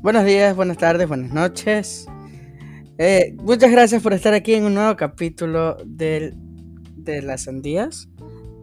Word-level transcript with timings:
Buenos 0.00 0.24
días, 0.24 0.54
buenas 0.54 0.78
tardes, 0.78 1.08
buenas 1.08 1.32
noches. 1.32 2.06
Eh, 2.98 3.34
muchas 3.42 3.70
gracias 3.72 4.00
por 4.00 4.12
estar 4.12 4.32
aquí 4.32 4.54
en 4.54 4.64
un 4.64 4.74
nuevo 4.74 4.96
capítulo 4.96 5.76
de 5.84 6.34
las 7.04 7.42
sandías. 7.42 8.08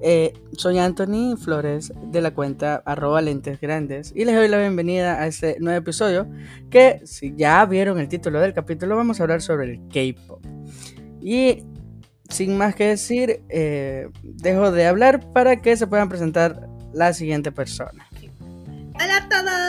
Eh, 0.02 0.34
soy 0.54 0.80
Anthony 0.80 1.36
Flores 1.36 1.92
de 2.06 2.22
la 2.22 2.34
cuenta 2.34 2.82
arroba 2.86 3.22
lentes 3.22 3.60
grandes 3.60 4.14
y 4.16 4.24
les 4.24 4.36
doy 4.36 4.48
la 4.48 4.60
bienvenida 4.60 5.22
a 5.22 5.28
este 5.28 5.58
nuevo 5.60 5.78
episodio 5.78 6.26
que 6.70 7.02
si 7.06 7.34
ya 7.36 7.66
vieron 7.66 8.00
el 8.00 8.08
título 8.08 8.40
del 8.40 8.54
capítulo 8.54 8.96
vamos 8.96 9.20
a 9.20 9.24
hablar 9.24 9.42
sobre 9.42 9.74
el 9.74 9.80
K-Pop. 9.90 10.42
Y 11.22 11.64
sin 12.30 12.58
más 12.58 12.76
que 12.76 12.88
decir, 12.88 13.42
eh, 13.50 14.08
dejo 14.24 14.72
de 14.72 14.86
hablar 14.86 15.34
para 15.34 15.62
que 15.62 15.76
se 15.76 15.86
puedan 15.86 16.08
presentar 16.08 16.70
la 16.94 17.14
siguiente 17.14 17.52
persona. 17.52 18.08
Hola 18.96 19.18
a 19.18 19.28
todos, 19.30 19.65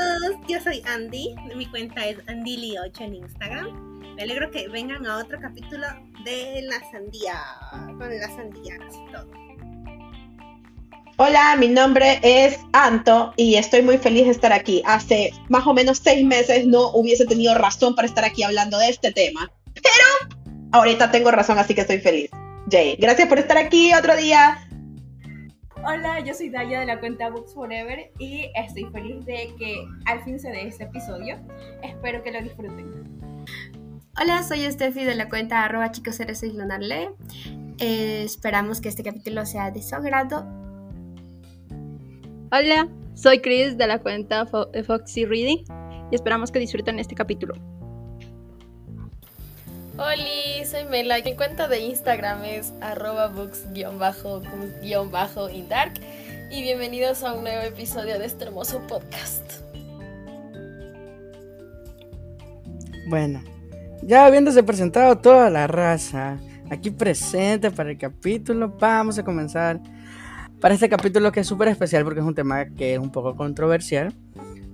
yo 0.48 0.60
soy 0.60 0.82
Andy, 0.86 1.34
mi 1.54 1.66
cuenta 1.66 2.06
es 2.06 2.18
AndyLi8 2.26 3.00
en 3.00 3.14
Instagram. 3.16 4.14
Me 4.14 4.22
alegro 4.22 4.50
que 4.50 4.68
vengan 4.68 5.04
a 5.06 5.18
otro 5.18 5.38
capítulo 5.40 5.86
de 6.24 6.62
la 6.62 6.80
sandía, 6.90 7.38
con 7.98 8.08
las 8.08 8.34
sandías 8.34 8.78
y 8.94 9.12
todo. 9.12 9.30
Hola, 11.18 11.56
mi 11.58 11.68
nombre 11.68 12.20
es 12.22 12.58
Anto 12.72 13.32
y 13.36 13.56
estoy 13.56 13.82
muy 13.82 13.98
feliz 13.98 14.24
de 14.24 14.32
estar 14.32 14.52
aquí. 14.52 14.82
Hace 14.86 15.32
más 15.48 15.66
o 15.66 15.74
menos 15.74 15.98
seis 15.98 16.24
meses 16.24 16.66
no 16.66 16.90
hubiese 16.90 17.26
tenido 17.26 17.54
razón 17.54 17.94
para 17.94 18.06
estar 18.06 18.24
aquí 18.24 18.42
hablando 18.42 18.78
de 18.78 18.88
este 18.88 19.12
tema, 19.12 19.50
pero 19.74 20.34
ahorita 20.72 21.10
tengo 21.10 21.30
razón, 21.30 21.58
así 21.58 21.74
que 21.74 21.82
estoy 21.82 21.98
feliz. 21.98 22.30
Jay, 22.70 22.96
gracias 22.98 23.28
por 23.28 23.38
estar 23.38 23.56
aquí 23.58 23.92
otro 23.94 24.16
día. 24.16 24.65
Hola, 25.88 26.18
yo 26.18 26.34
soy 26.34 26.48
Daya 26.48 26.80
de 26.80 26.86
la 26.86 26.98
cuenta 26.98 27.30
Books 27.30 27.54
Forever 27.54 28.10
y 28.18 28.50
estoy 28.56 28.86
feliz 28.90 29.24
de 29.24 29.54
que 29.56 29.86
al 30.06 30.20
fin 30.24 30.40
se 30.40 30.50
dé 30.50 30.66
este 30.66 30.82
episodio. 30.82 31.36
Espero 31.80 32.24
que 32.24 32.32
lo 32.32 32.42
disfruten. 32.42 33.46
Hola, 34.20 34.42
soy 34.42 34.68
Steffi 34.68 35.04
de 35.04 35.14
la 35.14 35.28
cuenta 35.28 35.64
arroba 35.64 35.92
chicos 35.92 36.18
lunarle. 36.42 37.10
Eh, 37.78 38.24
esperamos 38.24 38.80
que 38.80 38.88
este 38.88 39.04
capítulo 39.04 39.46
sea 39.46 39.70
de 39.70 39.80
su 39.80 39.94
agrado. 39.94 40.44
Hola, 42.50 42.88
soy 43.14 43.38
Chris 43.38 43.78
de 43.78 43.86
la 43.86 44.00
cuenta 44.00 44.44
Foxy 44.44 45.24
Reading 45.24 45.62
y 46.10 46.14
esperamos 46.16 46.50
que 46.50 46.58
disfruten 46.58 46.98
este 46.98 47.14
capítulo. 47.14 47.54
Hola, 49.98 50.26
soy 50.66 50.84
Mela. 50.84 51.16
Mi 51.24 51.34
cuenta 51.36 51.68
de 51.68 51.80
Instagram 51.80 52.44
es 52.44 52.70
arroba 52.82 53.28
books-indark. 53.28 55.94
Y 56.50 56.62
bienvenidos 56.62 57.22
a 57.22 57.32
un 57.32 57.44
nuevo 57.44 57.62
episodio 57.62 58.18
de 58.18 58.26
este 58.26 58.44
hermoso 58.44 58.86
podcast. 58.86 59.42
Bueno, 63.08 63.42
ya 64.02 64.26
habiéndose 64.26 64.62
presentado 64.62 65.16
toda 65.16 65.48
la 65.48 65.66
raza 65.66 66.36
aquí 66.70 66.90
presente 66.90 67.70
para 67.70 67.90
el 67.90 67.96
capítulo, 67.96 68.76
vamos 68.78 69.18
a 69.18 69.24
comenzar 69.24 69.80
para 70.60 70.74
este 70.74 70.90
capítulo 70.90 71.32
que 71.32 71.40
es 71.40 71.46
súper 71.46 71.68
especial 71.68 72.04
porque 72.04 72.20
es 72.20 72.26
un 72.26 72.34
tema 72.34 72.66
que 72.66 72.92
es 72.92 72.98
un 72.98 73.10
poco 73.10 73.34
controversial. 73.34 74.12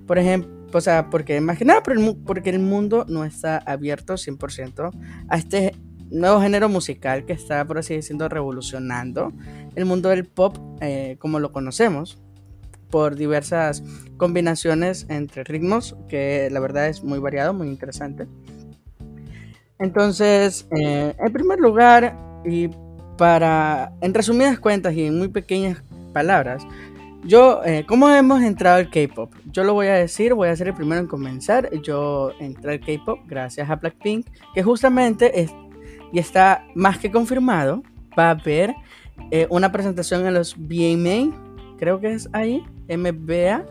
Por 0.04 0.18
ejemplo, 0.18 0.61
o 0.74 0.80
sea, 0.80 1.10
porque 1.10 1.40
más 1.40 1.58
que 1.58 1.64
nada 1.64 1.82
porque 1.82 2.50
el 2.50 2.58
mundo 2.58 3.04
no 3.08 3.24
está 3.24 3.58
abierto 3.58 4.14
100% 4.14 4.90
a 5.28 5.36
este 5.36 5.74
nuevo 6.10 6.40
género 6.40 6.68
musical 6.68 7.24
que 7.24 7.32
está, 7.32 7.64
por 7.64 7.78
así 7.78 7.94
decirlo, 7.94 8.28
revolucionando 8.28 9.32
el 9.74 9.84
mundo 9.84 10.10
del 10.10 10.26
pop 10.26 10.56
eh, 10.80 11.16
como 11.18 11.40
lo 11.40 11.52
conocemos 11.52 12.18
por 12.90 13.16
diversas 13.16 13.82
combinaciones 14.18 15.06
entre 15.08 15.44
ritmos 15.44 15.96
que 16.08 16.48
la 16.52 16.60
verdad 16.60 16.88
es 16.88 17.02
muy 17.02 17.18
variado, 17.18 17.54
muy 17.54 17.68
interesante. 17.68 18.26
Entonces, 19.78 20.68
eh, 20.76 21.14
en 21.18 21.32
primer 21.32 21.58
lugar, 21.58 22.16
y 22.44 22.68
para, 23.16 23.92
en 24.00 24.14
resumidas 24.14 24.60
cuentas 24.60 24.94
y 24.94 25.06
en 25.06 25.18
muy 25.18 25.28
pequeñas 25.28 25.82
palabras, 26.12 26.64
yo, 27.24 27.62
eh, 27.64 27.84
¿cómo 27.86 28.10
hemos 28.10 28.42
entrado 28.42 28.78
al 28.78 28.90
K-pop? 28.90 29.32
Yo 29.50 29.62
lo 29.62 29.74
voy 29.74 29.86
a 29.86 29.94
decir, 29.94 30.34
voy 30.34 30.48
a 30.48 30.56
ser 30.56 30.68
el 30.68 30.74
primero 30.74 31.00
en 31.00 31.06
comenzar. 31.06 31.70
Yo 31.82 32.32
entré 32.40 32.72
al 32.72 32.80
K-pop 32.80 33.20
gracias 33.26 33.70
a 33.70 33.76
Blackpink, 33.76 34.26
que 34.54 34.62
justamente 34.62 35.40
es, 35.40 35.54
y 36.12 36.18
está 36.18 36.66
más 36.74 36.98
que 36.98 37.12
confirmado. 37.12 37.82
Va 38.18 38.28
a 38.28 38.30
haber 38.30 38.74
eh, 39.30 39.46
una 39.50 39.70
presentación 39.70 40.26
en 40.26 40.34
los 40.34 40.56
BMA, 40.56 41.76
creo 41.78 42.00
que 42.00 42.12
es 42.12 42.28
ahí, 42.32 42.64
MBA. 42.88 43.66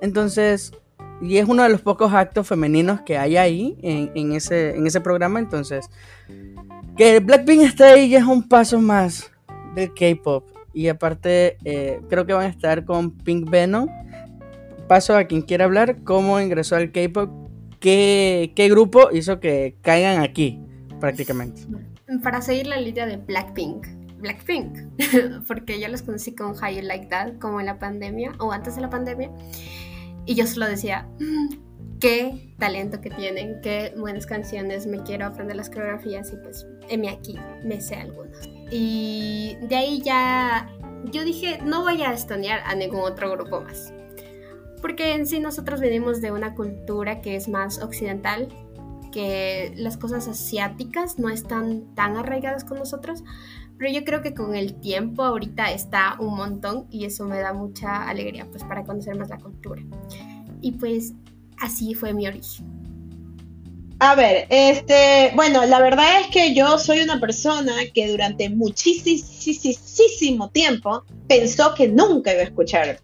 Entonces, 0.00 0.72
y 1.20 1.38
es 1.38 1.48
uno 1.48 1.64
de 1.64 1.70
los 1.70 1.80
pocos 1.80 2.12
actos 2.12 2.46
femeninos 2.46 3.00
que 3.00 3.18
hay 3.18 3.36
ahí 3.36 3.76
en, 3.82 4.32
ese 4.32 5.00
programa. 5.00 5.40
Entonces, 5.40 5.90
que 6.96 7.18
Blackpink 7.18 7.62
esté 7.62 7.84
ahí 7.84 8.08
ya 8.10 8.18
es 8.18 8.24
un 8.24 8.46
paso 8.48 8.80
más 8.80 9.32
del 9.74 9.92
K-pop. 9.94 10.53
Y 10.74 10.88
aparte, 10.88 11.56
eh, 11.64 12.00
creo 12.10 12.26
que 12.26 12.32
van 12.32 12.46
a 12.46 12.48
estar 12.48 12.84
con 12.84 13.12
Pink 13.12 13.48
Venom. 13.48 13.88
Paso 14.88 15.16
a 15.16 15.24
quien 15.24 15.42
quiera 15.42 15.64
hablar, 15.64 16.02
cómo 16.04 16.40
ingresó 16.40 16.76
al 16.76 16.92
K-pop, 16.92 17.30
qué, 17.80 18.68
grupo 18.70 19.08
hizo 19.12 19.40
que 19.40 19.76
caigan 19.80 20.22
aquí, 20.22 20.60
prácticamente. 21.00 21.62
Para 22.22 22.42
seguir 22.42 22.66
la 22.66 22.78
línea 22.80 23.06
de 23.06 23.16
Blackpink. 23.16 23.86
Blackpink, 24.18 24.78
porque 25.48 25.78
yo 25.78 25.88
los 25.88 26.02
conocí 26.02 26.34
con 26.34 26.54
You 26.54 26.82
Like 26.82 27.06
That, 27.06 27.38
como 27.38 27.60
en 27.60 27.66
la 27.66 27.78
pandemia, 27.78 28.32
o 28.38 28.52
antes 28.52 28.74
de 28.76 28.82
la 28.82 28.90
pandemia. 28.90 29.30
Y 30.26 30.34
yo 30.34 30.46
solo 30.46 30.66
decía, 30.66 31.06
mm, 31.20 31.98
qué 32.00 32.54
talento 32.58 33.00
que 33.00 33.10
tienen, 33.10 33.60
qué 33.62 33.92
buenas 33.96 34.26
canciones, 34.26 34.86
me 34.86 35.02
quiero 35.02 35.26
aprender 35.26 35.56
las 35.56 35.68
coreografías 35.68 36.32
y 36.32 36.36
pues, 36.36 36.66
heme 36.88 37.10
aquí, 37.10 37.38
me 37.64 37.80
sé 37.80 37.96
algunas. 37.96 38.53
Y 38.70 39.56
de 39.62 39.76
ahí 39.76 40.02
ya 40.02 40.68
yo 41.10 41.24
dije, 41.24 41.60
no 41.64 41.82
voy 41.82 42.02
a 42.02 42.12
estonear 42.12 42.60
a 42.64 42.74
ningún 42.74 43.00
otro 43.00 43.30
grupo 43.30 43.60
más. 43.60 43.92
Porque 44.80 45.14
en 45.14 45.26
sí 45.26 45.40
nosotros 45.40 45.80
venimos 45.80 46.20
de 46.20 46.32
una 46.32 46.54
cultura 46.54 47.20
que 47.20 47.36
es 47.36 47.48
más 47.48 47.80
occidental, 47.80 48.48
que 49.12 49.72
las 49.76 49.96
cosas 49.96 50.28
asiáticas 50.28 51.18
no 51.18 51.30
están 51.30 51.94
tan 51.94 52.16
arraigadas 52.16 52.64
con 52.64 52.78
nosotros, 52.78 53.22
pero 53.78 53.92
yo 53.92 54.04
creo 54.04 54.22
que 54.22 54.34
con 54.34 54.54
el 54.54 54.74
tiempo 54.80 55.22
ahorita 55.22 55.72
está 55.72 56.16
un 56.18 56.36
montón 56.36 56.86
y 56.90 57.04
eso 57.04 57.26
me 57.26 57.38
da 57.38 57.52
mucha 57.52 58.08
alegría 58.08 58.46
pues 58.50 58.64
para 58.64 58.84
conocer 58.84 59.16
más 59.16 59.28
la 59.28 59.38
cultura. 59.38 59.82
Y 60.60 60.72
pues 60.72 61.14
así 61.60 61.94
fue 61.94 62.12
mi 62.12 62.26
origen. 62.26 62.73
A 64.04 64.14
ver, 64.14 64.46
este, 64.50 65.32
bueno, 65.34 65.64
la 65.64 65.80
verdad 65.80 66.20
es 66.20 66.26
que 66.26 66.52
yo 66.52 66.78
soy 66.78 67.00
una 67.00 67.20
persona 67.20 67.72
que 67.94 68.06
durante 68.06 68.50
muchísimo 68.50 70.50
tiempo 70.50 71.04
pensó 71.26 71.74
que 71.74 71.88
nunca 71.88 72.34
iba 72.34 72.42
a 72.42 72.44
escuchar 72.44 73.00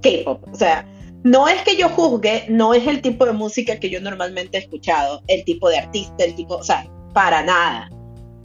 K-pop. 0.00 0.42
O 0.50 0.56
sea, 0.56 0.88
no 1.24 1.46
es 1.46 1.60
que 1.60 1.76
yo 1.76 1.90
juzgue, 1.90 2.46
no 2.48 2.72
es 2.72 2.86
el 2.86 3.02
tipo 3.02 3.26
de 3.26 3.34
música 3.34 3.78
que 3.78 3.90
yo 3.90 4.00
normalmente 4.00 4.56
he 4.56 4.62
escuchado, 4.62 5.22
el 5.26 5.44
tipo 5.44 5.68
de 5.68 5.76
artista, 5.76 6.24
el 6.24 6.34
tipo, 6.34 6.56
o 6.56 6.64
sea, 6.64 6.88
para 7.12 7.42
nada. 7.42 7.90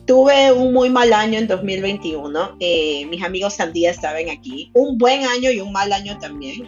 Tuve 0.06 0.52
un 0.52 0.74
muy 0.74 0.90
mal 0.90 1.14
año 1.14 1.40
en 1.40 1.48
2021. 1.48 2.58
Eh, 2.60 3.06
mis 3.06 3.24
amigos 3.24 3.54
Sandía 3.54 3.92
estaban 3.92 4.30
aquí. 4.30 4.70
Un 4.74 4.98
buen 4.98 5.26
año 5.26 5.50
y 5.50 5.62
un 5.62 5.72
mal 5.72 5.94
año 5.94 6.20
también 6.20 6.68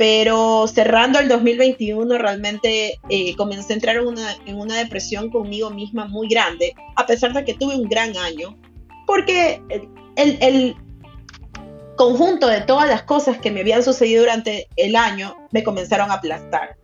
pero 0.00 0.66
cerrando 0.66 1.18
el 1.18 1.28
2021 1.28 2.16
realmente 2.16 2.98
eh, 3.10 3.36
comencé 3.36 3.74
a 3.74 3.76
entrar 3.76 3.96
en 3.96 4.06
una, 4.06 4.34
en 4.46 4.58
una 4.58 4.78
depresión 4.78 5.28
conmigo 5.28 5.68
misma 5.68 6.06
muy 6.06 6.26
grande, 6.26 6.74
a 6.96 7.04
pesar 7.04 7.34
de 7.34 7.44
que 7.44 7.52
tuve 7.52 7.76
un 7.76 7.86
gran 7.86 8.16
año, 8.16 8.56
porque 9.06 9.60
el, 10.16 10.38
el, 10.40 10.76
conjunto 11.96 12.46
de 12.46 12.62
todas 12.62 12.88
las 12.88 13.02
cosas 13.02 13.36
que 13.40 13.50
me 13.50 13.60
habían 13.60 13.82
sucedido 13.82 14.22
durante 14.22 14.68
el 14.76 14.96
año 14.96 15.36
me 15.50 15.62
comenzaron 15.62 16.10
a 16.10 16.14
aplastar. 16.14 16.78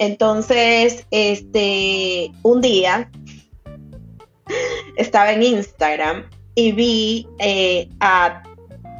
Entonces, 0.00 1.06
este, 1.12 2.32
un 2.42 2.60
día 2.60 3.08
estaba 4.96 5.30
en 5.30 5.44
Instagram 5.44 6.28
y 6.56 6.72
vi 6.72 7.28
eh, 7.38 7.88
a 8.00 8.42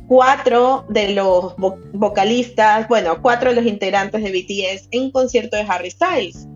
cuatro 0.09 0.87
de 0.89 1.11
los 1.11 1.55
vocalistas, 1.93 2.89
bueno, 2.89 3.21
cuatro 3.21 3.51
de 3.51 3.57
los 3.57 3.67
integrantes 3.67 4.23
de 4.23 4.31
BTS 4.31 4.89
en 4.91 5.03
un 5.03 5.11
concierto 5.13 5.57
de 5.57 5.63
Harry 5.69 5.91
Styles. 5.91 6.49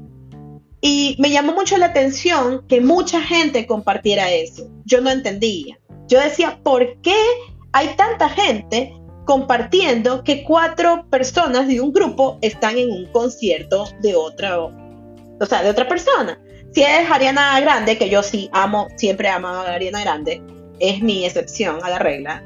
Y 0.81 1.15
me 1.21 1.31
llamó 1.31 1.53
mucho 1.53 1.77
la 1.77 1.87
atención 1.87 2.67
que 2.67 2.81
mucha 2.81 3.21
gente 3.21 3.67
compartiera 3.67 4.31
eso. 4.31 4.69
Yo 4.85 5.01
no 5.01 5.11
entendía. 5.11 5.79
Yo 6.09 6.19
decía, 6.19 6.59
¿por 6.65 7.01
qué 7.03 7.15
hay 7.73 7.95
tanta 7.97 8.29
gente 8.31 8.93
compartiendo 9.25 10.25
que 10.25 10.43
cuatro 10.43 11.07
personas 11.09 11.69
de 11.69 11.81
un 11.81 11.93
grupo 11.93 12.39
están 12.41 12.79
en 12.79 12.91
un 12.91 13.07
concierto 13.13 13.85
de 14.01 14.17
otra, 14.17 14.61
o 14.61 15.47
sea, 15.47 15.63
de 15.63 15.71
otra 15.71 15.87
persona? 15.87 16.41
Si 16.73 16.83
es 16.83 17.09
Ariana 17.09 17.61
Grande, 17.61 17.99
que 17.99 18.09
yo 18.09 18.23
sí 18.23 18.49
amo, 18.53 18.89
siempre 18.97 19.29
amo 19.29 19.49
a 19.49 19.75
Ariana 19.75 20.01
Grande, 20.01 20.43
es 20.81 21.01
mi 21.03 21.25
excepción 21.25 21.79
a 21.85 21.91
la 21.91 21.99
regla 21.99 22.43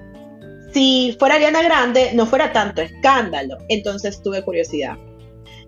si 0.77 1.17
fuera 1.19 1.37
Ariana 1.37 1.63
Grande 1.63 2.11
no 2.13 2.27
fuera 2.27 2.53
tanto 2.53 2.83
escándalo. 2.83 3.57
Entonces 3.71 4.21
tuve 4.23 4.43
curiosidad. 4.43 4.99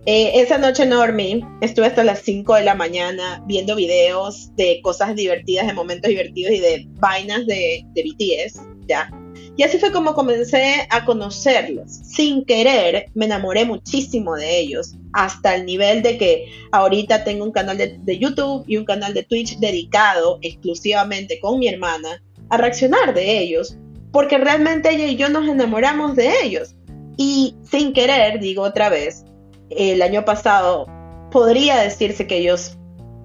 Eh, 0.05 0.33
esa 0.35 0.59
noche 0.59 0.85
no 0.85 0.97
dormí, 0.97 1.43
estuve 1.63 1.87
hasta 1.87 2.05
las 2.05 2.21
5 2.21 2.57
de 2.57 2.65
la 2.65 2.75
mañana 2.75 3.43
viendo 3.47 3.75
videos 3.75 4.55
de 4.57 4.81
cosas 4.83 5.17
divertidas, 5.17 5.67
de 5.67 5.73
momentos 5.73 6.11
divertidos 6.11 6.53
y 6.53 6.59
de 6.59 6.87
vainas 6.97 7.47
de, 7.47 7.87
de 7.95 8.03
BTS, 8.03 8.61
ya. 8.87 9.11
Y 9.57 9.63
así 9.63 9.79
fue 9.79 9.93
como 9.93 10.13
comencé 10.13 10.87
a 10.91 11.07
conocerlos. 11.07 11.91
Sin 11.91 12.45
querer, 12.45 13.07
me 13.15 13.25
enamoré 13.25 13.65
muchísimo 13.65 14.37
de 14.37 14.59
ellos, 14.59 14.95
hasta 15.15 15.55
el 15.55 15.65
nivel 15.65 16.03
de 16.03 16.19
que 16.19 16.53
ahorita 16.71 17.25
tengo 17.25 17.47
un 17.47 17.53
canal 17.53 17.79
de, 17.79 17.97
de 17.99 18.19
YouTube 18.19 18.63
y 18.67 18.77
un 18.77 18.85
canal 18.85 19.15
de 19.15 19.23
Twitch 19.23 19.59
dedicado 19.59 20.39
exclusivamente 20.43 21.41
con 21.41 21.59
mi 21.59 21.67
hermana 21.67 22.23
a 22.51 22.59
reaccionar 22.59 23.15
de 23.15 23.39
ellos, 23.39 23.79
porque 24.13 24.39
realmente 24.39 24.91
ella 24.91 25.07
y 25.07 25.17
yo 25.17 25.29
nos 25.29 25.47
enamoramos 25.49 26.17
de 26.17 26.33
ellos. 26.43 26.75
Y 27.17 27.57
sin 27.69 27.93
querer, 27.93 28.41
digo 28.41 28.63
otra 28.63 28.89
vez, 28.89 29.25
el 29.71 30.03
año 30.03 30.25
pasado 30.25 30.87
podría 31.31 31.77
decirse 31.79 32.27
que 32.27 32.39
ellos 32.39 32.79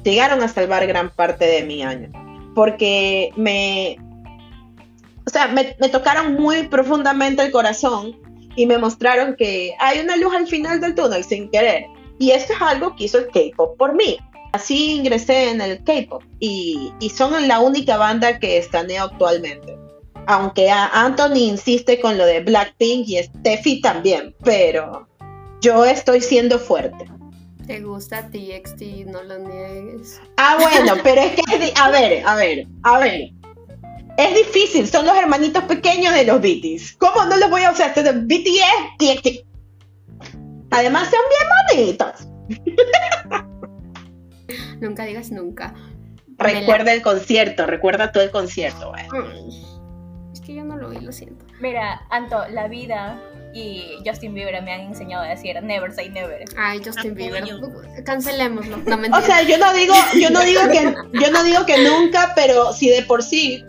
llegaron 0.03 0.41
a 0.41 0.47
salvar 0.47 0.85
gran 0.87 1.09
parte 1.09 1.45
de 1.45 1.63
mi 1.63 1.83
año, 1.83 2.11
porque 2.55 3.31
me, 3.37 3.97
o 5.25 5.29
sea, 5.29 5.47
me, 5.47 5.75
me 5.79 5.89
tocaron 5.89 6.33
muy 6.33 6.67
profundamente 6.67 7.43
el 7.43 7.51
corazón 7.51 8.17
y 8.55 8.65
me 8.65 8.77
mostraron 8.77 9.35
que 9.35 9.73
hay 9.79 9.99
una 9.99 10.17
luz 10.17 10.33
al 10.33 10.47
final 10.47 10.81
del 10.81 10.95
túnel 10.95 11.23
sin 11.23 11.49
querer. 11.49 11.85
Y 12.19 12.31
esto 12.31 12.53
es 12.53 12.61
algo 12.61 12.95
que 12.95 13.05
hizo 13.05 13.17
el 13.17 13.27
K-pop 13.27 13.77
por 13.77 13.95
mí. 13.95 14.17
Así 14.51 14.97
ingresé 14.97 15.49
en 15.49 15.61
el 15.61 15.83
K-pop 15.83 16.21
y, 16.39 16.91
y 16.99 17.09
son 17.09 17.47
la 17.47 17.59
única 17.59 17.97
banda 17.97 18.39
que 18.39 18.57
estaneo 18.57 19.05
actualmente. 19.05 19.75
Aunque 20.27 20.69
a 20.69 20.87
Anthony 20.87 21.37
insiste 21.37 21.99
con 21.99 22.17
lo 22.17 22.25
de 22.25 22.41
Blackpink 22.41 23.07
y 23.07 23.21
Steffi 23.21 23.81
también, 23.81 24.35
pero 24.43 25.07
yo 25.61 25.85
estoy 25.85 26.21
siendo 26.21 26.59
fuerte. 26.59 27.05
¿Te 27.67 27.81
gusta 27.81 28.29
TXT? 28.29 28.81
No 29.07 29.23
lo 29.23 29.39
niegues. 29.39 30.21
Ah, 30.37 30.57
bueno, 30.59 30.95
pero 31.03 31.21
es 31.21 31.31
que, 31.31 31.41
es 31.55 31.73
a 31.79 31.89
ver, 31.89 32.25
a 32.25 32.35
ver, 32.35 32.67
a 32.83 32.99
ver. 32.99 33.29
Es 34.17 34.35
difícil, 34.35 34.87
son 34.87 35.05
los 35.05 35.17
hermanitos 35.17 35.63
pequeños 35.63 36.13
de 36.13 36.25
los 36.25 36.39
BTS. 36.39 36.97
¿Cómo 36.97 37.25
no 37.25 37.35
los 37.37 37.49
voy 37.49 37.63
a 37.63 37.71
usar? 37.71 37.93
Este 37.95 38.11
BTS, 38.11 38.97
TXT. 38.99 39.27
Además 40.71 41.09
son 41.09 41.19
bien 41.75 41.97
bonitos. 41.97 42.27
Nunca 44.81 45.05
digas 45.05 45.31
nunca. 45.31 45.73
Recuerda 46.37 46.93
el 46.93 47.01
concierto, 47.01 47.65
recuerda 47.65 48.11
todo 48.11 48.23
el 48.23 48.31
concierto. 48.31 48.89
bueno. 48.89 49.09
Lo 51.01 51.11
siento. 51.11 51.45
Mira, 51.59 52.01
Anto, 52.09 52.47
la 52.49 52.67
vida 52.67 53.21
y 53.53 53.97
Justin 54.05 54.33
Bieber 54.33 54.61
me 54.63 54.73
han 54.73 54.81
enseñado 54.81 55.23
a 55.23 55.27
decir 55.27 55.61
never 55.63 55.93
say 55.93 56.09
never. 56.09 56.43
Ay, 56.57 56.81
Justin 56.83 57.13
Bieber. 57.15 57.43
Cancelémoslo. 58.03 58.77
No 58.77 59.17
O 59.17 59.21
sea, 59.21 59.43
yo 59.43 59.57
no 59.57 59.71
digo, 59.73 59.93
yo 60.19 60.29
no 60.31 60.41
digo 60.41 60.61
que, 60.71 60.93
yo 61.19 61.31
no 61.31 61.43
digo 61.43 61.65
que 61.65 61.77
nunca, 61.87 62.33
pero 62.35 62.73
si 62.73 62.89
de 62.89 63.03
por 63.03 63.21
sí, 63.23 63.63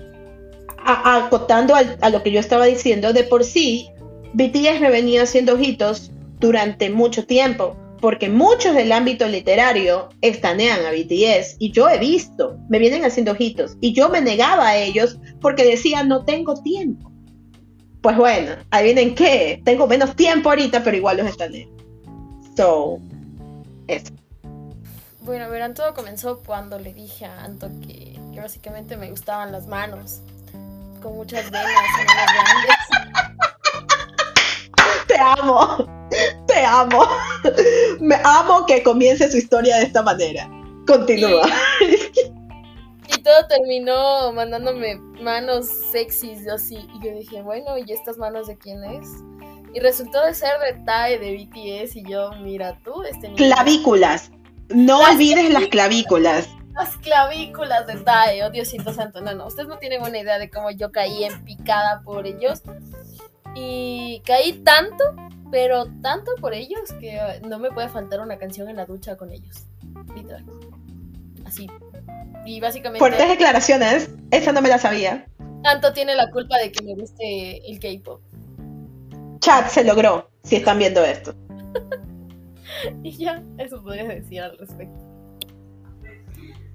a- 0.78 1.16
acotando 1.26 1.74
al- 1.74 1.98
a 2.00 2.10
lo 2.10 2.22
que 2.22 2.30
yo 2.32 2.40
estaba 2.40 2.64
diciendo, 2.66 3.12
de 3.12 3.24
por 3.24 3.44
sí, 3.44 3.88
BTS 4.32 4.80
me 4.80 4.90
venía 4.90 5.22
haciendo 5.22 5.54
ojitos 5.54 6.10
durante 6.40 6.90
mucho 6.90 7.24
tiempo, 7.26 7.76
porque 8.00 8.28
muchos 8.28 8.74
del 8.74 8.92
ámbito 8.92 9.26
literario 9.28 10.08
estanean 10.20 10.84
a 10.84 10.90
BTS 10.90 11.56
y 11.58 11.70
yo 11.72 11.88
he 11.88 11.98
visto, 11.98 12.58
me 12.68 12.78
vienen 12.78 13.04
haciendo 13.04 13.32
ojitos 13.32 13.76
y 13.80 13.92
yo 13.94 14.08
me 14.10 14.20
negaba 14.20 14.68
a 14.68 14.76
ellos 14.76 15.18
porque 15.40 15.64
decía 15.64 16.02
no 16.02 16.24
tengo 16.24 16.54
tiempo. 16.62 17.10
Pues 18.04 18.18
bueno, 18.18 18.52
adivinen 18.70 19.14
qué, 19.14 19.62
tengo 19.64 19.86
menos 19.86 20.14
tiempo 20.14 20.50
ahorita, 20.50 20.84
pero 20.84 20.94
igual 20.94 21.16
los 21.16 21.26
estaneo. 21.26 21.66
So, 22.54 22.98
eso. 23.86 24.12
Bueno, 25.22 25.48
verán, 25.48 25.72
todo 25.72 25.94
comenzó 25.94 26.40
cuando 26.40 26.78
le 26.78 26.92
dije 26.92 27.24
a 27.24 27.44
Anto 27.44 27.70
que, 27.80 28.20
que 28.34 28.40
básicamente 28.40 28.98
me 28.98 29.08
gustaban 29.08 29.52
las 29.52 29.66
manos, 29.68 30.20
con 31.02 31.16
muchas 31.16 31.50
venas 31.50 31.64
grandes. 32.34 32.76
Te 35.06 35.18
amo, 35.18 35.88
te 36.46 36.62
amo. 36.62 37.08
Me 38.00 38.16
amo 38.22 38.66
que 38.66 38.82
comience 38.82 39.30
su 39.30 39.38
historia 39.38 39.78
de 39.78 39.84
esta 39.84 40.02
manera. 40.02 40.46
Continúa. 40.86 41.48
Y 41.80 42.43
todo 43.22 43.46
terminó 43.48 44.32
mandándome 44.32 44.96
manos 45.22 45.66
sexys 45.92 46.48
así. 46.48 46.76
Y 46.94 47.06
yo 47.06 47.14
dije, 47.14 47.42
bueno, 47.42 47.76
¿y 47.78 47.90
estas 47.92 48.18
manos 48.18 48.46
de 48.46 48.56
quién 48.56 48.82
es? 48.84 49.08
Y 49.74 49.80
resultó 49.80 50.24
de 50.24 50.34
ser 50.34 50.58
de 50.60 50.84
Tae 50.84 51.18
de 51.18 51.36
BTS. 51.36 51.96
Y 51.96 52.04
yo, 52.08 52.30
mira 52.40 52.78
tú, 52.84 53.02
este 53.02 53.28
niño. 53.28 53.36
Clavículas. 53.36 54.30
No 54.68 55.00
olvides 55.00 55.52
las 55.52 55.66
clavículas. 55.66 56.48
Las 56.72 56.96
clavículas 56.96 57.86
de 57.86 57.96
Tae, 57.96 58.42
oh 58.44 58.50
Diosito 58.50 58.92
Santo. 58.92 59.20
No, 59.20 59.34
no, 59.34 59.46
ustedes 59.46 59.68
no 59.68 59.78
tienen 59.78 60.02
una 60.02 60.18
idea 60.18 60.38
de 60.38 60.50
cómo 60.50 60.70
yo 60.70 60.90
caí 60.90 61.24
en 61.24 61.44
picada 61.44 62.02
por 62.02 62.26
ellos. 62.26 62.62
Y 63.54 64.22
caí 64.24 64.54
tanto, 64.64 65.04
pero 65.50 65.86
tanto 66.02 66.32
por 66.40 66.54
ellos 66.54 66.92
que 67.00 67.20
no 67.46 67.58
me 67.58 67.70
puede 67.70 67.88
faltar 67.88 68.20
una 68.20 68.38
canción 68.38 68.68
en 68.68 68.76
la 68.76 68.86
ducha 68.86 69.16
con 69.16 69.32
ellos. 69.32 69.66
Literal. 70.14 70.44
Así. 71.44 71.68
Y 72.44 72.60
básicamente, 72.60 72.98
Fuertes 72.98 73.28
declaraciones. 73.28 74.10
Esa 74.30 74.52
no 74.52 74.60
me 74.60 74.68
la 74.68 74.78
sabía. 74.78 75.26
Anto 75.64 75.92
tiene 75.92 76.14
la 76.14 76.30
culpa 76.30 76.58
de 76.58 76.70
que 76.70 76.84
me 76.84 76.94
guste 76.94 77.62
el 77.70 77.78
K-pop. 77.78 78.20
Chat 79.40 79.68
se 79.68 79.84
logró. 79.84 80.30
Si 80.42 80.56
están 80.56 80.78
viendo 80.78 81.02
esto. 81.04 81.34
Y 83.02 83.16
ya, 83.16 83.42
eso 83.58 83.82
podría 83.82 84.04
decir 84.04 84.42
al 84.42 84.58
respecto. 84.58 85.00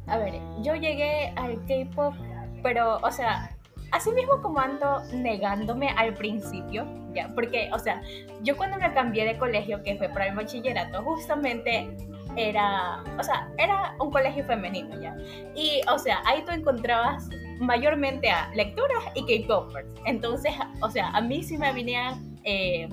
A 0.08 0.18
ver, 0.18 0.34
yo 0.64 0.74
llegué 0.74 1.32
al 1.36 1.64
K-pop, 1.68 2.16
pero, 2.64 2.98
o 2.98 3.12
sea, 3.12 3.56
así 3.92 4.12
mismo 4.12 4.42
como 4.42 4.60
ando 4.60 5.04
negándome 5.14 5.90
al 5.90 6.16
principio, 6.16 6.88
ya, 7.14 7.32
porque, 7.36 7.70
o 7.74 7.80
sea, 7.80 8.02
yo 8.42 8.58
cuando 8.58 8.78
me 8.78 8.92
cambié 8.94 9.26
de 9.26 9.38
colegio, 9.38 9.84
que 9.84 9.98
fue 9.98 10.10
para 10.10 10.28
el 10.28 10.36
bachillerato, 10.36 11.04
justamente 11.04 11.96
era, 12.36 13.04
o 13.18 13.24
sea, 13.24 13.50
era 13.58 13.96
un 14.00 14.12
colegio 14.12 14.46
femenino, 14.46 15.00
ya. 15.02 15.16
Y, 15.56 15.82
o 15.92 15.98
sea, 15.98 16.22
ahí 16.26 16.44
tú 16.46 16.52
encontrabas 16.52 17.30
mayormente 17.60 18.30
a 18.30 18.50
lecturas 18.56 19.04
y 19.16 19.46
K-popers. 19.46 19.94
Entonces, 20.06 20.54
o 20.82 20.90
sea, 20.90 21.10
a 21.10 21.22
mí 21.22 21.44
sí 21.44 21.58
me 21.58 21.72
venían 21.74 22.38
eh, 22.44 22.88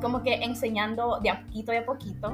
como 0.00 0.22
que 0.22 0.34
enseñando 0.34 1.18
de 1.22 1.30
a 1.30 1.42
poquito 1.42 1.72
de 1.72 1.78
a 1.78 1.86
poquito, 1.86 2.32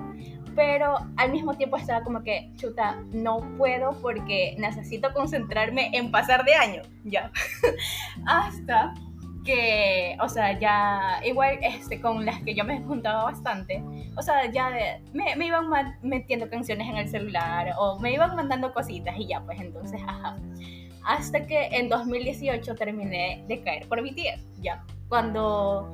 pero 0.57 0.97
al 1.17 1.31
mismo 1.31 1.55
tiempo 1.55 1.77
estaba 1.77 2.03
como 2.03 2.23
que, 2.23 2.51
chuta, 2.57 3.03
no 3.13 3.39
puedo 3.57 3.93
porque 4.03 4.57
necesito 4.59 5.13
concentrarme 5.13 5.91
en 5.93 6.11
pasar 6.11 6.45
de 6.45 6.55
año, 6.55 6.83
ya. 7.05 7.31
Hasta 8.27 8.95
que, 9.45 10.17
o 10.21 10.29
sea, 10.29 10.59
ya, 10.59 11.21
igual 11.25 11.59
este, 11.63 12.01
con 12.01 12.25
las 12.25 12.43
que 12.43 12.55
yo 12.55 12.65
me 12.65 12.81
juntaba 12.81 13.25
bastante, 13.25 13.83
o 14.17 14.23
sea, 14.23 14.51
ya 14.51 14.71
me, 15.13 15.37
me 15.37 15.47
iban 15.47 15.67
metiendo 16.03 16.49
canciones 16.49 16.89
en 16.89 16.97
el 16.97 17.09
celular 17.09 17.73
o 17.79 17.99
me 17.99 18.13
iban 18.13 18.37
mandando 18.37 18.73
cositas 18.73 19.15
y 19.19 19.27
ya, 19.27 19.41
pues 19.41 19.61
entonces, 19.61 20.01
ajá. 20.07 20.37
Hasta 21.05 21.47
que 21.47 21.67
en 21.73 21.89
2018 21.89 22.75
terminé 22.75 23.43
de 23.49 23.63
caer 23.63 23.89
por 23.89 24.03
BTS, 24.03 24.45
ya. 24.61 24.85
Cuando 25.09 25.91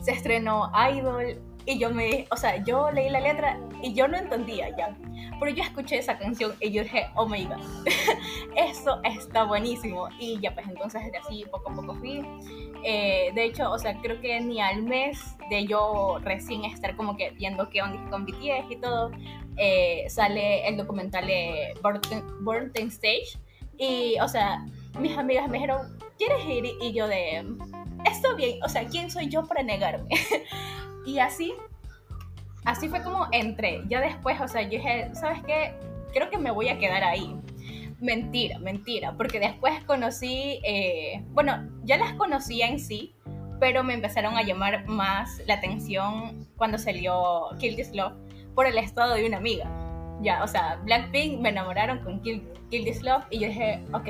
se 0.00 0.12
estrenó 0.12 0.70
Idol 0.92 1.40
y 1.64 1.78
yo 1.78 1.90
me, 1.90 2.26
o 2.30 2.36
sea, 2.36 2.62
yo 2.64 2.90
leí 2.90 3.08
la 3.08 3.20
letra 3.20 3.58
y 3.82 3.92
yo 3.92 4.08
no 4.08 4.16
entendía 4.16 4.76
ya. 4.76 4.96
Pero 5.38 5.50
yo 5.50 5.62
escuché 5.62 5.98
esa 5.98 6.18
canción 6.18 6.54
y 6.60 6.70
yo 6.70 6.82
dije, 6.82 7.06
oh 7.14 7.26
my 7.26 7.44
god, 7.44 7.60
eso 8.56 9.00
está 9.04 9.44
buenísimo. 9.44 10.08
Y 10.18 10.38
ya 10.40 10.54
pues 10.54 10.66
entonces 10.68 11.10
de 11.10 11.18
así 11.18 11.44
poco 11.50 11.70
a 11.70 11.74
poco 11.74 11.94
fui. 11.94 12.24
Eh, 12.84 13.30
de 13.34 13.44
hecho, 13.44 13.70
o 13.70 13.78
sea, 13.78 13.96
creo 14.00 14.20
que 14.20 14.40
ni 14.40 14.60
al 14.60 14.82
mes 14.82 15.36
de 15.50 15.66
yo 15.66 16.18
recién 16.22 16.64
estar 16.64 16.96
como 16.96 17.16
que 17.16 17.30
viendo 17.30 17.68
qué 17.70 17.82
onda 17.82 18.10
con 18.10 18.24
BTS 18.24 18.70
y 18.70 18.76
todo, 18.76 19.10
eh, 19.56 20.04
sale 20.08 20.66
el 20.68 20.76
documental 20.76 21.26
de 21.26 21.74
Burton, 21.82 22.88
Stage. 22.88 23.38
Y, 23.78 24.16
o 24.20 24.28
sea, 24.28 24.64
mis 24.98 25.16
amigas 25.16 25.48
me 25.48 25.54
dijeron, 25.54 25.98
¿quieres 26.18 26.44
ir? 26.46 26.64
Y 26.80 26.92
yo 26.92 27.08
de, 27.08 27.44
está 28.04 28.34
bien, 28.34 28.62
o 28.62 28.68
sea, 28.68 28.86
¿quién 28.86 29.10
soy 29.10 29.28
yo 29.28 29.46
para 29.46 29.62
negarme? 29.62 30.08
y 31.06 31.18
así, 31.18 31.54
así 32.64 32.88
fue 32.88 33.02
como 33.02 33.26
entré. 33.32 33.82
Ya 33.88 34.00
después, 34.00 34.40
o 34.40 34.48
sea, 34.48 34.62
yo 34.62 34.70
dije, 34.70 35.10
¿sabes 35.14 35.42
qué? 35.46 35.74
Creo 36.12 36.30
que 36.30 36.38
me 36.38 36.50
voy 36.50 36.68
a 36.68 36.78
quedar 36.78 37.04
ahí. 37.04 37.36
Mentira, 38.00 38.58
mentira, 38.58 39.14
porque 39.16 39.38
después 39.38 39.82
conocí, 39.84 40.60
eh, 40.64 41.22
bueno, 41.30 41.68
ya 41.84 41.96
las 41.96 42.14
conocía 42.14 42.66
en 42.66 42.80
sí, 42.80 43.14
pero 43.60 43.84
me 43.84 43.94
empezaron 43.94 44.36
a 44.36 44.42
llamar 44.42 44.86
más 44.88 45.40
la 45.46 45.54
atención 45.54 46.48
cuando 46.56 46.78
salió 46.78 47.50
Kill 47.60 47.76
This 47.76 47.94
Love 47.94 48.14
por 48.56 48.66
el 48.66 48.76
estado 48.76 49.14
de 49.14 49.24
una 49.24 49.36
amiga. 49.36 49.70
Ya, 50.20 50.42
o 50.42 50.48
sea, 50.48 50.80
Blackpink 50.84 51.40
me 51.40 51.50
enamoraron 51.50 52.00
con 52.00 52.20
Kill, 52.22 52.42
Kill 52.70 52.84
This 52.84 53.02
Love 53.02 53.24
y 53.30 53.38
yo 53.38 53.48
dije, 53.48 53.84
ok, 53.92 54.08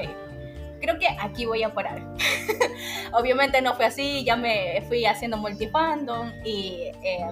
creo 0.82 0.98
que 0.98 1.06
aquí 1.20 1.46
voy 1.46 1.62
a 1.62 1.72
parar. 1.72 2.02
Obviamente 3.12 3.62
no 3.62 3.74
fue 3.74 3.86
así, 3.86 4.24
ya 4.24 4.36
me 4.36 4.82
fui 4.88 5.06
haciendo 5.06 5.38
multifandom 5.38 6.30
y 6.44 6.90
eh, 7.02 7.26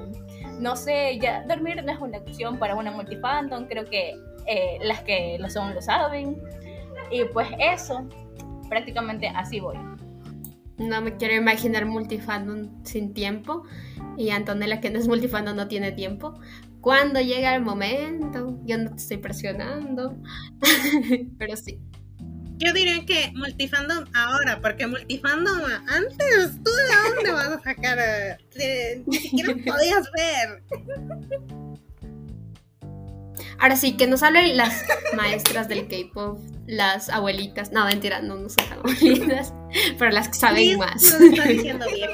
no 0.58 0.76
sé, 0.76 1.18
ya 1.20 1.42
dormir 1.42 1.82
no 1.84 1.92
es 1.92 1.98
una 1.98 2.18
opción 2.18 2.58
para 2.58 2.76
una 2.76 2.92
multifandom, 2.92 3.66
creo 3.66 3.84
que 3.84 4.14
eh, 4.46 4.78
las 4.82 5.02
que 5.02 5.36
lo 5.38 5.50
son 5.50 5.74
lo 5.74 5.82
saben. 5.82 6.40
Y 7.10 7.24
pues 7.24 7.48
eso, 7.58 8.08
prácticamente 8.68 9.28
así 9.28 9.58
voy. 9.58 9.76
No 10.78 11.02
me 11.02 11.16
quiero 11.16 11.34
imaginar 11.34 11.84
multifandom 11.84 12.84
sin 12.84 13.12
tiempo. 13.12 13.64
Y 14.16 14.30
Antonella, 14.30 14.80
que 14.80 14.90
no 14.90 14.98
es 14.98 15.08
multifandom, 15.08 15.56
no 15.56 15.68
tiene 15.68 15.92
tiempo. 15.92 16.34
Cuando 16.80 17.20
llega 17.20 17.54
el 17.54 17.62
momento, 17.62 18.58
yo 18.64 18.78
no 18.78 18.90
te 18.90 18.96
estoy 18.96 19.18
presionando. 19.18 20.16
Pero 21.38 21.56
sí. 21.56 21.80
Yo 22.60 22.74
diría 22.74 23.06
que 23.06 23.32
multifandom 23.34 24.04
ahora, 24.14 24.60
porque 24.60 24.86
multifandom 24.86 25.62
antes, 25.88 26.62
¿tú 26.62 26.70
de 26.70 27.14
dónde 27.14 27.32
vas 27.32 27.48
a 27.48 27.60
sacar? 27.62 27.98
eh, 27.98 29.02
ni 29.06 29.16
siquiera 29.16 29.54
podías 29.66 30.10
ver. 30.12 30.62
Ahora 33.58 33.76
sí, 33.76 33.96
que 33.96 34.06
nos 34.06 34.22
hablen 34.22 34.58
las 34.58 34.84
maestras 35.16 35.68
del 35.68 35.88
K-pop, 35.88 36.38
las 36.66 37.08
abuelitas. 37.08 37.72
No, 37.72 37.86
mentira, 37.86 38.20
no, 38.20 38.36
no 38.36 38.48
son 38.50 38.70
abuelitas, 38.72 39.54
pero 39.98 40.10
las 40.10 40.28
que 40.28 40.34
saben 40.34 40.78
más. 40.78 41.02
Nos 41.02 41.20
está 41.20 41.44
diciendo 41.44 41.86
bien. 41.86 42.10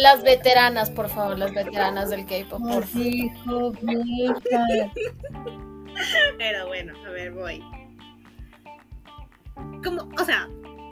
Las 0.00 0.22
veteranas, 0.22 0.90
por 0.90 1.08
favor, 1.08 1.36
las 1.38 1.52
veteranas 1.52 2.10
del 2.10 2.24
K-pop, 2.24 2.60
por 2.60 2.86
favor. 2.86 4.42
Pero 6.38 6.66
bueno, 6.68 6.92
a 7.04 7.10
ver, 7.10 7.32
voy. 7.32 7.60
Como, 9.84 10.08
o 10.20 10.24
sea, 10.24 10.48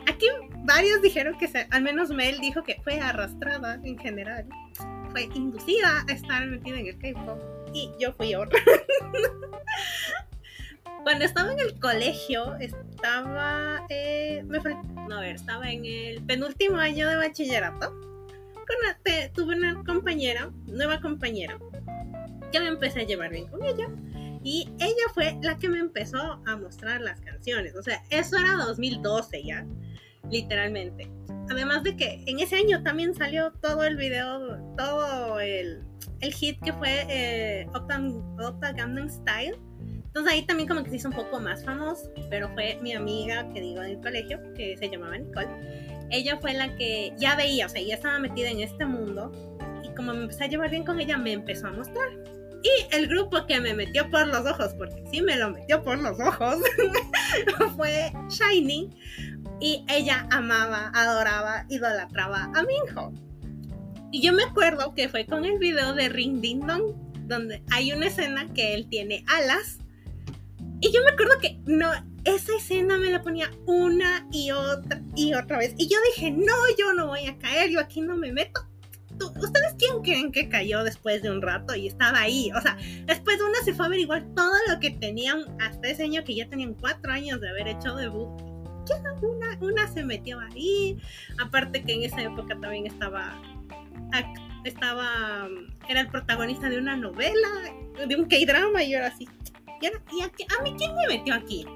aquí 0.09 0.27
varios 0.65 1.03
dijeron 1.03 1.37
que, 1.39 1.49
se- 1.49 1.67
al 1.71 1.83
menos 1.83 2.11
Mel 2.11 2.39
dijo 2.41 2.63
que 2.63 2.81
fue 2.85 3.01
arrastrada 3.01 3.81
en 3.85 3.99
general. 3.99 4.47
Fue 5.11 5.25
inducida 5.35 6.05
a 6.09 6.13
estar 6.13 6.47
metida 6.47 6.79
en 6.79 6.87
el 6.89 6.99
K-pop. 6.99 7.41
Y 7.73 7.91
yo 7.99 8.13
fui 8.13 8.35
otra. 8.35 8.59
Cuando 11.03 11.25
estaba 11.25 11.53
en 11.53 11.61
el 11.61 11.79
colegio, 11.79 12.55
estaba. 12.57 13.87
eh, 13.89 14.43
me 14.47 14.59
fal- 14.61 14.83
no, 15.09 15.19
a 15.19 15.21
ver, 15.21 15.37
estaba 15.37 15.71
en 15.71 15.85
el 15.85 16.23
penúltimo 16.25 16.79
año 16.79 17.09
de 17.09 17.17
bachillerato. 17.17 17.91
Con 17.91 18.77
la- 18.85 18.99
te- 19.05 19.31
tuve 19.35 19.55
una 19.55 19.83
compañera, 19.85 20.51
nueva 20.67 21.01
compañera, 21.01 21.59
que 22.51 22.59
me 22.61 22.67
empecé 22.69 23.01
a 23.01 23.05
llevar 23.05 23.31
bien 23.31 23.47
con 23.47 23.63
ella. 23.65 23.87
Y 24.47 24.69
ella 24.79 25.13
fue 25.13 25.37
la 25.43 25.59
que 25.59 25.69
me 25.69 25.81
empezó 25.81 26.41
a 26.47 26.57
mostrar 26.57 27.01
las 27.01 27.21
canciones. 27.21 27.75
O 27.75 27.83
sea, 27.83 28.01
eso 28.11 28.39
era 28.39 28.55
2012 28.55 29.43
ya, 29.43 29.67
literalmente. 30.31 31.11
Además 31.51 31.83
de 31.83 31.97
que 31.97 32.23
en 32.27 32.39
ese 32.39 32.55
año 32.55 32.81
también 32.85 33.13
salió 33.13 33.51
todo 33.61 33.83
el 33.83 33.97
video, 33.97 34.57
todo 34.77 35.41
el, 35.41 35.83
el 36.21 36.33
hit 36.33 36.61
que 36.63 36.73
fue 36.75 37.07
eh, 37.09 37.67
Oppa 37.75 38.71
Gangnam 38.71 39.11
Style. 39.11 39.59
Entonces 39.81 40.33
ahí 40.33 40.47
también 40.47 40.69
como 40.69 40.85
que 40.85 40.91
se 40.91 40.97
hizo 40.97 41.09
un 41.09 41.17
poco 41.17 41.41
más 41.41 41.65
famoso, 41.65 42.09
pero 42.31 42.49
fue 42.55 42.79
mi 42.81 42.93
amiga 42.93 43.53
que 43.53 43.61
digo 43.61 43.81
del 43.81 44.01
colegio, 44.01 44.39
que 44.55 44.77
se 44.77 44.89
llamaba 44.89 45.19
Nicole. 45.19 45.49
Ella 46.13 46.39
fue 46.41 46.55
la 46.55 46.77
que 46.77 47.13
ya 47.19 47.35
veía, 47.35 47.67
o 47.67 47.69
sea, 47.69 47.83
ya 47.83 47.97
estaba 47.97 48.21
metida 48.21 48.49
en 48.51 48.61
este 48.61 48.87
mundo. 48.87 49.33
Y 49.83 49.93
como 49.97 50.15
me 50.15 50.23
empecé 50.23 50.45
a 50.45 50.47
llevar 50.47 50.71
bien 50.71 50.85
con 50.85 51.01
ella, 51.01 51.19
me 51.19 51.33
empezó 51.33 51.67
a 51.67 51.73
mostrar. 51.73 52.36
Y 52.67 52.97
el 52.97 53.07
grupo 53.07 53.47
que 53.47 53.61
me 53.61 53.75
metió 53.75 54.11
por 54.11 54.27
los 54.27 54.45
ojos, 54.45 54.75
porque 54.77 55.05
sí 55.13 55.23
me 55.23 55.37
lo 55.37 55.51
metió 55.51 55.85
por 55.85 55.99
los 55.99 56.19
ojos, 56.19 56.57
fue 57.77 58.13
Shiny. 58.29 58.91
Y 59.61 59.85
ella 59.89 60.27
amaba, 60.33 60.91
adoraba, 60.93 61.65
idolatraba 61.69 62.51
a 62.55 62.65
Minho. 62.65 63.13
Y 64.11 64.21
yo 64.21 64.33
me 64.33 64.43
acuerdo 64.43 64.95
que 64.95 65.09
fue 65.09 65.27
con 65.27 65.45
el 65.45 65.59
video 65.59 65.95
de 65.95 66.09
Ring 66.09 66.41
Ding 66.41 66.67
Dong, 66.67 66.95
donde 67.29 67.63
hay 67.71 67.93
una 67.93 68.09
escena 68.09 68.53
que 68.53 68.75
él 68.75 68.89
tiene 68.89 69.25
alas. 69.29 69.79
Y 70.81 70.93
yo 70.93 71.01
me 71.05 71.13
acuerdo 71.13 71.39
que 71.41 71.61
no, 71.67 71.89
esa 72.25 72.57
escena 72.57 72.99
me 72.99 73.11
la 73.11 73.23
ponía 73.23 73.51
una 73.67 74.27
y 74.33 74.51
otra 74.51 75.01
y 75.15 75.35
otra 75.35 75.59
vez. 75.59 75.75
Y 75.79 75.89
yo 75.89 75.99
dije, 76.13 76.33
no, 76.33 76.55
yo 76.77 76.95
no 76.95 77.07
voy 77.07 77.27
a 77.27 77.39
caer, 77.39 77.71
yo 77.71 77.79
aquí 77.79 78.01
no 78.01 78.17
me 78.17 78.33
meto. 78.33 78.61
¿Tú- 79.19 79.33
¿Ustedes 79.39 79.75
quién 79.79 80.03
creen 80.03 80.33
que 80.33 80.49
cayó 80.49 80.85
después 80.85 81.23
de 81.23 81.31
un 81.31 81.43
rato 81.43 81.75
y 81.75 81.87
estaba 81.89 82.21
ahí? 82.21 82.51
O 82.57 82.61
sea, 82.61 82.77
después 83.07 83.39
una 83.41 83.59
se 83.65 83.75
fue 83.75 83.87
a 83.87 83.89
averiguar 83.89 84.25
todo 84.35 84.53
lo 84.69 84.79
que 84.81 84.91
tenían 84.91 85.45
hasta 85.61 85.89
ese 85.89 86.05
año 86.05 86.23
que 86.25 86.35
ya 86.35 86.49
tenían 86.49 86.75
cuatro 86.75 87.13
años 87.13 87.41
de 87.41 87.49
haber 87.49 87.69
hecho 87.69 87.95
debut. 87.95 88.29
Ya 88.89 88.97
una, 89.23 89.59
una 89.61 89.89
se 89.93 90.05
metió 90.05 90.39
ahí. 90.41 90.97
Aparte 91.43 91.83
que 91.83 91.95
en 91.95 92.03
esa 92.05 92.23
época 92.23 92.57
también 92.61 92.87
estaba, 92.87 93.41
estaba, 94.65 95.49
era 95.89 96.01
el 96.01 96.09
protagonista 96.09 96.69
de 96.69 96.79
una 96.79 96.97
novela, 96.97 97.49
de 98.07 98.17
un 98.17 98.27
K-drama 98.27 98.83
y 98.83 98.93
yo 98.93 98.99
era 98.99 99.09
así. 99.09 99.29
¿Y, 99.81 99.87
y 100.19 100.23
a 100.23 100.63
mí 100.63 100.75
quién 100.79 100.95
me 100.95 101.07
metió 101.09 101.35
aquí? 101.35 101.67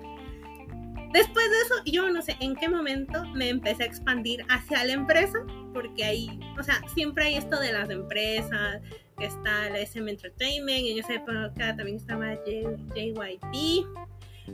Después 1.12 1.44
de 1.50 1.56
eso, 1.64 1.74
yo 1.86 2.10
no 2.10 2.22
sé 2.22 2.36
en 2.40 2.54
qué 2.54 2.68
momento 2.68 3.24
me 3.34 3.48
empecé 3.48 3.82
a 3.82 3.86
expandir 3.86 4.44
hacia 4.48 4.84
la 4.84 4.92
empresa, 4.92 5.38
porque 5.72 6.04
ahí, 6.04 6.40
o 6.58 6.62
sea, 6.62 6.80
siempre 6.94 7.24
hay 7.24 7.34
esto 7.36 7.58
de 7.60 7.72
las 7.72 7.90
empresas, 7.90 8.80
que 9.18 9.26
está 9.26 9.68
la 9.70 9.78
SM 9.80 10.10
Entertainment, 10.10 10.86
en 10.86 10.98
esa 10.98 11.14
época 11.14 11.52
también 11.76 11.96
estaba 11.96 12.34
JYP, 12.44 13.86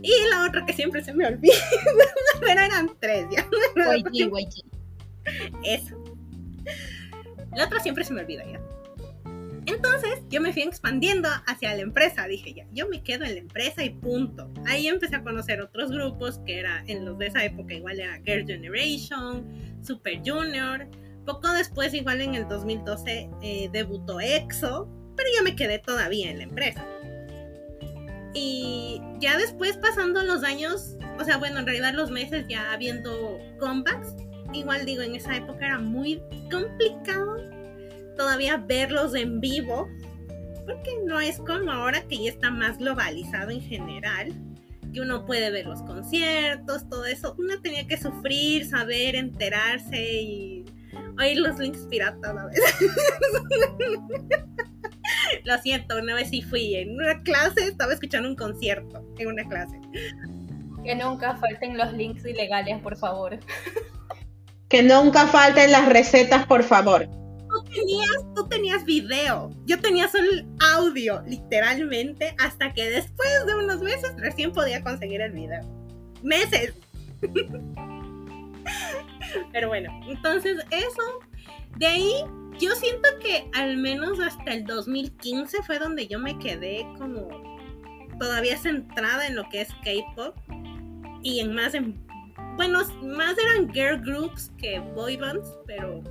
y 0.01 0.11
la 0.29 0.45
otra 0.47 0.65
que 0.65 0.73
siempre 0.73 1.03
se 1.03 1.13
me 1.13 1.25
olvida, 1.25 1.55
pero 2.39 2.61
eran 2.61 2.91
tres 2.99 3.25
ya. 3.31 3.47
YG, 3.95 4.29
YG. 4.29 4.65
Eso. 5.63 6.03
La 7.55 7.65
otra 7.65 7.79
siempre 7.79 8.03
se 8.03 8.13
me 8.13 8.21
olvida 8.21 8.45
ya. 8.45 8.61
Entonces 9.65 10.21
yo 10.29 10.39
me 10.39 10.53
fui 10.53 10.61
expandiendo 10.61 11.27
hacia 11.45 11.75
la 11.75 11.81
empresa. 11.81 12.25
Dije 12.25 12.53
ya, 12.53 12.65
yo 12.71 12.87
me 12.87 13.03
quedo 13.03 13.25
en 13.25 13.33
la 13.33 13.39
empresa 13.39 13.83
y 13.83 13.89
punto. 13.89 14.49
Ahí 14.65 14.87
empecé 14.87 15.17
a 15.17 15.23
conocer 15.23 15.61
otros 15.61 15.91
grupos 15.91 16.39
que 16.45 16.59
era 16.59 16.83
en 16.87 17.03
los 17.03 17.17
de 17.17 17.27
esa 17.27 17.43
época 17.43 17.73
igual 17.73 17.99
era 17.99 18.17
Girl 18.25 18.45
Generation, 18.45 19.45
Super 19.83 20.21
Junior. 20.25 20.87
Poco 21.27 21.51
después 21.51 21.93
igual 21.93 22.21
en 22.21 22.35
el 22.35 22.47
2012 22.47 23.29
eh, 23.41 23.69
debutó 23.73 24.21
EXO, 24.21 24.87
pero 25.17 25.29
yo 25.37 25.43
me 25.43 25.57
quedé 25.57 25.77
todavía 25.77 26.31
en 26.31 26.37
la 26.37 26.45
empresa. 26.45 26.85
Y 28.33 29.01
ya 29.19 29.37
después 29.37 29.75
pasando 29.75 30.23
los 30.23 30.45
años, 30.45 30.95
o 31.19 31.25
sea, 31.25 31.35
bueno, 31.35 31.59
en 31.59 31.65
realidad 31.65 31.93
los 31.93 32.11
meses 32.11 32.45
ya 32.47 32.71
habiendo 32.71 33.39
comebacks, 33.59 34.15
igual 34.53 34.85
digo, 34.85 35.01
en 35.01 35.15
esa 35.15 35.35
época 35.35 35.65
era 35.65 35.79
muy 35.79 36.21
complicado 36.49 37.35
todavía 38.15 38.55
verlos 38.55 39.13
en 39.13 39.41
vivo, 39.41 39.89
porque 40.65 40.91
no 41.05 41.19
es 41.19 41.39
como 41.39 41.69
ahora 41.73 42.07
que 42.07 42.23
ya 42.23 42.29
está 42.29 42.51
más 42.51 42.77
globalizado 42.77 43.49
en 43.49 43.59
general, 43.59 44.33
que 44.93 45.01
uno 45.01 45.25
puede 45.25 45.51
ver 45.51 45.65
los 45.65 45.81
conciertos, 45.81 46.87
todo 46.87 47.05
eso. 47.05 47.35
Uno 47.37 47.59
tenía 47.61 47.85
que 47.85 47.97
sufrir, 47.97 48.65
saber, 48.65 49.17
enterarse 49.17 50.21
y 50.21 50.65
oír 51.19 51.39
los 51.39 51.59
links 51.59 51.79
piratas 51.89 52.37
a 52.37 52.45
veces. 52.45 52.63
Lo 55.45 55.57
siento, 55.59 55.97
una 55.97 56.15
vez 56.15 56.29
sí 56.29 56.41
fui 56.41 56.75
en 56.75 56.95
una 56.95 57.21
clase, 57.23 57.67
estaba 57.67 57.93
escuchando 57.93 58.27
un 58.29 58.35
concierto 58.35 59.05
en 59.17 59.27
una 59.27 59.47
clase. 59.47 59.79
Que 60.83 60.95
nunca 60.95 61.37
falten 61.37 61.77
los 61.77 61.93
links 61.93 62.25
ilegales, 62.25 62.81
por 62.81 62.97
favor. 62.97 63.39
Que 64.69 64.83
nunca 64.83 65.27
falten 65.27 65.71
las 65.71 65.87
recetas, 65.87 66.45
por 66.45 66.63
favor. 66.63 67.07
tú 67.49 67.63
tenías, 67.73 68.25
tú 68.35 68.45
tenías 68.47 68.83
video, 68.83 69.49
yo 69.65 69.79
tenía 69.79 70.09
solo 70.09 70.29
el 70.29 70.45
audio, 70.75 71.23
literalmente, 71.25 72.35
hasta 72.39 72.73
que 72.73 72.89
después 72.89 73.29
de 73.45 73.55
unos 73.55 73.81
meses 73.81 74.11
recién 74.17 74.51
podía 74.51 74.83
conseguir 74.83 75.21
el 75.21 75.31
video. 75.31 75.61
Meses. 76.21 76.73
Pero 79.51 79.69
bueno, 79.69 79.89
entonces 80.07 80.57
eso, 80.71 81.19
de 81.77 81.85
ahí 81.85 82.11
yo 82.59 82.71
siento 82.75 83.07
que 83.21 83.49
al 83.53 83.77
menos 83.77 84.19
hasta 84.19 84.53
el 84.53 84.65
2015 84.65 85.63
fue 85.63 85.79
donde 85.79 86.07
yo 86.07 86.19
me 86.19 86.37
quedé 86.39 86.87
como 86.97 87.27
todavía 88.19 88.57
centrada 88.57 89.27
en 89.27 89.35
lo 89.35 89.47
que 89.49 89.61
es 89.61 89.69
K-pop 89.83 90.35
y 91.21 91.39
en 91.39 91.53
más 91.53 91.73
en 91.73 92.05
bueno, 92.55 92.79
más 93.03 93.35
eran 93.37 93.71
girl 93.71 94.01
groups 94.01 94.51
que 94.57 94.79
boy 94.79 95.15
bands, 95.17 95.47
pero 95.67 96.01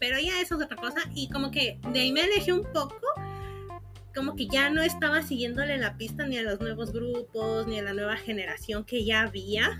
pero 0.00 0.18
ya 0.18 0.40
eso 0.40 0.56
es 0.56 0.64
otra 0.64 0.76
cosa. 0.76 1.00
Y 1.14 1.28
como 1.28 1.50
que 1.50 1.78
de 1.92 2.00
ahí 2.00 2.12
me 2.12 2.22
alejé 2.22 2.52
un 2.52 2.64
poco 2.72 2.96
como 4.14 4.34
que 4.34 4.48
ya 4.48 4.70
no 4.70 4.82
estaba 4.82 5.22
siguiéndole 5.22 5.78
la 5.78 5.96
pista 5.96 6.26
ni 6.26 6.36
a 6.38 6.42
los 6.42 6.60
nuevos 6.60 6.92
grupos 6.92 7.66
ni 7.68 7.78
a 7.78 7.82
la 7.82 7.92
nueva 7.92 8.16
generación 8.16 8.84
que 8.84 9.04
ya 9.04 9.22
había 9.22 9.78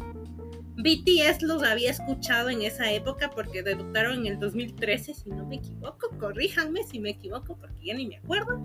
BTS 0.82 1.42
los 1.42 1.62
había 1.62 1.90
escuchado 1.90 2.48
en 2.48 2.62
esa 2.62 2.90
época 2.92 3.30
porque 3.30 3.62
debutaron 3.62 4.20
en 4.20 4.26
el 4.26 4.38
2013 4.38 5.14
si 5.14 5.30
no 5.30 5.46
me 5.46 5.56
equivoco. 5.56 6.10
Corríjanme 6.18 6.82
si 6.84 6.98
me 6.98 7.10
equivoco 7.10 7.56
porque 7.56 7.86
ya 7.86 7.94
ni 7.94 8.06
me 8.06 8.16
acuerdo. 8.16 8.60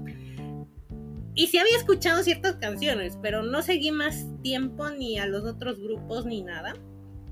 Y 1.34 1.48
sí 1.48 1.58
había 1.58 1.78
escuchado 1.78 2.24
ciertas 2.24 2.56
canciones 2.56 3.18
pero 3.22 3.44
no 3.44 3.62
seguí 3.62 3.92
más 3.92 4.26
tiempo 4.42 4.90
ni 4.90 5.20
a 5.20 5.28
los 5.28 5.44
otros 5.44 5.80
grupos 5.80 6.26
ni 6.26 6.42
nada. 6.42 6.74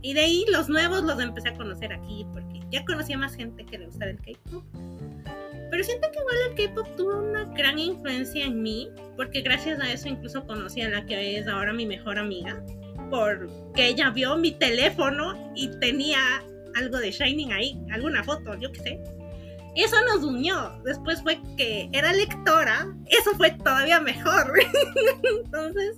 Y 0.02 0.14
de 0.14 0.22
ahí 0.22 0.46
los 0.52 0.68
nuevos 0.68 1.04
los 1.04 1.20
empecé 1.20 1.50
a 1.50 1.54
conocer 1.56 1.94
aquí 1.94 2.26
porque 2.34 2.60
ya 2.70 2.84
conocía 2.84 3.18
más 3.18 3.36
gente 3.36 3.66
que 3.66 3.78
le 3.78 3.86
gustaba 3.86 4.12
el 4.12 4.20
K-pop. 4.20 4.64
Pero 5.72 5.84
siento 5.84 6.08
que 6.12 6.20
igual 6.20 6.36
el 6.50 6.68
K-pop 6.68 6.88
tuvo 6.98 7.18
una 7.18 7.46
gran 7.46 7.80
influencia 7.80 8.46
en 8.46 8.62
mí, 8.62 8.90
porque 9.16 9.42
gracias 9.42 9.80
a 9.80 9.92
eso 9.92 10.08
incluso 10.08 10.46
conocí 10.46 10.82
a 10.82 10.90
la 10.90 11.04
que 11.06 11.40
es 11.40 11.48
ahora 11.48 11.74
mi 11.74 11.88
mejor 11.88 12.20
amiga, 12.20 12.64
porque 13.14 13.90
ella 13.90 14.10
vio 14.10 14.36
mi 14.38 14.54
teléfono 14.54 15.36
y 15.56 15.68
tenía 15.80 16.18
algo 16.74 16.98
de 16.98 17.12
Shining 17.12 17.54
ahí, 17.54 17.80
alguna 17.92 18.24
foto, 18.24 18.56
yo 18.60 18.72
qué 18.72 18.80
sé. 18.80 19.04
Eso 19.76 19.96
nos 20.08 20.24
unió. 20.24 20.82
Después 20.84 21.22
fue 21.22 21.40
que 21.56 21.90
era 21.94 22.12
lectora, 22.12 22.88
eso 23.06 23.30
fue 23.38 23.52
todavía 23.52 24.00
mejor. 24.00 24.52
Entonces, 25.44 25.96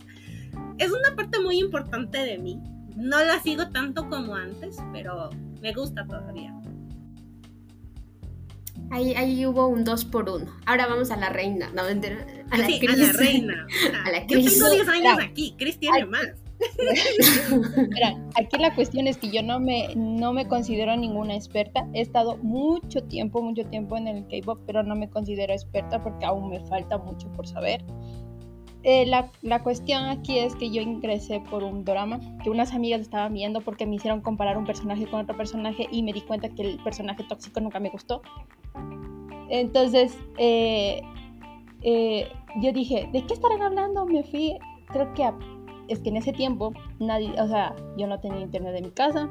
es 0.77 0.91
una 0.91 1.15
parte 1.15 1.39
muy 1.39 1.59
importante 1.59 2.17
de 2.17 2.37
mí. 2.37 2.61
No 2.97 3.23
la 3.23 3.41
sigo 3.41 3.69
tanto 3.69 4.09
como 4.09 4.35
antes, 4.35 4.75
pero 4.91 5.29
me 5.61 5.71
gusta 5.71 6.05
todavía. 6.05 6.53
Ahí, 8.91 9.13
ahí 9.15 9.45
hubo 9.45 9.67
un 9.67 9.83
2 9.85 10.05
por 10.05 10.29
1 10.29 10.45
Ahora 10.65 10.87
vamos 10.87 11.11
a 11.11 11.15
la 11.15 11.29
reina. 11.29 11.71
No, 11.73 11.83
a 11.83 12.57
la 12.57 12.67
sí, 12.67 12.79
Cris. 12.81 12.93
a 12.93 12.97
la 12.97 13.13
reina. 13.13 13.67
A 14.05 14.11
la 14.11 14.19
Yo 14.27 14.37
Cris. 14.37 14.53
tengo 14.53 14.69
10 14.69 14.87
años 14.89 15.17
aquí, 15.21 15.55
Chris 15.57 15.79
tiene 15.79 16.05
más. 16.05 16.44
Mira, 17.89 18.17
aquí 18.35 18.57
la 18.57 18.73
cuestión 18.73 19.07
es 19.07 19.17
que 19.17 19.29
yo 19.29 19.43
no 19.43 19.59
me, 19.59 19.95
no 19.95 20.33
me 20.33 20.47
considero 20.47 20.95
ninguna 20.95 21.35
experta. 21.35 21.87
He 21.93 22.01
estado 22.01 22.37
mucho 22.37 23.03
tiempo, 23.03 23.41
mucho 23.41 23.65
tiempo 23.65 23.97
en 23.97 24.07
el 24.07 24.27
K-pop, 24.27 24.59
pero 24.65 24.83
no 24.83 24.95
me 24.95 25.09
considero 25.09 25.53
experta 25.53 26.01
porque 26.03 26.25
aún 26.25 26.49
me 26.49 26.59
falta 26.61 26.97
mucho 26.97 27.27
por 27.33 27.47
saber. 27.47 27.83
Eh, 28.83 29.07
la, 29.07 29.31
la 29.41 29.63
cuestión 29.63 30.05
aquí 30.05 30.37
es 30.37 30.55
que 30.55 30.69
yo 30.69 30.79
ingresé 30.79 31.39
por 31.49 31.63
un 31.63 31.83
drama 31.83 32.19
que 32.43 32.51
unas 32.51 32.71
amigas 32.71 33.01
estaban 33.01 33.33
viendo 33.33 33.61
porque 33.61 33.87
me 33.87 33.95
hicieron 33.95 34.21
comparar 34.21 34.59
un 34.59 34.65
personaje 34.65 35.07
con 35.07 35.21
otro 35.21 35.35
personaje 35.35 35.87
y 35.91 36.03
me 36.03 36.13
di 36.13 36.21
cuenta 36.21 36.49
que 36.49 36.61
el 36.61 36.77
personaje 36.83 37.23
tóxico 37.23 37.59
nunca 37.61 37.79
me 37.79 37.89
gustó. 37.89 38.21
Entonces, 39.49 40.15
eh, 40.37 41.01
eh, 41.81 42.27
yo 42.61 42.71
dije, 42.73 43.09
¿de 43.11 43.25
qué 43.25 43.33
estarán 43.33 43.63
hablando? 43.63 44.05
Me 44.05 44.23
fui, 44.23 44.55
creo 44.87 45.11
que 45.13 45.23
a 45.23 45.35
es 45.87 45.99
que 45.99 46.09
en 46.09 46.17
ese 46.17 46.33
tiempo 46.33 46.73
nadie, 46.99 47.31
o 47.39 47.47
sea, 47.47 47.75
yo 47.97 48.07
no 48.07 48.19
tenía 48.19 48.41
internet 48.41 48.75
en 48.75 48.85
mi 48.85 48.91
casa, 48.91 49.29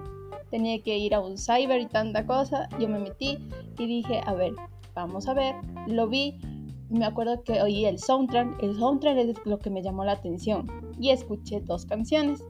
tenía 0.50 0.80
que 0.82 0.96
ir 0.96 1.14
a 1.14 1.20
un 1.20 1.36
cyber 1.38 1.80
y 1.80 1.86
tanta 1.86 2.26
cosa, 2.26 2.68
yo 2.78 2.88
me 2.88 2.98
metí 2.98 3.38
y 3.78 3.86
dije, 3.86 4.20
a 4.26 4.34
ver, 4.34 4.52
vamos 4.94 5.28
a 5.28 5.34
ver, 5.34 5.54
lo 5.86 6.08
vi, 6.08 6.38
me 6.90 7.04
acuerdo 7.04 7.42
que 7.42 7.60
oí 7.60 7.86
el 7.86 7.98
soundtrack, 7.98 8.62
el 8.62 8.76
soundtrack 8.76 9.16
es 9.18 9.46
lo 9.46 9.58
que 9.58 9.70
me 9.70 9.82
llamó 9.82 10.04
la 10.04 10.12
atención 10.12 10.66
y 10.98 11.10
escuché 11.10 11.60
dos 11.60 11.86
canciones 11.86 12.44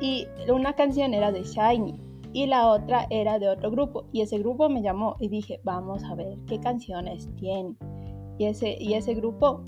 y 0.00 0.26
una 0.52 0.74
canción 0.74 1.14
era 1.14 1.32
de 1.32 1.42
Shiny 1.42 1.94
y 2.32 2.46
la 2.46 2.68
otra 2.68 3.06
era 3.10 3.38
de 3.38 3.48
otro 3.48 3.70
grupo 3.70 4.04
y 4.12 4.22
ese 4.22 4.38
grupo 4.38 4.68
me 4.68 4.82
llamó 4.82 5.16
y 5.20 5.28
dije, 5.28 5.60
vamos 5.64 6.02
a 6.04 6.14
ver 6.14 6.38
qué 6.46 6.58
canciones 6.60 7.28
tiene 7.36 7.76
y 8.38 8.46
ese, 8.46 8.76
y 8.78 8.94
ese 8.94 9.14
grupo 9.14 9.62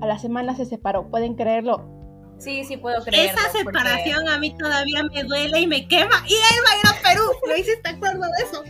a 0.00 0.06
la 0.06 0.18
semana 0.18 0.54
se 0.54 0.66
separó, 0.66 1.08
pueden 1.08 1.34
creerlo, 1.34 2.01
Sí, 2.42 2.64
sí 2.64 2.76
puedo 2.76 3.02
creerlo. 3.04 3.30
Esa 3.30 3.42
porque- 3.52 3.58
separación 3.78 4.28
a 4.28 4.38
mí 4.38 4.56
todavía 4.58 5.02
me 5.12 5.22
duele 5.24 5.60
y 5.60 5.66
me 5.66 5.86
quema. 5.86 6.24
Y 6.28 6.32
él 6.34 6.64
va 6.66 6.72
a 6.72 6.76
ir 6.94 6.98
a 6.98 7.08
Perú. 7.08 7.22
¿No 7.46 7.56
hiciste 7.56 7.88
acuerdo 7.88 8.20
de 8.22 8.44
eso? 8.44 8.64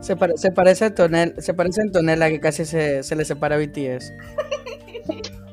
Se, 0.00 0.16
pare- 0.16 0.36
se 0.36 0.50
parece 0.50 0.86
a 0.86 0.94
Tonel, 0.94 1.34
se 1.38 1.54
parece 1.54 1.80
a 1.80 1.84
Antonella 1.84 2.28
que 2.28 2.40
casi 2.40 2.64
se, 2.64 3.02
se 3.02 3.16
le 3.16 3.24
separa 3.24 3.54
a 3.54 3.58
BTS. 3.58 4.12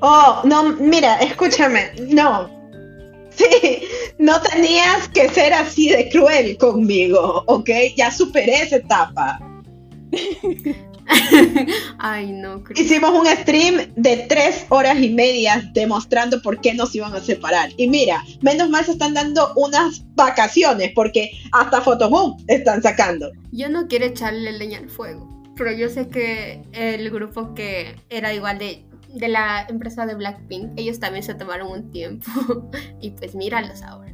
Oh, 0.01 0.41
no, 0.43 0.63
mira, 0.63 1.17
escúchame, 1.17 1.91
no. 2.09 2.49
Sí, 3.29 3.83
no 4.17 4.41
tenías 4.41 5.07
que 5.09 5.29
ser 5.29 5.53
así 5.53 5.89
de 5.89 6.09
cruel 6.09 6.57
conmigo, 6.57 7.43
¿ok? 7.47 7.69
Ya 7.95 8.11
superé 8.11 8.63
esa 8.63 8.75
etapa. 8.77 9.39
Ay, 11.99 12.31
no, 12.31 12.63
Cris. 12.63 12.79
Hicimos 12.79 13.11
un 13.11 13.25
stream 13.27 13.93
de 13.95 14.25
tres 14.29 14.65
horas 14.69 14.99
y 14.99 15.09
media 15.09 15.69
demostrando 15.73 16.41
por 16.41 16.59
qué 16.61 16.73
nos 16.73 16.95
iban 16.95 17.13
a 17.13 17.19
separar. 17.19 17.69
Y 17.77 17.87
mira, 17.87 18.23
menos 18.41 18.69
mal 18.69 18.85
se 18.85 18.91
están 18.91 19.13
dando 19.13 19.53
unas 19.55 20.03
vacaciones 20.15 20.91
porque 20.95 21.31
hasta 21.51 21.81
Photoboom 21.81 22.37
están 22.47 22.81
sacando. 22.81 23.31
Yo 23.51 23.69
no 23.69 23.87
quiero 23.87 24.05
echarle 24.05 24.51
leña 24.53 24.79
al 24.79 24.89
fuego, 24.89 25.27
pero 25.55 25.71
yo 25.71 25.89
sé 25.89 26.07
que 26.07 26.61
el 26.71 27.09
grupo 27.09 27.53
que 27.53 27.95
era 28.09 28.33
igual 28.33 28.57
de, 28.57 28.85
de 29.13 29.27
la 29.27 29.65
empresa 29.69 30.05
de 30.05 30.15
Blackpink, 30.15 30.71
ellos 30.77 30.99
también 30.99 31.23
se 31.23 31.33
tomaron 31.33 31.71
un 31.71 31.91
tiempo. 31.91 32.29
y 33.01 33.11
pues 33.11 33.35
míralos 33.35 33.81
ahora. 33.81 34.10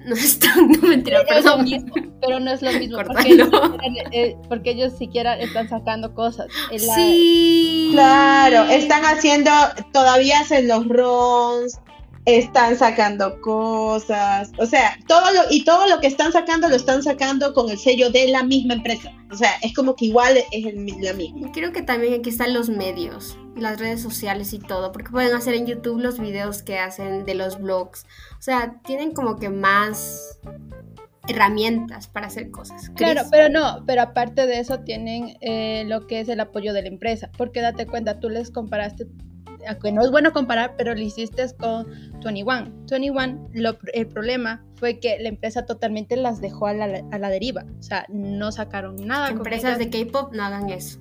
No 0.06 0.14
están, 0.14 0.68
no 0.72 0.88
mentira, 0.88 1.20
Pero 1.28 1.38
es 1.40 1.44
lo 1.44 1.58
mismo, 1.58 1.92
pero 2.22 2.40
no 2.40 2.50
es 2.50 2.62
lo 2.62 2.72
mismo 2.72 2.96
porque 2.96 3.12
Córtalo. 3.12 3.34
ellos, 3.34 3.50
siquiera- 3.82 4.10
eh, 4.12 4.36
porque 4.48 4.70
ellos 4.70 4.92
siquiera 4.98 5.38
están 5.38 5.68
sacando 5.68 6.14
cosas. 6.14 6.46
La- 6.70 6.94
Sí. 6.94 7.88
Claro, 7.92 8.62
están 8.70 9.02
haciendo, 9.04 9.50
todavía 9.92 10.40
hacen 10.40 10.68
los 10.68 10.86
runs, 10.88 11.78
están 12.24 12.76
sacando 12.76 13.40
cosas, 13.40 14.52
o 14.58 14.66
sea, 14.66 14.98
todo 15.06 15.32
lo, 15.32 15.40
y 15.50 15.64
todo 15.64 15.88
lo 15.88 16.00
que 16.00 16.06
están 16.06 16.32
sacando 16.32 16.68
lo 16.68 16.76
están 16.76 17.02
sacando 17.02 17.54
con 17.54 17.70
el 17.70 17.78
sello 17.78 18.10
de 18.10 18.28
la 18.28 18.42
misma 18.42 18.74
empresa. 18.74 19.12
O 19.30 19.36
sea, 19.36 19.52
es 19.62 19.74
como 19.74 19.96
que 19.96 20.06
igual 20.06 20.36
es 20.36 20.66
el, 20.66 20.86
la 21.00 21.12
misma. 21.12 21.48
Y 21.48 21.52
creo 21.52 21.72
que 21.72 21.82
también 21.82 22.14
aquí 22.14 22.30
están 22.30 22.52
los 22.52 22.68
medios, 22.68 23.38
las 23.56 23.80
redes 23.80 24.02
sociales 24.02 24.52
y 24.52 24.58
todo, 24.58 24.92
porque 24.92 25.10
pueden 25.10 25.34
hacer 25.34 25.54
en 25.54 25.66
YouTube 25.66 26.00
los 26.00 26.18
videos 26.18 26.62
que 26.62 26.78
hacen 26.78 27.24
de 27.24 27.34
los 27.34 27.58
blogs. 27.58 28.04
O 28.38 28.42
sea, 28.42 28.80
tienen 28.84 29.12
como 29.12 29.36
que 29.36 29.48
más 29.48 30.38
herramientas 31.28 32.08
para 32.08 32.26
hacer 32.26 32.50
cosas. 32.50 32.90
Claro, 32.90 33.22
pero 33.30 33.48
no, 33.48 33.84
pero 33.86 34.02
aparte 34.02 34.46
de 34.46 34.58
eso 34.58 34.80
tienen 34.80 35.36
eh, 35.40 35.84
lo 35.86 36.06
que 36.06 36.20
es 36.20 36.28
el 36.28 36.40
apoyo 36.40 36.72
de 36.72 36.82
la 36.82 36.88
empresa, 36.88 37.30
porque 37.36 37.60
date 37.60 37.86
cuenta, 37.86 38.20
tú 38.20 38.28
les 38.28 38.50
comparaste, 38.50 39.06
aunque 39.68 39.92
no 39.92 40.02
es 40.02 40.10
bueno 40.10 40.32
comparar, 40.32 40.74
pero 40.76 40.94
lo 40.94 41.00
hiciste 41.00 41.44
con 41.58 41.86
21. 42.24 42.70
21, 42.90 43.48
lo- 43.54 43.78
el 43.92 44.06
problema 44.08 44.64
fue 44.76 44.98
que 45.00 45.18
la 45.20 45.28
empresa 45.28 45.66
totalmente 45.66 46.16
las 46.16 46.40
dejó 46.40 46.66
a 46.66 46.74
la, 46.74 47.02
a 47.10 47.18
la 47.18 47.28
deriva, 47.30 47.64
o 47.78 47.82
sea, 47.82 48.04
no 48.08 48.52
sacaron 48.52 48.96
nada 48.96 49.28
con 49.28 49.38
Empresas 49.38 49.78
ellas, 49.80 49.90
de 49.90 50.04
K-pop 50.06 50.32
no 50.34 50.42
hagan 50.42 50.68
eso. 50.70 50.98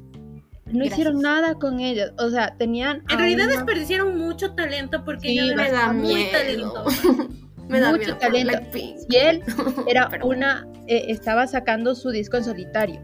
no 0.72 0.84
hicieron 0.86 1.20
nada 1.22 1.56
con 1.56 1.80
ellas, 1.80 2.12
o 2.20 2.30
sea, 2.30 2.56
tenían 2.58 3.04
En 3.10 3.18
realidad 3.18 3.46
una- 3.48 3.56
desperdiciaron 3.56 4.18
mucho 4.18 4.54
talento 4.54 5.04
porque 5.06 5.30
Sí, 5.30 5.36
yo 5.38 5.48
de 5.48 5.56
Me 5.56 5.72
da 5.72 5.92
muy 5.94 6.14
miedo. 6.16 6.32
talentosa. 6.32 7.02
Me 7.70 7.80
da 7.80 7.92
Mucho 7.92 8.00
miedo 8.04 8.18
talento. 8.18 8.52
Blackpink. 8.52 8.98
Y 9.10 9.16
él 9.16 9.44
era 9.88 10.10
una, 10.24 10.68
eh, 10.88 11.06
estaba 11.10 11.46
sacando 11.46 11.94
su 11.94 12.10
disco 12.10 12.38
en 12.38 12.44
solitario 12.44 13.00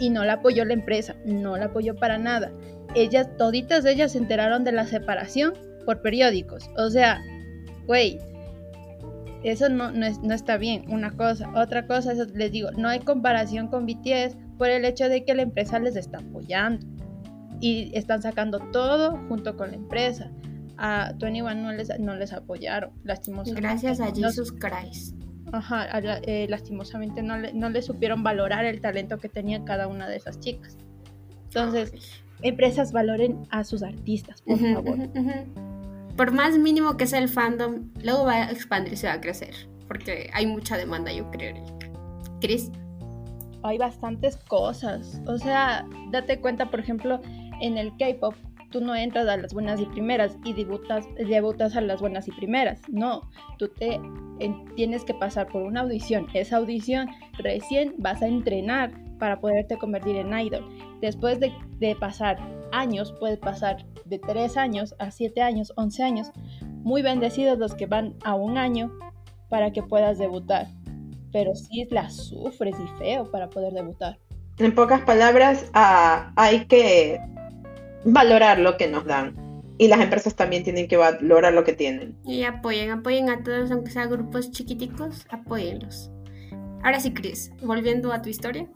y 0.00 0.10
no 0.10 0.24
la 0.24 0.34
apoyó 0.34 0.64
la 0.64 0.72
empresa, 0.74 1.14
no 1.24 1.56
la 1.56 1.66
apoyó 1.66 1.94
para 1.94 2.18
nada. 2.18 2.50
Ellas, 2.96 3.28
toditas 3.36 3.84
ellas 3.84 4.12
se 4.12 4.18
enteraron 4.18 4.64
de 4.64 4.72
la 4.72 4.86
separación 4.86 5.52
por 5.86 6.02
periódicos. 6.02 6.68
O 6.76 6.90
sea, 6.90 7.22
güey, 7.86 8.18
eso 9.44 9.68
no, 9.68 9.90
no, 9.92 10.06
es- 10.06 10.18
no 10.20 10.34
está 10.34 10.56
bien, 10.56 10.84
una 10.88 11.12
cosa. 11.12 11.50
Otra 11.54 11.86
cosa, 11.86 12.12
es, 12.12 12.18
les 12.34 12.50
digo, 12.52 12.70
no 12.72 12.88
hay 12.88 13.00
comparación 13.00 13.68
con 13.68 13.86
BTS 13.86 14.36
por 14.58 14.68
el 14.68 14.84
hecho 14.84 15.08
de 15.08 15.24
que 15.24 15.34
la 15.34 15.42
empresa 15.42 15.78
les 15.78 15.96
está 15.96 16.18
apoyando 16.18 16.86
y 17.60 17.90
están 17.96 18.22
sacando 18.22 18.58
todo 18.72 19.18
junto 19.28 19.56
con 19.56 19.70
la 19.70 19.76
empresa. 19.76 20.30
A 20.82 21.12
21 21.18 21.54
no 21.56 21.72
les, 21.72 21.98
no 22.00 22.16
les 22.16 22.32
apoyaron, 22.32 22.90
lastimosamente. 23.04 23.60
Gracias 23.60 24.00
a 24.00 24.06
Jesus 24.14 24.52
Christ. 24.52 25.14
Ajá, 25.52 26.00
la- 26.00 26.18
eh, 26.22 26.46
lastimosamente 26.48 27.22
no 27.22 27.36
le, 27.38 27.52
no 27.52 27.68
le 27.70 27.82
supieron 27.82 28.22
valorar 28.22 28.64
el 28.64 28.80
talento 28.80 29.18
que 29.18 29.28
tenía 29.28 29.64
cada 29.64 29.88
una 29.88 30.08
de 30.08 30.16
esas 30.16 30.38
chicas. 30.40 30.76
Entonces, 31.44 32.22
empresas 32.42 32.92
valoren 32.92 33.42
a 33.50 33.64
sus 33.64 33.82
artistas, 33.82 34.42
por 34.42 34.58
favor. 34.74 34.98
Por 36.16 36.32
más 36.32 36.56
mínimo 36.58 36.96
que 36.96 37.06
sea 37.06 37.18
el 37.18 37.28
fandom, 37.28 37.90
luego 38.02 38.24
va 38.24 38.34
a 38.34 38.50
expandirse, 38.50 39.06
va 39.06 39.14
a 39.14 39.20
crecer. 39.20 39.54
Porque 39.88 40.30
hay 40.32 40.46
mucha 40.46 40.76
demanda, 40.76 41.12
yo 41.12 41.30
creo. 41.30 41.54
Chris, 42.40 42.70
Hay 43.62 43.76
bastantes 43.76 44.36
cosas. 44.36 45.20
O 45.26 45.36
sea, 45.36 45.84
date 46.10 46.40
cuenta, 46.40 46.70
por 46.70 46.80
ejemplo, 46.80 47.20
en 47.60 47.76
el 47.76 47.90
K-pop, 47.98 48.34
tú 48.70 48.80
no 48.80 48.94
entras 48.94 49.28
a 49.28 49.36
las 49.36 49.52
buenas 49.52 49.80
y 49.80 49.86
primeras 49.86 50.36
y 50.44 50.52
debutas, 50.52 51.04
debutas 51.16 51.76
a 51.76 51.80
las 51.80 52.00
buenas 52.00 52.28
y 52.28 52.32
primeras. 52.32 52.80
No, 52.88 53.22
tú 53.58 53.68
te 53.68 53.94
en- 54.38 54.64
tienes 54.76 55.04
que 55.04 55.14
pasar 55.14 55.48
por 55.48 55.62
una 55.62 55.80
audición. 55.80 56.26
Esa 56.34 56.56
audición 56.56 57.08
recién 57.38 57.94
vas 57.98 58.22
a 58.22 58.26
entrenar 58.26 58.92
para 59.18 59.40
poderte 59.40 59.76
convertir 59.76 60.16
en 60.16 60.32
idol. 60.38 60.66
Después 61.00 61.38
de, 61.40 61.52
pasar 61.96 62.38
años, 62.72 63.14
puedes 63.20 63.38
pasar 63.38 63.84
de 64.06 64.18
3 64.18 64.56
años 64.56 64.94
a 64.98 65.10
7 65.10 65.42
años, 65.42 65.72
11 65.76 66.02
años. 66.02 66.30
Muy 66.82 67.02
bendecidos 67.02 67.58
los 67.58 67.74
que 67.74 67.86
van 67.86 68.14
a 68.24 68.34
un 68.34 68.56
año 68.56 68.90
para 69.48 69.72
que 69.72 69.82
puedas 69.82 70.18
debutar. 70.18 70.68
Pero 71.32 71.54
sí 71.54 71.86
la 71.90 72.08
sufres 72.10 72.74
y 72.82 72.98
feo 72.98 73.30
para 73.30 73.50
poder 73.50 73.72
debutar. 73.72 74.18
En 74.58 74.74
pocas 74.74 75.02
palabras, 75.02 75.70
ah, 75.74 76.32
hay 76.36 76.66
que 76.66 77.20
valorar 78.04 78.58
lo 78.58 78.76
que 78.76 78.88
nos 78.88 79.04
dan. 79.04 79.34
Y 79.78 79.88
las 79.88 80.00
empresas 80.00 80.36
también 80.36 80.62
tienen 80.62 80.88
que 80.88 80.96
valorar 80.98 81.54
lo 81.54 81.64
que 81.64 81.72
tienen. 81.72 82.14
y 82.24 82.42
apoyen, 82.44 82.90
apoyen 82.90 83.30
a 83.30 83.42
todos, 83.42 83.70
aunque 83.70 83.90
sean 83.90 84.10
grupos 84.10 84.50
chiquiticos, 84.50 85.26
apóyenlos. 85.30 86.10
Ahora 86.82 87.00
sí, 87.00 87.12
Chris, 87.12 87.50
volviendo 87.62 88.12
a 88.12 88.20
tu 88.22 88.28
historia. 88.28 88.66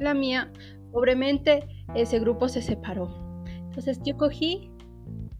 La 0.00 0.14
mía, 0.14 0.50
pobremente 0.92 1.66
ese 1.94 2.18
grupo 2.18 2.48
se 2.48 2.62
separó. 2.62 3.08
Entonces 3.46 4.00
yo 4.04 4.16
cogí, 4.16 4.70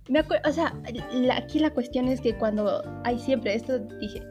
me 0.08 0.18
acuerdo, 0.20 0.48
o 0.48 0.52
sea, 0.52 0.74
la- 1.12 1.36
aquí 1.38 1.58
la 1.58 1.70
cuestión 1.70 2.08
es 2.08 2.20
que 2.20 2.34
cuando 2.36 2.82
hay 3.04 3.18
siempre, 3.18 3.54
esto 3.54 3.78
dije, 3.78 4.22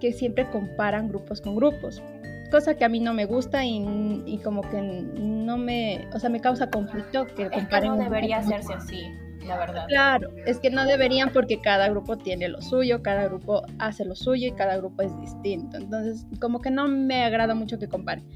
que 0.00 0.12
siempre 0.14 0.48
comparan 0.50 1.08
grupos 1.08 1.40
con 1.42 1.56
grupos, 1.56 2.02
cosa 2.50 2.74
que 2.76 2.84
a 2.84 2.88
mí 2.88 3.00
no 3.00 3.14
me 3.14 3.24
gusta 3.24 3.64
y, 3.64 3.82
y 4.26 4.38
como 4.38 4.62
que 4.62 4.80
no 4.82 5.56
me, 5.56 6.08
o 6.12 6.18
sea, 6.18 6.30
me 6.30 6.40
causa 6.40 6.70
conflicto 6.70 7.26
que 7.26 7.44
Es 7.44 7.68
que 7.68 7.80
no 7.80 7.96
debería 7.96 8.38
hacerse 8.38 8.74
así, 8.74 9.00
la 9.46 9.56
verdad. 9.56 9.86
Claro, 9.88 10.28
es 10.46 10.58
que 10.58 10.70
no 10.70 10.84
deberían 10.84 11.32
porque 11.32 11.60
cada 11.60 11.88
grupo 11.88 12.18
tiene 12.18 12.48
lo 12.48 12.60
suyo, 12.60 13.02
cada 13.02 13.26
grupo 13.26 13.62
hace 13.78 14.04
lo 14.04 14.14
suyo 14.14 14.48
y 14.48 14.52
cada 14.52 14.76
grupo 14.76 15.02
es 15.02 15.18
distinto. 15.20 15.76
Entonces, 15.76 16.26
como 16.40 16.60
que 16.60 16.70
no 16.70 16.88
me 16.88 17.24
agrada 17.24 17.54
mucho 17.54 17.78
que 17.78 17.88
comparen. 17.88 18.26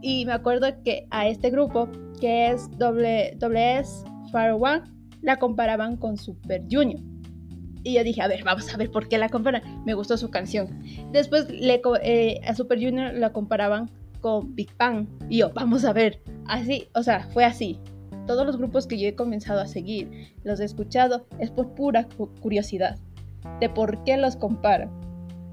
Y 0.00 0.26
me 0.26 0.32
acuerdo 0.32 0.66
que 0.82 1.06
a 1.10 1.28
este 1.28 1.50
grupo, 1.50 1.88
que 2.20 2.50
es 2.50 2.68
doble, 2.78 3.34
doble 3.38 3.78
S, 3.78 4.04
Far 4.30 4.52
One, 4.52 4.82
la 5.22 5.36
comparaban 5.36 5.96
con 5.96 6.16
Super 6.16 6.62
Junior. 6.70 7.00
Y 7.84 7.94
yo 7.94 8.04
dije, 8.04 8.22
a 8.22 8.28
ver, 8.28 8.44
vamos 8.44 8.72
a 8.72 8.76
ver 8.76 8.90
por 8.90 9.08
qué 9.08 9.18
la 9.18 9.28
comparan. 9.28 9.62
Me 9.84 9.94
gustó 9.94 10.16
su 10.16 10.30
canción. 10.30 10.82
Después 11.12 11.50
le, 11.50 11.80
eh, 12.02 12.40
a 12.46 12.54
Super 12.54 12.78
Junior 12.82 13.12
la 13.14 13.32
comparaban 13.32 13.90
con 14.20 14.54
Big 14.54 14.70
Bang. 14.78 15.06
Y 15.28 15.38
yo, 15.38 15.50
vamos 15.52 15.84
a 15.84 15.92
ver. 15.92 16.20
Así, 16.46 16.86
o 16.94 17.02
sea, 17.02 17.24
fue 17.32 17.44
así. 17.44 17.78
Todos 18.26 18.46
los 18.46 18.56
grupos 18.56 18.86
que 18.86 18.98
yo 19.00 19.08
he 19.08 19.16
comenzado 19.16 19.60
a 19.60 19.66
seguir, 19.66 20.32
los 20.44 20.60
he 20.60 20.64
escuchado, 20.64 21.26
es 21.40 21.50
por 21.50 21.74
pura 21.74 22.06
cu- 22.16 22.30
curiosidad 22.40 22.96
de 23.58 23.68
por 23.68 24.04
qué 24.04 24.16
los 24.16 24.36
comparan. 24.36 24.90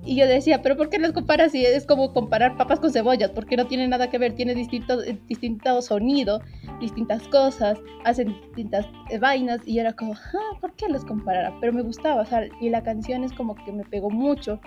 Y 0.05 0.15
yo 0.15 0.27
decía, 0.27 0.62
pero 0.62 0.77
¿por 0.77 0.89
qué 0.89 0.97
los 0.97 1.12
comparas 1.12 1.51
si 1.51 1.65
es 1.65 1.85
como 1.85 2.13
comparar 2.13 2.55
papas 2.55 2.79
con 2.79 2.91
cebollas? 2.91 3.31
Porque 3.31 3.57
no 3.57 3.67
tiene 3.67 3.88
nada 3.88 4.09
que 4.09 4.17
ver, 4.17 4.33
tiene 4.33 4.55
distinto, 4.55 5.03
eh, 5.03 5.19
distinto 5.27 5.81
sonido, 5.81 6.41
distintas 6.79 7.27
cosas, 7.27 7.79
hacen 8.05 8.29
distintas 8.47 8.88
eh, 9.09 9.19
vainas 9.19 9.59
y 9.67 9.79
era 9.79 9.93
como, 9.93 10.13
ah, 10.13 10.57
¿por 10.62 10.73
qué 10.73 10.88
los 10.88 11.03
comparara? 11.03 11.53
Pero 11.59 11.73
me 11.73 11.81
gustaba, 11.81 12.21
o 12.21 12.25
sea, 12.25 12.47
y 12.62 12.69
la 12.69 12.81
canción 12.81 13.23
es 13.23 13.33
como 13.33 13.55
que 13.55 13.73
me 13.73 13.83
pegó 13.83 14.09
mucho. 14.09 14.62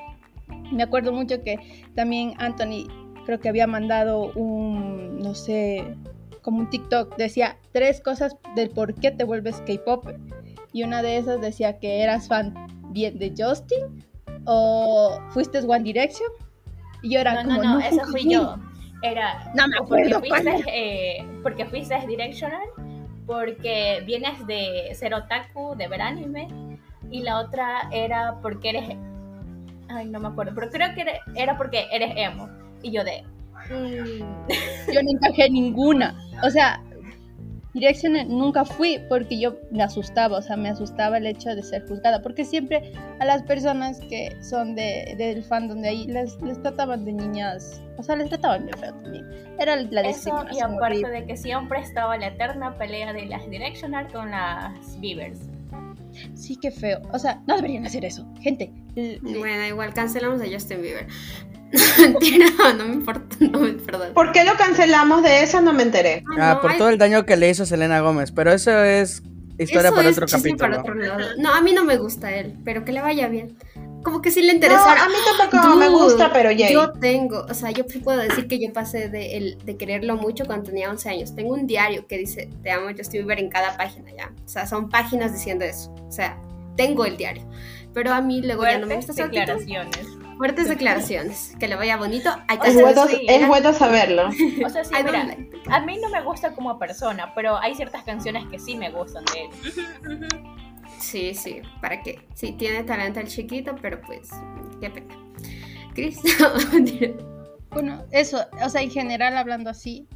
Me 0.71 0.83
acuerdo 0.83 1.13
mucho 1.13 1.43
que 1.43 1.59
también 1.95 2.35
Anthony 2.39 2.87
creo 3.25 3.41
que 3.41 3.49
había 3.49 3.67
mandado 3.67 4.33
un, 4.35 5.19
no 5.19 5.35
sé, 5.35 5.97
como 6.43 6.59
un 6.59 6.69
TikTok, 6.69 7.17
decía 7.17 7.57
tres 7.73 8.01
cosas 8.03 8.37
del 8.55 8.69
por 8.69 8.95
qué 8.95 9.11
te 9.11 9.25
vuelves 9.25 9.63
K-pop. 9.67 10.09
Y 10.75 10.83
una 10.83 11.03
de 11.03 11.17
esas 11.17 11.41
decía 11.41 11.79
que 11.79 12.03
eras 12.03 12.29
fan 12.29 12.55
bien 12.91 13.19
de 13.19 13.33
Justin 13.37 14.05
o 14.47 15.21
fuiste 15.31 15.59
One 15.59 15.83
Direction. 15.83 16.29
Y 17.03 17.15
yo 17.15 17.21
era 17.21 17.43
No, 17.43 17.43
no, 17.43 17.57
como, 17.57 17.63
no, 17.63 17.81
esa 17.81 18.05
fui 18.07 18.31
yo. 18.31 18.57
Era 19.03 19.51
No 19.55 19.67
me 19.67 19.79
porque 19.79 20.03
acuerdo 20.05 20.23
cuál 20.29 20.43
fuiste, 20.43 20.71
eh, 20.73 21.27
porque 21.43 21.67
fuiste 21.67 22.07
directional, 22.07 22.63
porque 23.27 24.03
vienes 24.07 24.47
de 24.47 24.93
ser 24.95 25.13
otaku, 25.15 25.75
de 25.77 25.89
ver 25.89 26.03
anime, 26.03 26.49
y 27.11 27.23
la 27.23 27.41
otra 27.41 27.89
era 27.91 28.39
porque 28.41 28.71
eres... 28.71 28.97
Ay, 29.89 30.07
no 30.07 30.21
me 30.21 30.29
acuerdo, 30.29 30.53
pero 30.55 30.71
creo 30.71 30.95
que 30.95 31.05
era, 31.35 31.59
porque 31.59 31.87
eres 31.91 32.13
emo. 32.17 32.49
Y 32.83 32.93
yo 32.93 33.05
de... 33.05 33.25
mm, 33.69 34.93
yo 34.93 35.03
no 35.03 35.11
encajé 35.11 35.47
en 35.47 35.53
ninguna. 35.53 36.17
O 36.45 36.51
sea, 36.51 36.81
Direction 37.75 38.15
nunca 38.29 38.65
fui 38.65 39.01
porque 39.09 39.39
yo 39.39 39.57
me 39.71 39.83
asustaba, 39.83 40.39
o 40.39 40.43
sea, 40.43 40.57
me 40.57 40.69
asustaba 40.69 41.17
el 41.19 41.27
hecho 41.27 41.55
de 41.55 41.63
ser 41.63 41.87
juzgada, 41.89 42.21
porque 42.21 42.45
siempre 42.45 42.93
a 43.19 43.25
las 43.25 43.43
personas 43.43 43.99
que 44.01 44.37
son 44.43 44.75
de, 44.75 45.15
del 45.17 45.43
fandom 45.43 45.81
de 45.81 45.89
ahí 45.89 46.07
les, 46.07 46.41
les 46.43 46.61
trataban 46.61 47.05
de 47.05 47.13
niñas, 47.13 47.83
o 47.97 48.03
sea, 48.03 48.17
les 48.17 48.29
trataban 48.29 48.67
de 48.67 48.77
feo 48.77 48.93
también. 48.95 49.27
Era 49.59 49.77
la 49.77 50.03
Eso, 50.03 50.45
y 50.53 50.61
aparte 50.61 50.99
horrible. 50.99 51.11
de 51.11 51.27
que 51.27 51.37
siempre 51.37 51.81
estaba 51.81 52.17
la 52.19 52.29
eterna 52.29 52.77
pelea 52.77 53.13
de 53.13 53.27
las 53.27 53.49
directional 53.49 54.11
con 54.13 54.31
las 54.31 55.01
Beavers. 55.01 55.41
Sí, 56.35 56.57
qué 56.61 56.71
feo. 56.71 57.01
O 57.13 57.19
sea, 57.19 57.43
no 57.47 57.57
deberían 57.57 57.87
hacer 57.87 58.05
eso, 58.05 58.27
gente. 58.41 58.71
Bueno, 58.95 59.67
igual 59.67 59.95
cancelamos 59.95 60.43
a 60.43 60.45
Justin 60.45 60.83
Bieber. 60.83 61.07
Mentira, 61.99 62.47
no 62.77 62.87
me 62.87 62.95
importa, 62.95 63.37
no 63.41 63.61
me 63.61 63.73
perdón. 63.73 64.13
¿Por 64.15 64.33
qué 64.33 64.45
lo 64.45 64.55
cancelamos 64.57 65.23
de 65.23 65.43
esa? 65.43 65.61
No 65.61 65.73
me 65.73 65.83
enteré. 65.83 66.25
Ah, 66.39 66.59
por 66.61 66.77
todo 66.77 66.89
el 66.91 66.99
daño 66.99 67.25
que 67.25 67.37
le 67.37 67.49
hizo 67.51 67.65
Selena 67.67 68.01
Gómez. 68.01 68.31
Pero 68.33 68.53
eso 68.53 68.83
es 68.85 69.23
historia 69.59 69.89
Eso 69.89 69.97
para 69.97 70.09
es 70.09 70.17
otro 70.17 70.27
capítulo. 70.29 70.59
para 70.59 70.81
otro 70.81 70.95
lado. 70.95 71.19
No, 71.39 71.55
a 71.55 71.61
mí 71.61 71.73
no 71.73 71.85
me 71.85 71.97
gusta 71.97 72.35
él, 72.35 72.55
pero 72.65 72.85
que 72.85 72.93
le 72.93 73.01
vaya 73.01 73.29
bien. 73.29 73.57
Como 74.03 74.21
que 74.21 74.33
sí 74.33 74.41
le 74.43 74.49
No, 74.49 74.55
interesara. 74.55 75.05
a 75.05 75.09
mí 75.09 75.15
tampoco 75.39 75.77
me 75.77 75.87
Dude, 75.87 76.03
gusta, 76.05 76.33
pero 76.33 76.51
Jay. 76.51 76.73
Yo 76.73 76.91
tengo, 76.93 77.47
o 77.49 77.55
sea, 77.55 77.71
yo 77.71 77.85
sí 77.89 78.01
puedo 78.01 78.19
decir 78.21 78.49
que 78.49 78.59
yo 78.59 78.73
pasé 78.73 79.09
de, 79.09 79.37
el- 79.37 79.59
de 79.65 79.77
quererlo 79.77 80.17
mucho 80.17 80.45
cuando 80.45 80.65
tenía 80.71 80.91
11 80.91 81.09
años. 81.09 81.35
Tengo 81.37 81.55
un 81.55 81.69
diario 81.69 82.07
que 82.09 82.19
dice, 82.19 82.51
te 82.65 82.73
amo 82.73 82.89
Justin 82.97 83.21
Bieber 83.21 83.39
en 83.39 83.49
cada 83.49 83.77
página, 83.77 84.11
¿ya? 84.11 84.33
O 84.45 84.49
sea, 84.49 84.67
son 84.67 84.89
páginas 84.89 85.33
diciendo 85.33 85.65
eso. 85.65 85.95
O 86.09 86.11
sea, 86.11 86.37
tengo 86.77 87.05
el 87.05 87.17
diario. 87.17 87.45
Pero 87.95 88.13
a 88.13 88.21
mí 88.21 88.43
luego 88.43 88.65
ya 88.65 88.79
no 88.79 88.87
me 88.89 88.97
gusta 88.97 89.13
su 89.13 89.23
actitud. 89.23 89.53
Fuertes 90.37 90.69
declaraciones. 90.69 91.55
Que 91.59 91.69
le 91.69 91.77
vaya 91.77 91.97
bonito. 91.97 92.31
Hay 92.49 92.59
que 92.59 92.69
Es 92.69 92.81
bueno, 92.81 93.07
sí, 93.07 93.27
es 93.29 93.47
bueno 93.47 93.73
saberlo. 93.73 94.29
O 94.65 94.69
sea, 94.69 94.85
sí, 94.85 94.95
mira, 95.05 95.25
like- 95.25 95.51
a 95.71 95.81
mí 95.81 95.99
no 96.01 96.09
me 96.09 96.23
gusta 96.23 96.53
como 96.55 96.79
persona, 96.79 97.33
pero 97.35 97.57
hay 97.59 97.75
ciertas 97.75 98.03
canciones 98.05 98.45
que 98.51 98.59
sí 98.59 98.77
me 98.77 98.91
gustan 98.91 99.25
de 99.27 99.43
él. 99.45 100.29
Sí, 100.99 101.35
sí, 101.35 101.63
para 101.81 102.03
que 102.03 102.21
sí 102.35 102.53
tiene 102.53 102.85
talento 102.85 103.21
el 103.21 103.29
chiquito, 103.29 103.75
pero 103.81 104.01
pues 104.01 104.31
qué 104.81 104.91
pena. 104.91 105.15
Chris, 105.95 106.21
mentira. 106.73 107.13
Bueno, 107.71 108.05
eso, 108.11 108.45
o 108.63 108.69
sea, 108.69 108.83
en 108.83 108.91
general 108.91 109.37
hablando 109.37 109.71
así, 109.71 110.07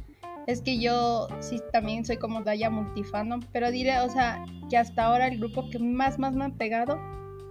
es 0.47 0.61
que 0.61 0.79
yo 0.79 1.27
sí 1.39 1.59
también 1.71 2.05
soy 2.05 2.17
como 2.17 2.41
Daya 2.41 2.69
multifandom, 2.69 3.41
pero 3.51 3.71
diré, 3.71 3.99
o 3.99 4.09
sea, 4.09 4.45
que 4.69 4.77
hasta 4.77 5.05
ahora 5.05 5.27
el 5.27 5.39
grupo 5.39 5.69
que 5.69 5.79
más, 5.79 6.19
más 6.19 6.33
me 6.35 6.45
han 6.45 6.53
pegado 6.57 6.99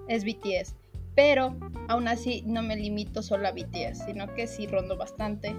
es 0.09 0.25
BTS. 0.25 0.75
Pero 1.17 1.57
aún 1.89 2.07
así 2.07 2.45
no 2.47 2.63
me 2.63 2.77
limito 2.77 3.23
solo 3.23 3.49
a 3.49 3.53
BTS, 3.53 4.05
sino 4.07 4.33
que 4.35 4.47
sí 4.47 4.69
rondo 4.69 4.97
bastante. 4.97 5.55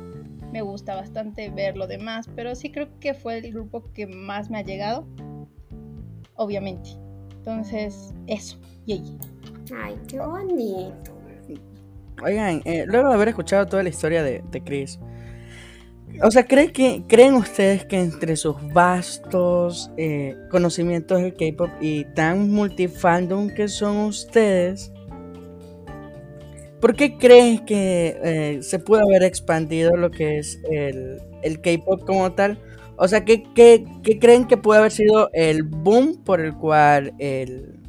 Me 0.54 0.62
gusta 0.62 0.96
bastante 0.96 1.50
ver 1.50 1.76
lo 1.76 1.88
demás, 1.88 2.30
pero 2.34 2.56
sí 2.56 2.72
creo 2.72 2.88
que 3.02 3.14
fue 3.14 3.40
el 3.40 3.52
grupo 3.52 3.92
que 3.94 4.08
más 4.08 4.50
me 4.50 4.60
ha 4.60 4.62
llegado, 4.62 5.06
obviamente. 6.36 6.92
Entonces, 7.40 8.14
eso, 8.28 8.58
yay. 8.86 9.18
Ay, 9.76 10.00
qué 10.08 10.20
bonito. 10.20 11.12
Oigan, 12.24 12.62
eh, 12.64 12.86
luego 12.88 13.10
de 13.10 13.16
haber 13.16 13.28
escuchado 13.30 13.66
toda 13.66 13.84
la 13.84 13.90
historia 13.90 14.24
de, 14.24 14.44
de 14.50 14.64
Chris, 14.64 15.00
o 16.24 16.32
sea, 16.32 16.46
¿creen, 16.46 16.72
que, 16.72 17.04
¿creen 17.08 17.36
ustedes 17.36 17.86
que 17.86 18.00
entre 18.00 18.36
sus 18.38 18.56
vastos 18.74 19.92
eh, 19.98 20.36
conocimientos 20.50 21.22
del 21.22 21.36
K-pop 21.36 21.70
y 21.80 22.06
tan 22.06 22.50
multifandom 22.52 23.50
que 23.50 23.68
son 23.68 23.98
ustedes, 23.98 24.92
¿por 26.80 26.96
qué 26.96 27.18
creen 27.18 27.66
que 27.66 28.18
eh, 28.24 28.60
se 28.62 28.80
pudo 28.80 29.02
haber 29.02 29.24
expandido 29.24 29.96
lo 29.96 30.12
que 30.12 30.40
es 30.40 30.60
el, 30.70 31.22
el 31.44 31.62
K-pop 31.62 32.06
como 32.06 32.32
tal? 32.34 32.60
O 32.98 33.08
sea, 33.08 33.24
¿qué, 33.26 33.44
qué, 33.54 33.86
creen 34.20 34.48
que 34.48 34.58
puede 34.58 34.80
haber 34.80 34.92
sido 34.92 35.30
el 35.34 35.64
boom 35.64 36.24
por 36.24 36.42
el 36.42 36.56
cual 36.56 37.14
el, 37.20 37.80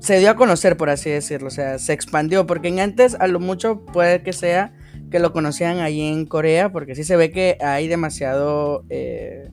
se 0.00 0.18
dio 0.18 0.30
a 0.30 0.36
conocer, 0.36 0.76
por 0.76 0.90
así 0.90 1.08
decirlo, 1.08 1.48
o 1.48 1.50
sea, 1.50 1.78
se 1.78 1.94
expandió, 1.94 2.46
porque 2.46 2.68
en 2.68 2.80
antes 2.80 3.16
a 3.18 3.26
lo 3.26 3.40
mucho 3.40 3.84
puede 3.86 4.22
que 4.22 4.34
sea 4.34 4.74
que 5.10 5.18
lo 5.18 5.32
conocían 5.32 5.78
ahí 5.78 6.02
en 6.02 6.26
Corea, 6.26 6.70
porque 6.72 6.94
sí 6.94 7.04
se 7.04 7.16
ve 7.16 7.30
que 7.30 7.56
hay 7.60 7.88
demasiado, 7.88 8.84
eh, 8.90 9.50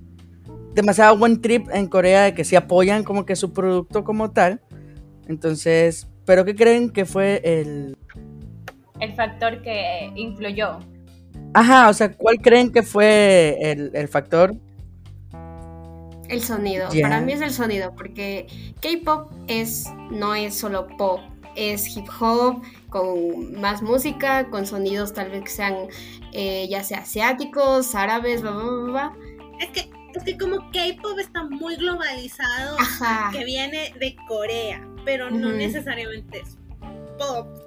demasiado 0.74 1.18
buen 1.18 1.42
trip 1.42 1.68
en 1.72 1.88
Corea 1.88 2.24
de 2.24 2.34
que 2.34 2.44
sí 2.44 2.58
apoyan 2.58 3.04
como 3.04 3.26
que 3.26 3.38
su 3.38 3.54
producto 3.54 4.04
como 4.04 4.32
tal, 4.32 4.62
entonces, 5.28 6.10
pero 6.26 6.44
¿qué 6.44 6.54
creen 6.54 6.90
que 6.90 7.06
fue 7.06 7.42
el... 7.46 7.98
El 9.04 9.14
factor 9.16 9.62
que 9.62 10.10
influyó. 10.16 10.80
Ajá, 11.54 11.90
o 11.90 11.94
sea, 11.94 12.14
¿cuál 12.14 12.38
creen 12.38 12.72
que 12.72 12.84
fue 12.84 13.58
el, 13.60 13.92
el 13.94 14.08
factor? 14.08 14.56
El 16.30 16.42
sonido, 16.42 16.88
para 17.02 17.20
mí 17.20 17.34
es 17.34 17.42
el 17.42 17.52
sonido, 17.52 17.94
porque 17.96 18.48
K-pop 18.82 19.30
es, 19.48 19.88
no 20.10 20.34
es 20.34 20.56
solo 20.56 20.88
pop, 20.98 21.20
es 21.58 21.98
hip 21.98 22.08
hop, 22.18 22.64
con 22.90 23.60
más 23.60 23.82
música, 23.82 24.50
con 24.50 24.66
sonidos 24.66 25.14
tal 25.14 25.32
vez 25.32 25.44
que 25.44 25.50
sean 25.50 25.76
eh, 26.32 26.66
ya 26.70 26.82
sea 26.82 27.00
asiáticos, 27.00 27.94
árabes, 27.96 28.42
bla, 28.42 28.52
bla, 28.52 28.64
bla, 28.64 28.84
bla. 28.92 29.14
Es 29.60 29.70
que, 29.72 29.92
es 30.16 30.24
que 30.24 30.38
como 30.38 30.72
K-pop 30.72 31.20
está 31.20 31.44
muy 31.44 31.76
globalizado, 31.76 32.78
Ajá. 32.80 33.32
que 33.34 33.44
viene 33.44 33.94
de 34.00 34.16
Corea, 34.30 34.82
pero 35.04 35.30
no 35.30 35.50
necesariamente 35.52 36.40
es 36.40 36.58
pop. 37.20 37.63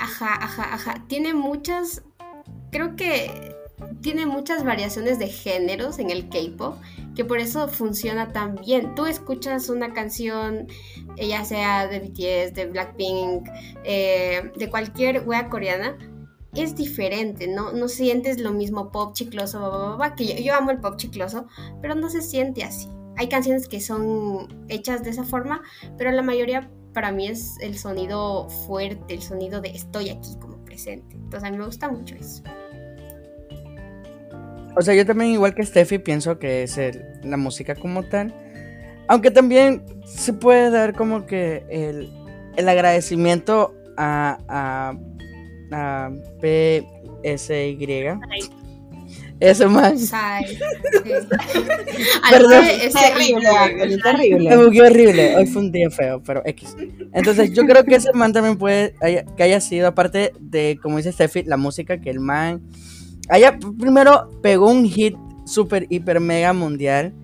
Ajá, 0.00 0.34
ajá, 0.40 0.74
ajá. 0.74 1.04
Tiene 1.08 1.34
muchas, 1.34 2.02
creo 2.72 2.96
que 2.96 3.54
tiene 4.00 4.24
muchas 4.24 4.64
variaciones 4.64 5.18
de 5.18 5.28
géneros 5.28 5.98
en 5.98 6.10
el 6.10 6.28
K-pop, 6.30 6.76
que 7.14 7.24
por 7.24 7.38
eso 7.38 7.68
funciona 7.68 8.32
tan 8.32 8.54
bien. 8.54 8.94
Tú 8.94 9.04
escuchas 9.04 9.68
una 9.68 9.92
canción, 9.92 10.68
eh, 11.16 11.28
ya 11.28 11.44
sea 11.44 11.86
de 11.86 12.00
BTS, 12.00 12.54
de 12.54 12.66
Blackpink, 12.66 13.48
eh, 13.84 14.50
de 14.56 14.70
cualquier 14.70 15.22
wea 15.26 15.50
coreana, 15.50 15.98
es 16.54 16.74
diferente, 16.74 17.46
¿no? 17.46 17.72
No 17.72 17.86
sientes 17.88 18.40
lo 18.40 18.52
mismo 18.52 18.90
pop 18.90 19.12
chicloso, 19.14 19.58
bla, 19.58 19.68
bla, 19.68 19.96
bla, 19.96 20.14
que 20.14 20.26
yo, 20.26 20.34
yo 20.42 20.54
amo 20.54 20.70
el 20.70 20.80
pop 20.80 20.96
chicloso, 20.96 21.46
pero 21.82 21.94
no 21.94 22.08
se 22.08 22.22
siente 22.22 22.64
así. 22.64 22.88
Hay 23.16 23.28
canciones 23.28 23.68
que 23.68 23.80
son 23.80 24.48
hechas 24.68 25.04
de 25.04 25.10
esa 25.10 25.24
forma, 25.24 25.62
pero 25.98 26.10
la 26.10 26.22
mayoría 26.22 26.70
para 26.92 27.12
mí 27.12 27.26
es 27.28 27.56
el 27.60 27.76
sonido 27.78 28.48
fuerte, 28.66 29.14
el 29.14 29.22
sonido 29.22 29.60
de 29.60 29.70
estoy 29.70 30.10
aquí 30.10 30.36
como 30.40 30.64
presente. 30.64 31.14
Entonces 31.16 31.48
a 31.48 31.50
mí 31.52 31.58
me 31.58 31.66
gusta 31.66 31.88
mucho 31.90 32.14
eso. 32.14 32.42
O 34.76 34.82
sea, 34.82 34.94
yo 34.94 35.04
también, 35.04 35.32
igual 35.32 35.54
que 35.54 35.64
Steffi, 35.64 35.98
pienso 35.98 36.38
que 36.38 36.62
es 36.62 36.78
el- 36.78 37.04
la 37.24 37.36
música 37.36 37.74
como 37.74 38.04
tal. 38.04 38.32
Aunque 39.08 39.30
también 39.30 39.84
se 40.04 40.32
puede 40.32 40.70
dar 40.70 40.94
como 40.94 41.26
que 41.26 41.64
el, 41.68 42.08
el 42.56 42.68
agradecimiento 42.68 43.74
a, 43.96 44.38
a, 44.48 44.94
a 45.72 46.10
PSY. 46.40 47.76
Eso 49.40 49.68
más. 49.70 50.00
Sí. 50.00 50.14
Perdón. 52.30 52.64
Ese- 52.64 52.98
Terrible, 52.98 53.48
Me 53.86 53.96
terrible. 53.98 54.54
horrible. 54.82 55.36
Hoy 55.36 55.46
fue 55.46 55.62
un 55.62 55.72
día 55.72 55.90
feo, 55.90 56.22
pero 56.22 56.42
X. 56.44 56.76
Entonces, 57.12 57.52
yo 57.52 57.64
creo 57.64 57.84
que 57.84 57.96
ese 57.96 58.12
man 58.12 58.32
también 58.32 58.56
puede 58.58 58.94
haya- 59.00 59.24
que 59.36 59.42
haya 59.42 59.60
sido, 59.60 59.88
aparte 59.88 60.32
de, 60.38 60.78
como 60.82 60.98
dice 60.98 61.12
Steffi, 61.12 61.42
la 61.44 61.56
música 61.56 62.00
que 62.00 62.10
el 62.10 62.20
man 62.20 62.60
haya 63.28 63.58
primero 63.58 64.28
pegó 64.42 64.70
un 64.70 64.84
hit 64.84 65.16
super, 65.46 65.86
hiper, 65.88 66.20
mega 66.20 66.52
mundial. 66.52 67.14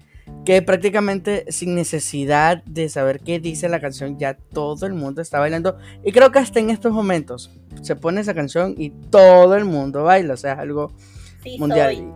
Que 0.44 0.62
prácticamente 0.62 1.44
sin 1.48 1.74
necesidad 1.74 2.62
de 2.64 2.88
saber 2.88 3.18
qué 3.18 3.40
dice 3.40 3.68
la 3.68 3.80
canción, 3.80 4.16
ya 4.16 4.34
todo 4.34 4.86
el 4.86 4.94
mundo 4.94 5.20
está 5.20 5.40
bailando. 5.40 5.76
Y 6.04 6.12
creo 6.12 6.30
que 6.30 6.38
hasta 6.38 6.60
en 6.60 6.70
estos 6.70 6.92
momentos 6.92 7.50
se 7.82 7.96
pone 7.96 8.20
esa 8.20 8.32
canción 8.32 8.76
y 8.78 8.90
todo 9.10 9.56
el 9.56 9.64
mundo 9.64 10.04
baila. 10.04 10.34
O 10.34 10.36
sea, 10.36 10.52
es 10.52 10.58
algo 10.60 10.92
Sí, 11.46 11.58
mundial. 11.58 11.94
soy. 11.94 12.12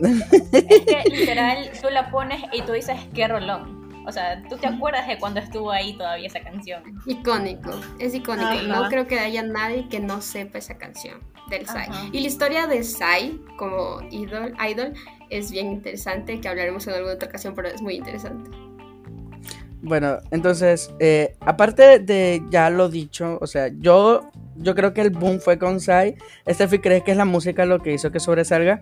Es 0.52 0.80
que 0.80 1.10
literal 1.10 1.70
tú 1.80 1.88
la 1.90 2.10
pones 2.10 2.42
y 2.52 2.62
tú 2.62 2.72
dices 2.72 2.98
qué 3.14 3.28
rolón. 3.28 3.84
O 4.06 4.12
sea, 4.12 4.42
tú 4.48 4.56
te 4.56 4.66
acuerdas 4.66 5.06
de 5.06 5.18
cuando 5.18 5.40
estuvo 5.40 5.70
ahí 5.70 5.94
todavía 5.94 6.26
esa 6.26 6.40
canción. 6.40 6.82
Icónico, 7.06 7.70
es 7.98 8.14
icónico. 8.14 8.48
Ajá. 8.48 8.62
No 8.62 8.88
creo 8.88 9.06
que 9.06 9.18
haya 9.18 9.42
nadie 9.42 9.88
que 9.88 10.00
no 10.00 10.20
sepa 10.20 10.58
esa 10.58 10.76
canción 10.76 11.20
del 11.48 11.66
Psy. 11.66 11.78
Ajá. 11.78 12.06
Y 12.12 12.20
la 12.20 12.26
historia 12.26 12.66
de 12.66 12.82
Psy 12.82 13.40
como 13.58 14.00
idol, 14.10 14.54
idol 14.66 14.92
es 15.30 15.50
bien 15.50 15.70
interesante, 15.70 16.40
que 16.40 16.48
hablaremos 16.48 16.86
en 16.86 16.94
alguna 16.94 17.14
otra 17.14 17.28
ocasión, 17.28 17.54
pero 17.54 17.68
es 17.68 17.82
muy 17.82 17.94
interesante. 17.96 18.50
Bueno, 19.82 20.18
entonces, 20.30 20.90
eh, 20.98 21.36
aparte 21.40 21.98
de 21.98 22.42
ya 22.50 22.70
lo 22.70 22.88
dicho, 22.88 23.38
o 23.40 23.46
sea, 23.46 23.68
yo, 23.68 24.30
yo 24.56 24.74
creo 24.74 24.92
que 24.94 25.00
el 25.00 25.10
boom 25.10 25.40
fue 25.40 25.58
con 25.58 25.80
Sai. 25.80 26.14
Steffi, 26.48 26.78
¿crees 26.78 27.02
que 27.02 27.10
es 27.12 27.16
la 27.16 27.24
música 27.24 27.64
lo 27.66 27.80
que 27.80 27.92
hizo 27.94 28.10
que 28.10 28.20
sobresalga? 28.20 28.80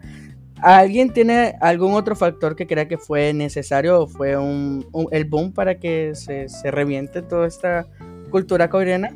¿Alguien 0.60 1.12
tiene 1.12 1.54
algún 1.60 1.94
otro 1.94 2.14
factor 2.14 2.54
que 2.54 2.66
crea 2.68 2.86
que 2.86 2.98
fue 2.98 3.32
necesario 3.32 4.02
o 4.02 4.06
fue 4.06 4.36
un, 4.36 4.86
un- 4.92 5.08
el 5.10 5.24
boom 5.24 5.52
para 5.52 5.78
que 5.80 6.14
se, 6.14 6.48
se 6.48 6.70
reviente 6.70 7.20
toda 7.22 7.46
esta 7.48 7.86
cultura 8.30 8.70
coreana? 8.70 9.10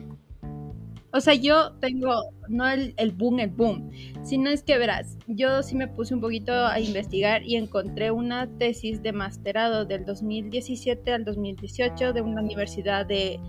O 1.12 1.20
sea, 1.20 1.34
yo 1.34 1.72
tengo, 1.80 2.12
no 2.48 2.68
el, 2.68 2.92
el 2.98 3.12
boom, 3.12 3.38
el 3.40 3.48
boom, 3.50 3.90
sino 4.22 4.50
es 4.50 4.62
que 4.62 4.76
verás, 4.76 5.16
yo 5.26 5.62
sí 5.62 5.74
me 5.74 5.88
puse 5.88 6.14
un 6.14 6.20
poquito 6.20 6.52
a 6.52 6.78
investigar 6.80 7.42
y 7.42 7.56
encontré 7.56 8.10
una 8.10 8.48
tesis 8.58 9.02
de 9.02 9.12
masterado 9.12 9.86
del 9.86 10.04
2017 10.04 11.12
al 11.12 11.24
2018 11.24 12.12
de 12.12 12.20
una 12.20 12.42
universidad 12.42 13.06
de, 13.06 13.40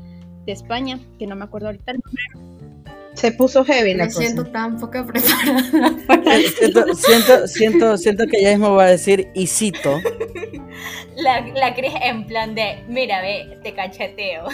de 0.45 0.51
España, 0.51 0.99
que 1.19 1.27
no 1.27 1.35
me 1.35 1.43
acuerdo 1.43 1.67
ahorita 1.67 1.91
el 1.91 1.99
nombre. 2.05 2.56
Se 3.17 3.31
puso 3.31 3.65
heavy 3.65 3.95
la 3.95 4.03
Me 4.05 4.09
cosa. 4.09 4.19
siento 4.21 4.45
tan 4.45 4.79
poca 4.79 5.03
preparada. 5.05 5.97
para 6.07 6.21
Siento, 6.59 6.93
siento, 6.93 7.47
siento, 7.47 7.97
siento 7.97 8.27
que 8.27 8.43
ya 8.43 8.51
mismo 8.51 8.75
va 8.75 8.83
a 8.83 8.91
decir 8.91 9.27
y 9.33 9.47
cito. 9.47 9.99
La, 11.15 11.41
la 11.55 11.73
Cris 11.73 11.93
en 12.03 12.27
plan 12.27 12.53
de, 12.53 12.83
mira, 12.87 13.19
ve, 13.21 13.57
te 13.63 13.73
cacheteo. 13.73 14.45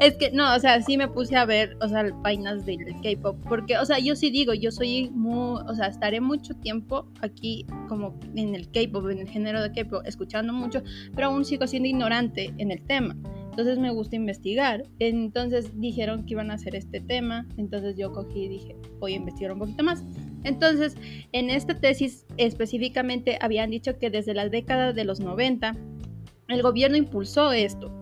Es 0.00 0.14
que 0.14 0.32
no, 0.32 0.52
o 0.56 0.58
sea, 0.58 0.82
sí 0.82 0.96
me 0.96 1.06
puse 1.06 1.36
a 1.36 1.44
ver, 1.44 1.76
o 1.80 1.88
sea, 1.88 2.04
vainas 2.22 2.66
del 2.66 2.80
K-pop, 3.00 3.36
porque, 3.48 3.78
o 3.78 3.86
sea, 3.86 4.00
yo 4.00 4.16
sí 4.16 4.30
digo, 4.30 4.52
yo 4.54 4.72
soy 4.72 5.10
muy, 5.10 5.60
o 5.68 5.74
sea, 5.76 5.86
estaré 5.86 6.20
mucho 6.20 6.54
tiempo 6.54 7.06
aquí 7.20 7.64
como 7.88 8.18
en 8.34 8.56
el 8.56 8.68
K-pop, 8.72 9.08
en 9.10 9.20
el 9.20 9.28
género 9.28 9.62
de 9.62 9.70
K-pop, 9.70 10.02
escuchando 10.04 10.52
mucho, 10.52 10.82
pero 11.14 11.28
aún 11.28 11.44
sigo 11.44 11.68
siendo 11.68 11.88
ignorante 11.88 12.52
en 12.58 12.72
el 12.72 12.84
tema. 12.84 13.16
Entonces 13.54 13.78
me 13.78 13.92
gusta 13.92 14.16
investigar. 14.16 14.82
Entonces 14.98 15.78
dijeron 15.78 16.26
que 16.26 16.32
iban 16.32 16.50
a 16.50 16.54
hacer 16.54 16.74
este 16.74 17.00
tema, 17.00 17.46
entonces 17.56 17.96
yo 17.96 18.12
cogí 18.12 18.46
y 18.46 18.48
dije, 18.48 18.74
voy 18.98 19.12
a 19.12 19.16
investigar 19.16 19.52
un 19.52 19.60
poquito 19.60 19.84
más. 19.84 20.02
Entonces, 20.42 20.96
en 21.30 21.50
esta 21.50 21.78
tesis 21.78 22.26
específicamente 22.36 23.38
habían 23.40 23.70
dicho 23.70 23.96
que 23.96 24.10
desde 24.10 24.34
la 24.34 24.48
década 24.48 24.92
de 24.92 25.04
los 25.04 25.20
90 25.20 25.76
el 26.48 26.62
gobierno 26.62 26.96
impulsó 26.96 27.52
esto 27.52 27.92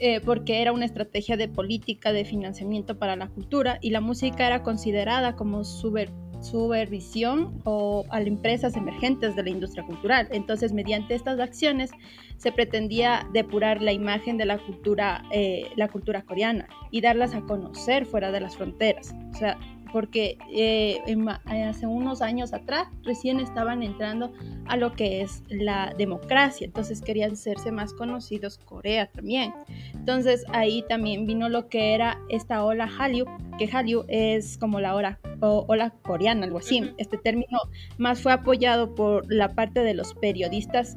eh, 0.00 0.20
porque 0.20 0.60
era 0.60 0.72
una 0.72 0.84
estrategia 0.84 1.38
de 1.38 1.48
política 1.48 2.12
de 2.12 2.26
financiamiento 2.26 2.98
para 2.98 3.16
la 3.16 3.28
cultura 3.28 3.78
y 3.80 3.88
la 3.88 4.02
música 4.02 4.46
era 4.46 4.62
considerada 4.62 5.34
como 5.34 5.64
super, 5.64 6.10
supervisión 6.44 7.60
o 7.64 8.04
a 8.10 8.18
las 8.18 8.28
empresas 8.28 8.76
emergentes 8.76 9.34
de 9.34 9.42
la 9.42 9.50
industria 9.50 9.84
cultural. 9.84 10.28
Entonces, 10.30 10.72
mediante 10.72 11.14
estas 11.14 11.40
acciones 11.40 11.90
se 12.36 12.52
pretendía 12.52 13.26
depurar 13.32 13.80
la 13.80 13.92
imagen 13.92 14.36
de 14.36 14.44
la 14.44 14.58
cultura, 14.58 15.24
eh, 15.30 15.70
la 15.76 15.88
cultura 15.88 16.22
coreana 16.22 16.68
y 16.90 17.00
darlas 17.00 17.34
a 17.34 17.40
conocer 17.42 18.06
fuera 18.06 18.30
de 18.30 18.40
las 18.40 18.56
fronteras. 18.56 19.14
O 19.32 19.36
sea, 19.36 19.58
porque 19.94 20.38
eh, 20.52 21.00
en 21.06 21.22
ma- 21.22 21.40
hace 21.46 21.86
unos 21.86 22.20
años 22.20 22.52
atrás 22.52 22.88
recién 23.04 23.38
estaban 23.38 23.84
entrando 23.84 24.32
a 24.66 24.76
lo 24.76 24.90
que 24.90 25.20
es 25.20 25.44
la 25.48 25.94
democracia, 25.96 26.64
entonces 26.64 27.00
querían 27.00 27.34
hacerse 27.34 27.70
más 27.70 27.94
conocidos 27.94 28.58
Corea 28.58 29.06
también. 29.12 29.54
Entonces 29.94 30.44
ahí 30.48 30.82
también 30.88 31.26
vino 31.26 31.48
lo 31.48 31.68
que 31.68 31.94
era 31.94 32.18
esta 32.28 32.64
ola 32.64 32.88
Hallyu, 32.88 33.24
que 33.56 33.68
Hallyu 33.68 34.04
es 34.08 34.58
como 34.58 34.80
la 34.80 34.96
ola, 34.96 35.20
o- 35.40 35.64
ola 35.68 35.90
coreana, 36.02 36.44
algo 36.44 36.58
así. 36.58 36.90
Este 36.98 37.16
término 37.16 37.60
más 37.96 38.20
fue 38.20 38.32
apoyado 38.32 38.96
por 38.96 39.32
la 39.32 39.54
parte 39.54 39.78
de 39.84 39.94
los 39.94 40.12
periodistas 40.14 40.96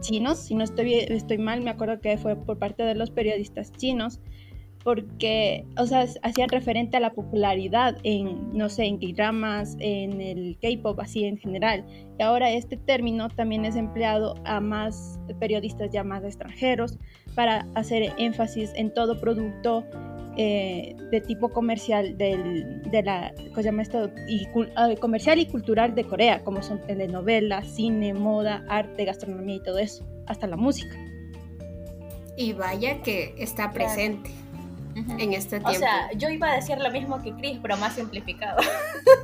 chinos, 0.00 0.40
si 0.40 0.56
no 0.56 0.64
estoy, 0.64 0.94
estoy 0.94 1.38
mal, 1.38 1.60
me 1.62 1.70
acuerdo 1.70 2.00
que 2.00 2.18
fue 2.18 2.34
por 2.34 2.58
parte 2.58 2.82
de 2.82 2.96
los 2.96 3.12
periodistas 3.12 3.70
chinos, 3.72 4.18
porque, 4.84 5.64
o 5.78 5.86
sea, 5.86 6.06
hacían 6.22 6.50
referente 6.50 6.98
a 6.98 7.00
la 7.00 7.10
popularidad 7.14 7.96
en, 8.02 8.56
no 8.56 8.68
sé, 8.68 8.84
en 8.84 8.98
K-dramas, 8.98 9.76
en 9.80 10.20
el 10.20 10.58
K-pop, 10.60 11.00
así 11.00 11.24
en 11.24 11.38
general. 11.38 11.86
Y 12.18 12.22
ahora 12.22 12.50
este 12.50 12.76
término 12.76 13.30
también 13.30 13.64
es 13.64 13.76
empleado 13.76 14.34
a 14.44 14.60
más 14.60 15.18
periodistas 15.40 15.90
ya 15.90 16.04
más 16.04 16.22
extranjeros 16.22 16.98
para 17.34 17.66
hacer 17.74 18.12
énfasis 18.18 18.72
en 18.76 18.92
todo 18.92 19.18
producto 19.18 19.84
eh, 20.36 20.94
de 21.10 21.20
tipo 21.22 21.48
comercial 21.48 22.18
del, 22.18 22.82
de 22.82 23.02
la, 23.02 23.32
¿cómo 23.36 23.56
se 23.56 23.62
llama 23.62 23.82
esto? 23.82 24.10
Y, 24.28 24.46
ah, 24.76 24.90
comercial 25.00 25.38
y 25.38 25.46
cultural 25.46 25.94
de 25.94 26.04
Corea, 26.04 26.44
como 26.44 26.62
son 26.62 26.82
telenovelas, 26.82 27.66
cine, 27.68 28.12
moda, 28.12 28.62
arte, 28.68 29.06
gastronomía 29.06 29.56
y 29.56 29.62
todo 29.62 29.78
eso, 29.78 30.04
hasta 30.26 30.46
la 30.46 30.56
música. 30.56 30.94
Y 32.36 32.52
vaya 32.52 33.00
que 33.00 33.34
está 33.38 33.70
presente 33.70 34.43
en 34.94 35.32
este 35.32 35.60
tiempo. 35.60 35.70
O 35.70 35.74
sea, 35.74 36.10
yo 36.12 36.28
iba 36.28 36.50
a 36.50 36.56
decir 36.56 36.78
lo 36.78 36.90
mismo 36.90 37.20
que 37.22 37.32
Chris, 37.34 37.58
pero 37.60 37.76
más 37.76 37.94
simplificado. 37.94 38.58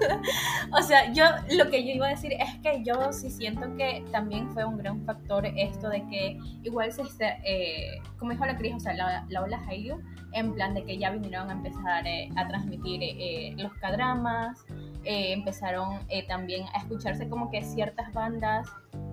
o 0.72 0.82
sea, 0.82 1.12
yo 1.12 1.24
lo 1.56 1.70
que 1.70 1.84
yo 1.84 1.92
iba 1.92 2.06
a 2.06 2.10
decir 2.10 2.32
es 2.32 2.58
que 2.62 2.82
yo 2.84 3.12
sí 3.12 3.30
siento 3.30 3.74
que 3.76 4.04
también 4.12 4.50
fue 4.50 4.64
un 4.64 4.78
gran 4.78 5.04
factor 5.04 5.46
esto 5.46 5.88
de 5.88 6.06
que 6.08 6.38
igual 6.62 6.92
se, 6.92 7.02
eh, 7.44 8.02
como 8.18 8.32
dijo 8.32 8.44
la 8.46 8.56
Chris, 8.56 8.74
o 8.74 8.80
sea, 8.80 8.94
la, 8.94 9.24
la 9.28 9.42
ola 9.42 9.58
Hallyu, 9.66 10.00
en 10.32 10.54
plan 10.54 10.74
de 10.74 10.84
que 10.84 10.98
ya 10.98 11.10
vinieron 11.10 11.50
a 11.50 11.52
empezar 11.52 12.06
eh, 12.06 12.28
a 12.36 12.46
transmitir 12.46 13.00
eh, 13.02 13.54
los 13.56 13.72
cadramas, 13.74 14.64
eh, 15.04 15.32
empezaron 15.32 16.00
eh, 16.10 16.26
también 16.26 16.66
a 16.74 16.78
escucharse 16.78 17.26
como 17.28 17.50
que 17.50 17.62
ciertas 17.62 18.12
bandas 18.12 18.68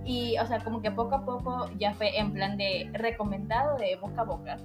y, 0.06 0.38
o 0.38 0.46
sea, 0.46 0.60
como 0.60 0.82
que 0.82 0.92
poco 0.92 1.16
a 1.16 1.26
poco 1.26 1.70
ya 1.78 1.94
fue 1.94 2.18
en 2.18 2.34
plan 2.34 2.58
de 2.58 2.90
recomendado 2.94 3.78
de 3.78 3.96
boca 3.96 4.22
a 4.22 4.26
boca. 4.26 4.58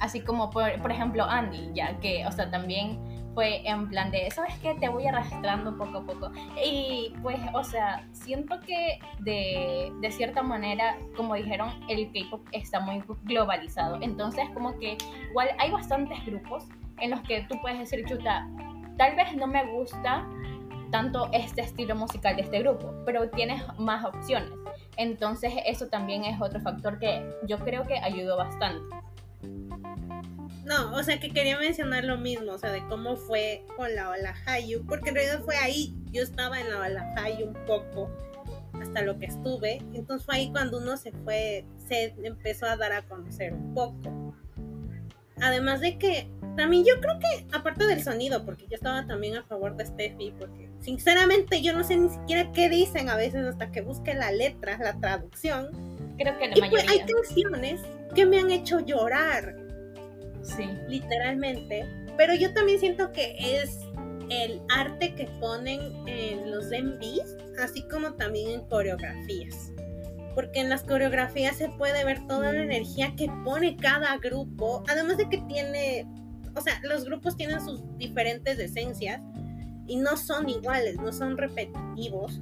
Así 0.00 0.20
como, 0.20 0.50
por, 0.50 0.80
por 0.80 0.90
ejemplo, 0.90 1.24
Andy, 1.24 1.70
ya 1.74 1.98
que, 2.00 2.24
o 2.26 2.32
sea, 2.32 2.50
también 2.50 2.98
fue 3.34 3.66
en 3.68 3.88
plan 3.88 4.10
de, 4.10 4.30
¿sabes 4.30 4.54
qué? 4.58 4.74
Te 4.74 4.88
voy 4.88 5.06
arrastrando 5.06 5.76
poco 5.76 5.98
a 5.98 6.04
poco. 6.04 6.32
Y 6.64 7.14
pues, 7.22 7.38
o 7.54 7.62
sea, 7.62 8.06
siento 8.12 8.60
que 8.60 8.98
de, 9.20 9.92
de 10.00 10.10
cierta 10.10 10.42
manera, 10.42 10.96
como 11.16 11.34
dijeron, 11.34 11.70
el 11.88 12.10
K-pop 12.12 12.46
está 12.52 12.80
muy 12.80 13.02
globalizado. 13.24 13.98
Entonces, 14.02 14.44
como 14.54 14.76
que 14.78 14.98
igual 15.30 15.48
hay 15.58 15.70
bastantes 15.70 16.24
grupos 16.26 16.68
en 17.00 17.10
los 17.10 17.20
que 17.20 17.42
tú 17.48 17.56
puedes 17.60 17.78
decir, 17.78 18.04
chuta, 18.06 18.48
tal 18.96 19.14
vez 19.14 19.34
no 19.36 19.46
me 19.46 19.64
gusta 19.72 20.26
tanto 20.90 21.28
este 21.32 21.60
estilo 21.62 21.94
musical 21.94 22.36
de 22.36 22.42
este 22.42 22.60
grupo, 22.60 22.92
pero 23.04 23.28
tienes 23.30 23.62
más 23.78 24.04
opciones. 24.04 24.50
Entonces, 24.96 25.52
eso 25.66 25.86
también 25.88 26.24
es 26.24 26.40
otro 26.40 26.60
factor 26.60 26.98
que 26.98 27.24
yo 27.46 27.58
creo 27.58 27.86
que 27.86 27.98
ayudó 27.98 28.36
bastante. 28.36 28.96
No, 30.64 30.94
o 30.94 31.02
sea 31.02 31.18
que 31.18 31.30
quería 31.30 31.58
mencionar 31.58 32.04
lo 32.04 32.18
mismo, 32.18 32.52
o 32.52 32.58
sea, 32.58 32.70
de 32.72 32.84
cómo 32.88 33.16
fue 33.16 33.64
con 33.76 33.94
la 33.94 34.10
ola 34.10 34.34
Hayu, 34.46 34.84
porque 34.86 35.10
en 35.10 35.14
realidad 35.16 35.40
fue 35.44 35.56
ahí, 35.56 35.94
yo 36.12 36.22
estaba 36.22 36.60
en 36.60 36.70
la 36.70 36.80
ola 36.80 37.14
Hayu 37.16 37.46
un 37.46 37.66
poco, 37.66 38.10
hasta 38.80 39.02
lo 39.02 39.18
que 39.18 39.26
estuve, 39.26 39.78
entonces 39.94 40.26
fue 40.26 40.36
ahí 40.36 40.50
cuando 40.50 40.78
uno 40.78 40.96
se 40.96 41.12
fue, 41.12 41.64
se 41.86 42.14
empezó 42.22 42.66
a 42.66 42.76
dar 42.76 42.92
a 42.92 43.02
conocer 43.02 43.54
un 43.54 43.74
poco. 43.74 44.34
Además 45.40 45.80
de 45.80 45.98
que 45.98 46.28
también 46.56 46.84
yo 46.84 47.00
creo 47.00 47.18
que, 47.20 47.46
aparte 47.56 47.86
del 47.86 48.02
sonido, 48.02 48.44
porque 48.44 48.66
yo 48.68 48.74
estaba 48.74 49.06
también 49.06 49.36
a 49.36 49.44
favor 49.44 49.76
de 49.76 49.86
Steffi, 49.86 50.34
porque 50.36 50.68
sinceramente 50.80 51.62
yo 51.62 51.72
no 51.72 51.84
sé 51.84 51.96
ni 51.96 52.08
siquiera 52.08 52.50
qué 52.52 52.68
dicen 52.68 53.08
a 53.08 53.14
veces 53.16 53.46
hasta 53.46 53.70
que 53.70 53.80
busque 53.80 54.14
la 54.14 54.32
letra, 54.32 54.76
la 54.78 54.98
traducción. 54.98 55.70
Creo 56.18 56.36
que 56.38 56.48
la 56.48 56.58
Y 56.58 56.60
pues, 56.60 56.84
mayoría. 56.84 56.90
hay 56.90 57.12
canciones 57.12 57.80
que 58.14 58.26
me 58.26 58.38
han 58.38 58.50
hecho 58.50 58.80
llorar, 58.80 59.56
Sí. 60.42 60.68
literalmente. 60.88 61.86
Pero 62.16 62.34
yo 62.34 62.52
también 62.54 62.80
siento 62.80 63.12
que 63.12 63.36
es 63.38 63.78
el 64.30 64.60
arte 64.74 65.14
que 65.14 65.26
ponen 65.40 65.80
en 66.08 66.50
los 66.50 66.70
MVs, 66.72 67.36
así 67.62 67.82
como 67.82 68.14
también 68.14 68.50
en 68.50 68.66
coreografías. 68.68 69.72
Porque 70.34 70.60
en 70.60 70.68
las 70.68 70.82
coreografías 70.84 71.56
se 71.56 71.68
puede 71.70 72.04
ver 72.04 72.26
toda 72.26 72.52
la 72.52 72.62
energía 72.62 73.14
que 73.16 73.28
pone 73.44 73.76
cada 73.76 74.16
grupo, 74.18 74.84
además 74.88 75.16
de 75.16 75.28
que 75.28 75.38
tiene, 75.48 76.06
o 76.54 76.60
sea, 76.60 76.80
los 76.84 77.04
grupos 77.04 77.36
tienen 77.36 77.60
sus 77.60 77.82
diferentes 77.98 78.58
esencias 78.58 79.20
y 79.86 79.96
no 79.96 80.16
son 80.16 80.48
iguales, 80.48 80.96
no 80.96 81.12
son 81.12 81.36
repetitivos. 81.36 82.40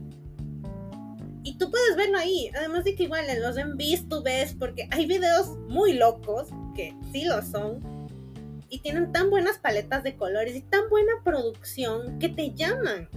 Y 1.47 1.59
tú 1.59 1.71
puedes 1.71 1.95
verlo 1.95 2.19
ahí, 2.19 2.51
además 2.59 2.83
de 2.83 2.97
que 2.97 3.05
igual 3.05 3.31
en 3.31 3.41
los 3.41 3.55
MVs 3.55 4.09
tú 4.09 4.21
ves, 4.21 4.53
porque 4.59 4.89
hay 4.91 5.07
videos 5.07 5.57
muy 5.69 5.93
locos, 5.93 6.49
que 6.75 6.93
sí 7.13 7.25
lo 7.25 7.41
son, 7.41 7.79
y 8.69 8.81
tienen 8.81 9.13
tan 9.13 9.31
buenas 9.31 9.57
paletas 9.59 10.03
de 10.03 10.17
colores 10.17 10.57
y 10.57 10.63
tan 10.63 10.91
buena 10.91 11.13
producción 11.23 12.19
que 12.19 12.31
te 12.31 12.53
llaman. 12.53 13.09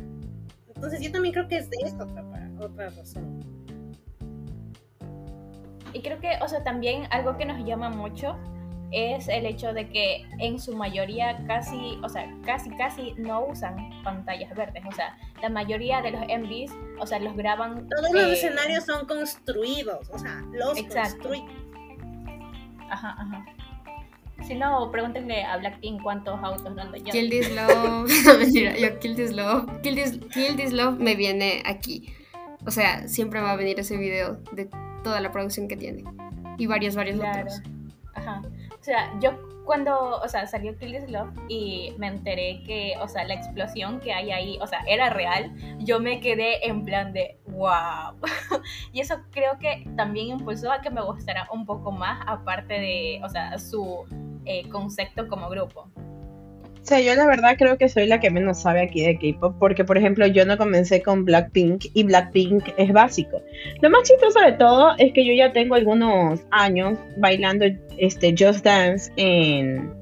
Entonces 0.68 1.02
yo 1.02 1.12
también 1.12 1.34
creo 1.34 1.48
que 1.48 1.58
es 1.58 1.72
de 1.72 1.78
eso 1.84 2.04
otra, 2.04 2.24
otra 2.60 2.92
razón. 2.92 3.44
Y 5.92 6.04
creo 6.04 6.20
que, 6.20 6.34
o 6.40 6.48
sea, 6.48 6.64
también 6.64 7.08
algo 7.10 7.36
que 7.36 7.46
nos 7.46 7.66
llama 7.66 7.90
mucho 7.90 8.38
es 8.92 9.28
el 9.28 9.46
hecho 9.46 9.74
de 9.74 9.90
que 9.90 10.26
en 10.40 10.60
su 10.60 10.76
mayoría 10.76 11.44
casi, 11.48 11.98
o 12.04 12.10
sea, 12.10 12.28
casi, 12.46 12.70
casi 12.72 13.14
no 13.18 13.46
usan 13.46 13.90
pantallas 14.04 14.54
verdes. 14.56 14.84
O 14.88 14.92
sea, 14.92 15.18
la 15.42 15.50
mayoría 15.50 16.02
de 16.02 16.12
los 16.12 16.22
MVs, 16.22 16.72
o 17.00 17.06
sea, 17.06 17.20
los 17.20 17.36
graban. 17.36 17.88
Todos 17.90 18.12
los 18.12 18.24
eh, 18.24 18.34
escenarios 18.34 18.86
son 18.86 19.06
construidos, 19.06 20.10
o 20.12 20.18
sea, 20.18 20.42
los 20.52 20.82
construyen. 20.84 21.46
Ajá, 22.90 23.16
ajá. 23.20 23.46
Si 24.48 24.56
no, 24.56 24.90
pregúntenle 24.92 25.44
a 25.44 25.58
Blackpink 25.58 26.02
cuántos 26.02 26.40
autos 26.42 26.74
no 26.74 26.96
ya. 26.96 27.12
Kill 27.12 27.30
This 27.30 27.52
Love. 27.56 28.10
No, 28.26 28.38
mentira, 28.38 28.78
yo 28.78 28.98
Kill 29.00 29.16
This 29.16 29.34
Love. 29.34 29.82
Kill 29.82 29.96
This, 29.96 30.20
Kill 30.34 30.56
This 30.56 30.72
Love 30.72 30.98
me 31.00 31.16
viene 31.16 31.62
aquí. 31.66 32.14
O 32.66 32.72
sea, 32.72 33.08
siempre 33.08 33.42
va 33.42 33.52
a 33.52 33.56
venir 33.56 33.80
ese 33.80 33.98
video 33.98 34.40
de 34.54 34.70
toda 35.04 35.22
la 35.22 35.32
producción 35.32 35.68
que 35.68 35.78
tiene. 35.78 36.04
Y 36.58 36.68
varios, 36.68 36.96
varios 36.96 37.20
Claro. 37.20 37.42
otros. 37.42 37.62
Ajá. 38.16 38.42
O 38.80 38.84
sea, 38.84 39.12
yo 39.20 39.38
cuando, 39.66 40.20
o 40.20 40.28
sea, 40.28 40.48
salió 40.48 40.76
Kill 40.80 40.94
This 40.94 41.12
Love 41.12 41.30
y 41.48 41.94
me 42.00 42.08
enteré 42.08 42.64
que, 42.66 42.96
o 43.02 43.08
sea, 43.08 43.24
la 43.26 43.36
explosión 43.36 44.00
que 44.00 44.12
hay 44.12 44.32
ahí, 44.32 44.58
o 44.62 44.66
sea, 44.66 44.80
era 44.88 45.12
real, 45.12 45.54
yo 45.78 46.00
me 46.00 46.20
quedé 46.20 46.68
en 46.68 46.86
plan 46.86 47.14
de, 47.14 47.38
wow. 47.50 48.16
y 48.94 49.02
eso 49.02 49.18
creo 49.30 49.60
que 49.60 49.88
también 49.96 50.30
impulsó 50.30 50.72
a 50.72 50.82
que 50.82 50.90
me 50.90 51.04
gustara 51.04 51.48
un 51.52 51.68
poco 51.68 51.92
más, 51.92 52.20
aparte 52.26 52.74
de, 52.74 53.22
o 53.24 53.30
sea, 53.30 53.60
su 53.60 54.06
eh, 54.46 54.68
concepto 54.70 55.28
como 55.28 55.50
grupo. 55.50 55.88
O 56.82 56.86
sea, 56.90 57.02
yo 57.02 57.14
la 57.14 57.28
verdad 57.28 57.56
creo 57.58 57.78
que 57.78 57.90
soy 57.90 58.08
la 58.08 58.20
que 58.20 58.32
menos 58.32 58.62
sabe 58.62 58.82
aquí 58.82 59.02
de 59.02 59.18
K-pop, 59.18 59.56
porque 59.60 59.84
por 59.84 59.98
ejemplo 59.98 60.26
yo 60.26 60.46
no 60.46 60.58
comencé 60.58 61.04
con 61.04 61.26
Blackpink 61.26 61.86
y 61.94 62.04
Blackpink 62.04 62.70
es 62.78 62.92
básico. 62.92 63.42
Lo 63.82 63.90
más 63.90 64.04
chistoso 64.04 64.40
de 64.40 64.54
todo 64.54 64.94
es 64.98 65.14
que 65.14 65.26
yo 65.26 65.34
ya 65.34 65.52
tengo 65.52 65.76
algunos 65.76 66.40
años 66.52 66.98
bailando 67.18 67.66
este 67.98 68.34
Just 68.38 68.64
Dance 68.64 69.12
en, 69.18 69.94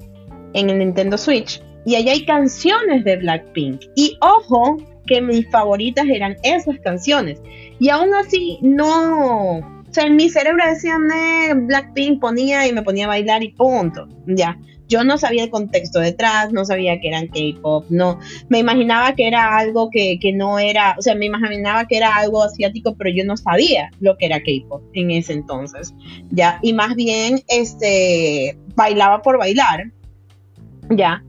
en 0.54 0.70
el 0.70 0.78
Nintendo 0.78 1.18
Switch 1.18 1.60
y 1.84 1.96
ahí 1.96 2.08
hay 2.08 2.24
canciones 2.24 3.04
de 3.04 3.16
Blackpink. 3.16 3.82
Y 3.94 4.16
ojo 4.20 4.78
que 5.06 5.20
mis 5.20 5.50
favoritas 5.50 6.06
eran 6.06 6.36
esas 6.42 6.78
canciones. 6.80 7.40
Y 7.80 7.88
aún 7.88 8.14
así 8.14 8.58
no... 8.62 9.58
O 9.58 9.92
sea, 9.92 10.04
en 10.04 10.16
mi 10.16 10.28
cerebro 10.28 10.62
decía, 10.66 10.98
"Meh, 10.98 11.54
Blackpink 11.54 12.20
ponía 12.20 12.66
y 12.66 12.74
me 12.74 12.82
ponía 12.82 13.06
a 13.06 13.08
bailar 13.08 13.42
y 13.42 13.52
punto. 13.52 14.06
Ya 14.26 14.58
yo 14.88 15.04
no 15.04 15.18
sabía 15.18 15.44
el 15.44 15.50
contexto 15.50 16.00
detrás, 16.00 16.52
no 16.52 16.64
sabía 16.64 17.00
que 17.00 17.08
eran 17.08 17.28
K-pop, 17.28 17.86
no, 17.90 18.18
me 18.48 18.58
imaginaba 18.58 19.14
que 19.14 19.26
era 19.26 19.56
algo 19.56 19.90
que, 19.90 20.18
que 20.18 20.32
no 20.32 20.58
era, 20.58 20.96
o 20.98 21.02
sea, 21.02 21.14
me 21.14 21.26
imaginaba 21.26 21.86
que 21.86 21.96
era 21.96 22.16
algo 22.16 22.42
asiático, 22.42 22.94
pero 22.96 23.10
yo 23.10 23.24
no 23.24 23.36
sabía 23.36 23.90
lo 24.00 24.16
que 24.16 24.26
era 24.26 24.40
K-pop 24.40 24.82
en 24.94 25.10
ese 25.10 25.34
entonces, 25.34 25.94
ya, 26.30 26.58
y 26.62 26.72
más 26.72 26.94
bien, 26.94 27.40
este, 27.48 28.58
bailaba 28.74 29.22
por 29.22 29.38
bailar, 29.38 29.84
ya, 30.90 31.22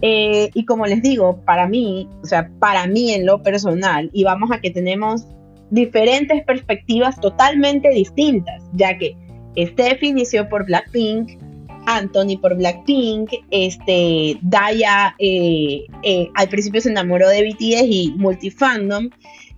Eh, 0.00 0.50
y 0.54 0.64
como 0.64 0.86
les 0.86 1.02
digo, 1.02 1.40
para 1.44 1.66
mí, 1.66 2.08
o 2.22 2.26
sea, 2.26 2.48
para 2.60 2.86
mí 2.86 3.12
en 3.12 3.26
lo 3.26 3.42
personal, 3.42 4.10
y 4.12 4.22
vamos 4.22 4.52
a 4.52 4.60
que 4.60 4.70
tenemos 4.70 5.26
diferentes 5.70 6.44
perspectivas 6.44 7.20
totalmente 7.20 7.88
distintas, 7.90 8.62
ya 8.74 8.96
que 8.96 9.16
Steph 9.56 10.04
inició 10.04 10.48
por 10.48 10.66
Blackpink, 10.66 11.40
Anthony 11.88 12.36
por 12.40 12.54
Blackpink, 12.54 13.30
este, 13.50 14.38
Daya 14.42 15.14
eh, 15.18 15.86
eh, 16.02 16.28
al 16.34 16.48
principio 16.48 16.82
se 16.82 16.90
enamoró 16.90 17.28
de 17.28 17.42
BTS 17.42 17.86
y 17.88 18.14
multifandom, 18.16 19.08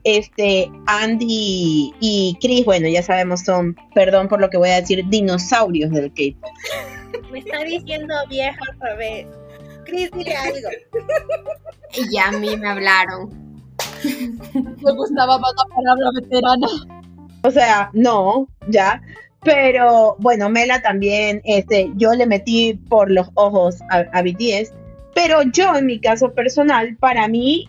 este, 0.05 0.71
Andy 0.87 1.93
y 2.01 2.38
Chris, 2.40 2.64
bueno, 2.64 2.88
ya 2.88 3.03
sabemos, 3.03 3.40
son, 3.40 3.77
perdón 3.95 4.29
por 4.29 4.40
lo 4.40 4.49
que 4.49 4.59
voy 4.59 4.71
a 4.71 4.81
decir, 4.81 5.05
dinosaurios 5.09 5.90
del 5.90 6.12
K-pop. 6.12 6.51
Me 7.33 7.40
está 7.40 7.64
diciendo 7.64 8.14
vieja 8.29 8.61
otra 8.77 8.95
vez. 8.95 9.27
Chris, 9.85 10.11
dile 10.12 10.35
algo. 10.35 10.69
Y 11.93 12.14
ya 12.14 12.29
a 12.29 12.33
mí 12.33 12.57
me 12.57 12.69
hablaron. 12.69 13.29
Me 14.05 14.93
gustaba 14.93 15.38
más 15.38 15.53
la 15.57 15.75
palabra 15.75 16.11
veterana. 16.14 16.69
O 17.43 17.51
sea, 17.51 17.90
no, 17.93 18.47
ya. 18.69 19.03
Pero 19.42 20.16
bueno, 20.18 20.50
Mela 20.50 20.83
también, 20.83 21.40
este, 21.44 21.90
yo 21.96 22.12
le 22.12 22.26
metí 22.26 22.74
por 22.88 23.11
los 23.11 23.29
ojos 23.35 23.79
a, 23.88 24.22
BTS. 24.22 24.74
Pero 25.14 25.42
yo, 25.53 25.74
en 25.76 25.87
mi 25.87 26.00
caso 26.00 26.33
personal, 26.35 26.96
para 26.98 27.26
mí, 27.26 27.68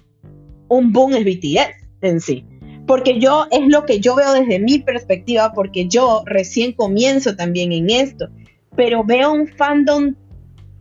un 0.68 0.92
boom 0.92 1.14
es 1.14 1.26
BTS 1.26 1.88
en 2.02 2.20
sí. 2.20 2.46
Porque 2.86 3.20
yo, 3.20 3.48
es 3.52 3.68
lo 3.68 3.86
que 3.86 4.00
yo 4.00 4.16
veo 4.16 4.34
desde 4.34 4.60
mi 4.60 4.80
perspectiva, 4.80 5.54
porque 5.54 5.88
yo 5.88 6.24
recién 6.26 6.74
comienzo 6.74 7.36
también 7.36 7.72
en 7.72 7.90
esto. 7.90 8.28
Pero 8.76 9.04
veo 9.04 9.32
un 9.32 9.48
fandom 9.48 10.16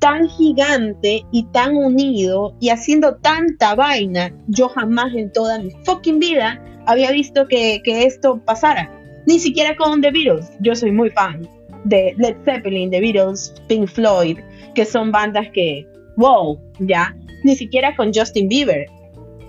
tan 0.00 0.28
gigante 0.28 1.24
y 1.30 1.44
tan 1.52 1.76
unido 1.76 2.56
y 2.58 2.70
haciendo 2.70 3.16
tanta 3.16 3.74
vaina, 3.74 4.34
yo 4.48 4.68
jamás 4.70 5.14
en 5.14 5.30
toda 5.30 5.58
mi 5.58 5.70
fucking 5.84 6.18
vida 6.18 6.60
había 6.86 7.10
visto 7.12 7.46
que 7.46 7.82
esto 7.84 8.40
pasara. 8.44 8.99
Ni 9.26 9.38
siquiera 9.38 9.76
con 9.76 10.00
The 10.00 10.10
Beatles. 10.10 10.50
Yo 10.60 10.74
soy 10.74 10.92
muy 10.92 11.10
fan 11.10 11.46
de 11.84 12.14
Led 12.18 12.36
Zeppelin, 12.44 12.90
The 12.90 13.00
Beatles, 13.00 13.54
Pink 13.68 13.88
Floyd, 13.88 14.38
que 14.74 14.84
son 14.84 15.10
bandas 15.12 15.46
que, 15.52 15.86
wow, 16.16 16.58
ya. 16.80 17.14
Ni 17.44 17.56
siquiera 17.56 17.96
con 17.96 18.12
Justin 18.12 18.48
Bieber. 18.48 18.86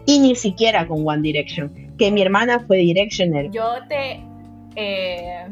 Y 0.05 0.19
ni 0.19 0.35
siquiera 0.35 0.87
con 0.87 1.07
One 1.07 1.21
Direction. 1.21 1.71
Que 1.97 2.11
mi 2.11 2.21
hermana 2.21 2.59
fue 2.67 2.77
Directioner. 2.77 3.51
Yo 3.51 3.75
te... 3.87 4.23
eh, 4.75 5.45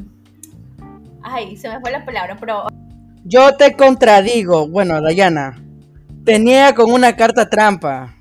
Ay, 1.22 1.58
se 1.58 1.70
me 1.70 1.80
fue 1.82 1.92
la 1.92 2.04
palabra, 2.06 2.38
pero 2.40 2.64
Yo 3.26 3.56
te 3.58 3.76
contradigo. 3.76 4.68
Bueno, 4.68 5.02
Dayana. 5.02 5.62
Tenía 6.24 6.74
con 6.74 6.92
una 6.92 7.16
carta 7.16 7.50
trampa. 7.50 8.16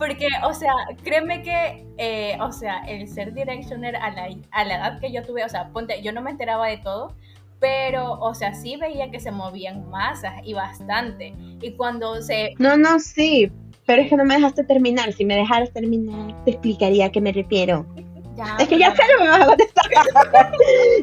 Porque, 0.00 0.28
o 0.44 0.54
sea, 0.54 0.72
créeme 1.04 1.42
que, 1.42 1.84
eh, 1.98 2.38
o 2.40 2.50
sea, 2.52 2.78
el 2.88 3.06
ser 3.06 3.34
directioner 3.34 3.96
a 3.96 4.10
la, 4.10 4.30
a 4.50 4.64
la 4.64 4.76
edad 4.76 4.98
que 4.98 5.12
yo 5.12 5.22
tuve, 5.22 5.44
o 5.44 5.48
sea, 5.50 5.68
ponte, 5.74 6.00
yo 6.00 6.10
no 6.10 6.22
me 6.22 6.30
enteraba 6.30 6.68
de 6.68 6.78
todo, 6.78 7.14
pero, 7.60 8.14
o 8.14 8.34
sea, 8.34 8.54
sí 8.54 8.76
veía 8.76 9.10
que 9.10 9.20
se 9.20 9.30
movían 9.30 9.90
masas 9.90 10.40
y 10.42 10.54
bastante. 10.54 11.34
Y 11.60 11.72
cuando 11.72 12.22
se... 12.22 12.54
No, 12.58 12.78
no, 12.78 12.98
sí. 12.98 13.52
Pero 13.84 14.00
es 14.00 14.08
que 14.08 14.16
no 14.16 14.24
me 14.24 14.36
dejaste 14.36 14.64
terminar. 14.64 15.12
Si 15.12 15.26
me 15.26 15.36
dejaras 15.36 15.70
terminar, 15.70 16.34
te 16.46 16.52
explicaría 16.52 17.04
a 17.04 17.12
qué 17.12 17.20
me 17.20 17.32
refiero. 17.32 17.84
Ya, 18.38 18.56
Es 18.58 18.68
que 18.68 18.78
ya 18.78 18.96
sé 18.96 19.02
lo 19.02 19.18
que 19.18 19.24
me 19.24 19.30
vas 19.30 19.40
a 19.42 19.46
contestar. 19.48 19.84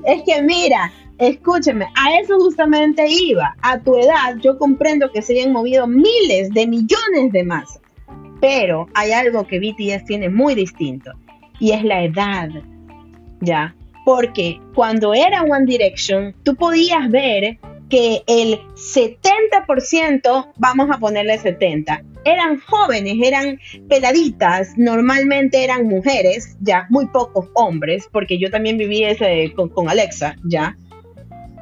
es 0.06 0.24
que 0.24 0.42
mira, 0.42 0.92
escúcheme, 1.20 1.86
a 1.94 2.18
eso 2.20 2.40
justamente 2.40 3.06
iba. 3.08 3.56
A 3.62 3.78
tu 3.78 3.96
edad, 3.96 4.38
yo 4.42 4.58
comprendo 4.58 5.12
que 5.12 5.22
se 5.22 5.34
hayan 5.34 5.52
movido 5.52 5.86
miles 5.86 6.50
de 6.50 6.66
millones 6.66 7.32
de 7.32 7.44
masas. 7.44 7.80
Pero 8.40 8.88
hay 8.94 9.12
algo 9.12 9.46
que 9.46 9.60
BTS 9.60 10.06
tiene 10.06 10.30
muy 10.30 10.56
distinto. 10.56 11.12
Y 11.60 11.72
es 11.72 11.84
la 11.84 12.04
edad. 12.04 12.50
¿Ya? 13.42 13.76
Porque 14.06 14.60
cuando 14.74 15.14
era 15.14 15.44
One 15.44 15.66
Direction, 15.66 16.34
tú 16.44 16.56
podías 16.56 17.10
ver 17.10 17.58
que 17.90 18.24
el 18.28 18.60
70%, 18.76 20.54
vamos 20.58 20.90
a 20.92 20.98
ponerle 20.98 21.38
70, 21.38 22.04
eran 22.26 22.60
jóvenes, 22.60 23.16
eran 23.24 23.60
peladitas, 23.88 24.78
normalmente 24.78 25.64
eran 25.64 25.88
mujeres, 25.88 26.58
ya, 26.60 26.86
muy 26.90 27.08
pocos 27.08 27.48
hombres, 27.54 28.10
porque 28.12 28.38
yo 28.38 28.52
también 28.52 28.78
viví 28.78 29.04
ese 29.04 29.54
con, 29.56 29.70
con 29.70 29.90
Alexa, 29.90 30.36
ya. 30.44 30.76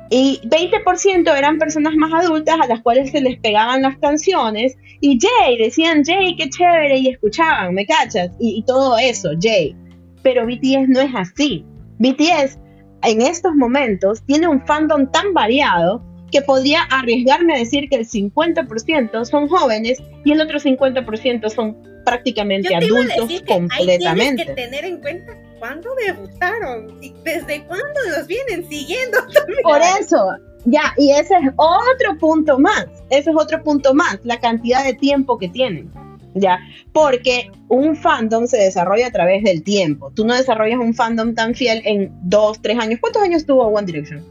Y 0.09 0.39
20% 0.43 1.35
eran 1.35 1.57
personas 1.57 1.95
más 1.95 2.13
adultas 2.13 2.57
a 2.61 2.67
las 2.67 2.81
cuales 2.81 3.11
se 3.11 3.21
les 3.21 3.39
pegaban 3.39 3.81
las 3.81 3.97
canciones. 3.97 4.77
Y 5.01 5.17
Jay, 5.19 5.57
decían 5.57 6.03
Jay, 6.03 6.35
qué 6.35 6.49
chévere, 6.49 6.97
y 6.97 7.09
escuchaban, 7.09 7.73
¿me 7.73 7.85
cachas? 7.85 8.29
Y, 8.39 8.59
y 8.59 8.63
todo 8.63 8.97
eso, 8.97 9.31
Jay. 9.41 9.75
Pero 10.21 10.45
BTS 10.45 10.89
no 10.89 11.01
es 11.01 11.11
así. 11.15 11.65
BTS 11.99 12.59
en 13.03 13.21
estos 13.21 13.55
momentos 13.55 14.23
tiene 14.25 14.47
un 14.47 14.65
fandom 14.65 15.09
tan 15.11 15.33
variado 15.33 16.03
que 16.31 16.41
podría 16.41 16.81
arriesgarme 16.83 17.55
a 17.55 17.59
decir 17.59 17.87
que 17.89 17.97
el 17.97 18.07
50% 18.07 19.25
son 19.25 19.47
jóvenes 19.47 20.01
y 20.23 20.31
el 20.31 20.41
otro 20.41 20.59
50% 20.59 21.49
son 21.49 21.77
prácticamente 22.03 22.69
Yo 22.73 22.79
te 22.79 22.85
iba 22.85 22.97
a 22.97 23.01
adultos 23.01 23.27
decir 23.27 23.45
que 23.45 23.53
ahí 23.53 23.59
completamente. 23.59 24.43
tienes 24.43 24.55
que 24.55 24.61
tener 24.61 24.85
en 24.85 24.97
cuenta 25.01 25.37
cuándo 25.65 25.89
debutaron 26.05 26.97
y 27.01 27.13
desde 27.23 27.63
cuándo 27.65 27.99
los 28.15 28.27
vienen 28.27 28.67
siguiendo. 28.69 29.17
Por 29.63 29.81
eso, 29.99 30.17
ya, 30.65 30.93
y 30.97 31.11
ese 31.11 31.35
es 31.35 31.51
otro 31.55 32.17
punto 32.19 32.59
más, 32.59 32.85
ese 33.09 33.31
es 33.31 33.35
otro 33.35 33.63
punto 33.63 33.93
más, 33.93 34.19
la 34.23 34.39
cantidad 34.39 34.83
de 34.83 34.93
tiempo 34.93 35.39
que 35.39 35.49
tienen, 35.49 35.91
ya, 36.35 36.59
porque 36.93 37.49
un 37.69 37.95
fandom 37.95 38.45
se 38.45 38.57
desarrolla 38.57 39.07
a 39.07 39.11
través 39.11 39.43
del 39.43 39.63
tiempo. 39.63 40.11
Tú 40.11 40.25
no 40.25 40.35
desarrollas 40.35 40.79
un 40.79 40.93
fandom 40.93 41.33
tan 41.33 41.55
fiel 41.55 41.81
en 41.85 42.11
dos, 42.21 42.61
tres 42.61 42.77
años. 42.77 42.99
¿Cuántos 42.99 43.23
años 43.23 43.45
tuvo 43.45 43.63
One 43.67 43.87
Direction? 43.87 44.23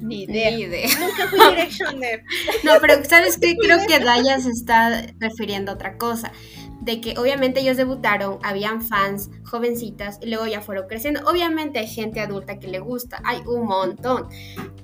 Ni 0.00 0.26
Ni 0.26 0.38
idea. 0.38 0.50
idea. 0.50 0.88
Nunca 1.00 1.28
fui 1.28 1.38
Directioner. 1.50 2.22
No, 2.64 2.72
pero 2.80 3.04
¿sabes 3.04 3.38
qué? 3.38 3.54
Creo 3.62 3.78
que 3.86 3.98
Daya 4.00 4.40
se 4.40 4.50
está 4.50 5.06
refiriendo 5.18 5.72
a 5.72 5.74
otra 5.74 5.96
cosa. 5.96 6.32
De 6.80 7.00
que 7.00 7.18
obviamente 7.18 7.60
ellos 7.60 7.76
debutaron, 7.76 8.38
habían 8.42 8.82
fans 8.82 9.30
jovencitas 9.44 10.18
y 10.22 10.30
luego 10.30 10.46
ya 10.46 10.62
fueron 10.62 10.88
creciendo. 10.88 11.20
Obviamente 11.28 11.78
hay 11.78 11.86
gente 11.86 12.20
adulta 12.20 12.58
que 12.58 12.68
le 12.68 12.78
gusta, 12.78 13.20
hay 13.24 13.42
un 13.46 13.66
montón. 13.66 14.28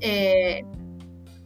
Eh, 0.01 0.63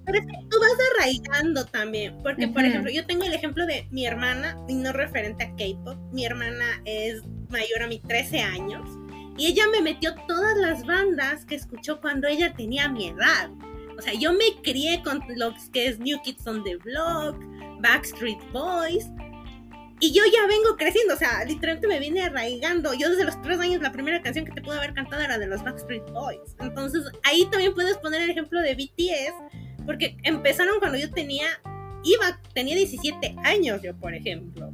Pero 0.04 0.18
es 0.18 0.26
que 0.26 0.32
tú 0.48 0.58
vas 0.58 0.72
arraigando 0.96 1.64
también, 1.66 2.18
porque 2.22 2.48
por 2.48 2.62
Ujú. 2.62 2.70
ejemplo, 2.70 2.90
yo 2.90 3.06
tengo 3.06 3.24
el 3.24 3.32
ejemplo 3.32 3.64
de 3.64 3.86
mi 3.92 4.06
hermana, 4.06 4.58
y 4.66 4.74
no 4.74 4.92
referente 4.92 5.44
a 5.44 5.50
K-pop, 5.50 5.96
mi 6.12 6.24
hermana 6.24 6.82
es 6.84 7.22
mayor 7.48 7.84
a 7.84 7.86
mí 7.86 8.00
13 8.08 8.40
años, 8.40 8.88
y 9.36 9.46
ella 9.46 9.64
me 9.70 9.80
metió 9.80 10.14
todas 10.26 10.56
las 10.56 10.84
bandas 10.84 11.44
que 11.44 11.54
escuchó 11.54 12.00
cuando 12.00 12.26
ella 12.26 12.52
tenía 12.54 12.88
mi 12.88 13.08
edad. 13.08 13.50
O 13.96 14.02
sea, 14.02 14.14
yo 14.14 14.32
me 14.32 14.60
crié 14.64 15.00
con 15.02 15.22
lo 15.36 15.54
que 15.72 15.86
es 15.86 15.98
New 16.00 16.20
Kids 16.22 16.44
on 16.46 16.64
the 16.64 16.76
Block, 16.76 17.36
Backstreet 17.80 18.38
Boys, 18.52 19.06
y 20.00 20.12
yo 20.12 20.22
ya 20.32 20.46
vengo 20.46 20.76
creciendo, 20.76 21.14
o 21.14 21.16
sea, 21.16 21.44
literalmente 21.44 21.86
me 21.86 21.98
viene 21.98 22.22
arraigando. 22.22 22.94
Yo 22.94 23.10
desde 23.10 23.24
los 23.24 23.40
tres 23.42 23.58
años 23.60 23.82
la 23.82 23.92
primera 23.92 24.20
canción 24.22 24.44
que 24.44 24.52
te 24.52 24.62
pude 24.62 24.78
haber 24.78 24.94
cantado 24.94 25.22
era 25.22 25.38
de 25.38 25.46
los 25.46 25.62
Backstreet 25.62 26.10
Boys. 26.12 26.56
Entonces 26.60 27.02
ahí 27.22 27.46
también 27.50 27.74
puedes 27.74 27.96
poner 27.98 28.22
el 28.22 28.30
ejemplo 28.30 28.60
de 28.60 28.74
BTS, 28.74 29.84
porque 29.86 30.16
empezaron 30.22 30.78
cuando 30.78 30.98
yo 30.98 31.10
tenía, 31.10 31.46
iba, 32.02 32.40
tenía 32.54 32.76
17 32.76 33.36
años 33.44 33.80
yo, 33.82 33.94
por 33.96 34.14
ejemplo. 34.14 34.72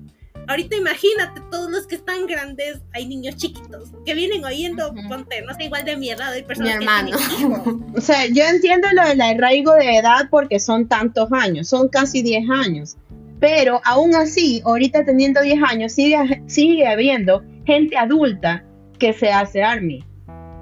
Ahorita 0.48 0.76
imagínate 0.76 1.40
todos 1.50 1.68
los 1.72 1.88
que 1.88 1.96
están 1.96 2.26
grandes, 2.28 2.78
hay 2.92 3.06
niños 3.06 3.34
chiquitos 3.34 3.90
que 4.04 4.14
vienen 4.14 4.44
oyendo, 4.44 4.92
Ujú. 4.92 5.08
ponte, 5.08 5.42
no 5.42 5.52
sé, 5.54 5.64
igual 5.64 5.84
de 5.84 5.96
mi 5.96 6.10
edad, 6.10 6.32
hay 6.32 6.42
mi 6.42 6.46
personas 6.46 6.74
hermano. 6.76 7.10
que 7.10 7.16
tienen 7.16 7.40
hijos. 7.50 7.74
O 7.96 8.00
sea, 8.00 8.26
yo 8.26 8.44
entiendo 8.44 8.86
lo 8.92 9.08
del 9.08 9.20
arraigo 9.22 9.72
de 9.74 9.96
edad 9.96 10.28
porque 10.30 10.60
son 10.60 10.86
tantos 10.86 11.32
años, 11.32 11.68
son 11.68 11.88
casi 11.88 12.22
10 12.22 12.44
años. 12.48 12.96
Pero 13.40 13.80
aún 13.84 14.14
así, 14.14 14.62
ahorita 14.64 15.04
teniendo 15.04 15.42
10 15.42 15.62
años, 15.68 15.92
sigue, 15.92 16.42
sigue 16.46 16.86
habiendo 16.86 17.42
gente 17.64 17.96
adulta 17.96 18.64
que 18.98 19.12
se 19.12 19.30
hace 19.30 19.62
Army, 19.62 20.02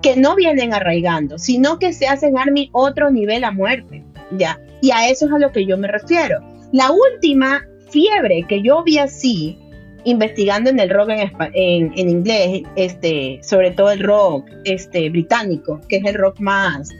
que 0.02 0.16
no 0.16 0.34
vienen 0.34 0.74
arraigando, 0.74 1.38
sino 1.38 1.78
que 1.78 1.92
se 1.92 2.06
hacen 2.06 2.36
Army 2.36 2.70
otro 2.72 3.10
nivel 3.10 3.44
a 3.44 3.52
muerte, 3.52 4.04
¿ya? 4.32 4.58
Y 4.82 4.90
a 4.90 5.08
eso 5.08 5.26
es 5.26 5.32
a 5.32 5.38
lo 5.38 5.52
que 5.52 5.64
yo 5.66 5.78
me 5.78 5.88
refiero. 5.88 6.40
La 6.72 6.90
última 6.90 7.62
fiebre 7.90 8.44
que 8.48 8.60
yo 8.60 8.82
vi 8.82 8.98
así, 8.98 9.56
investigando 10.04 10.68
en 10.68 10.80
el 10.80 10.90
rock 10.90 11.10
en, 11.54 11.96
inglés, 11.96 12.62
este, 12.76 13.38
sobre 13.42 13.70
todo 13.70 13.92
el 13.92 14.00
rock 14.00 14.50
este, 14.64 15.08
británico, 15.10 15.80
que 15.88 15.96
es 15.96 16.04
el 16.04 16.14
rock 16.14 16.40
más, 16.40 16.90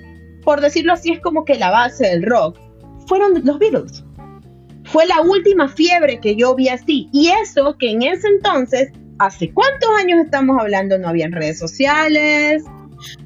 por 0.44 0.60
decirlo 0.60 0.92
así, 0.92 1.10
es 1.10 1.20
como 1.20 1.44
que 1.44 1.56
la 1.56 1.70
base 1.70 2.06
del 2.06 2.22
rock, 2.22 2.58
fueron 3.06 3.42
los 3.44 3.58
Beatles. 3.58 4.04
Fue 4.94 5.06
la 5.06 5.22
última 5.22 5.66
fiebre 5.66 6.20
que 6.20 6.36
yo 6.36 6.54
vi 6.54 6.68
así. 6.68 7.08
Y 7.12 7.28
eso 7.42 7.76
que 7.76 7.90
en 7.90 8.02
ese 8.04 8.28
entonces, 8.28 8.92
¿hace 9.18 9.52
cuántos 9.52 9.90
años 9.98 10.24
estamos 10.24 10.56
hablando? 10.60 10.96
No 10.98 11.08
habían 11.08 11.32
redes 11.32 11.58
sociales. 11.58 12.62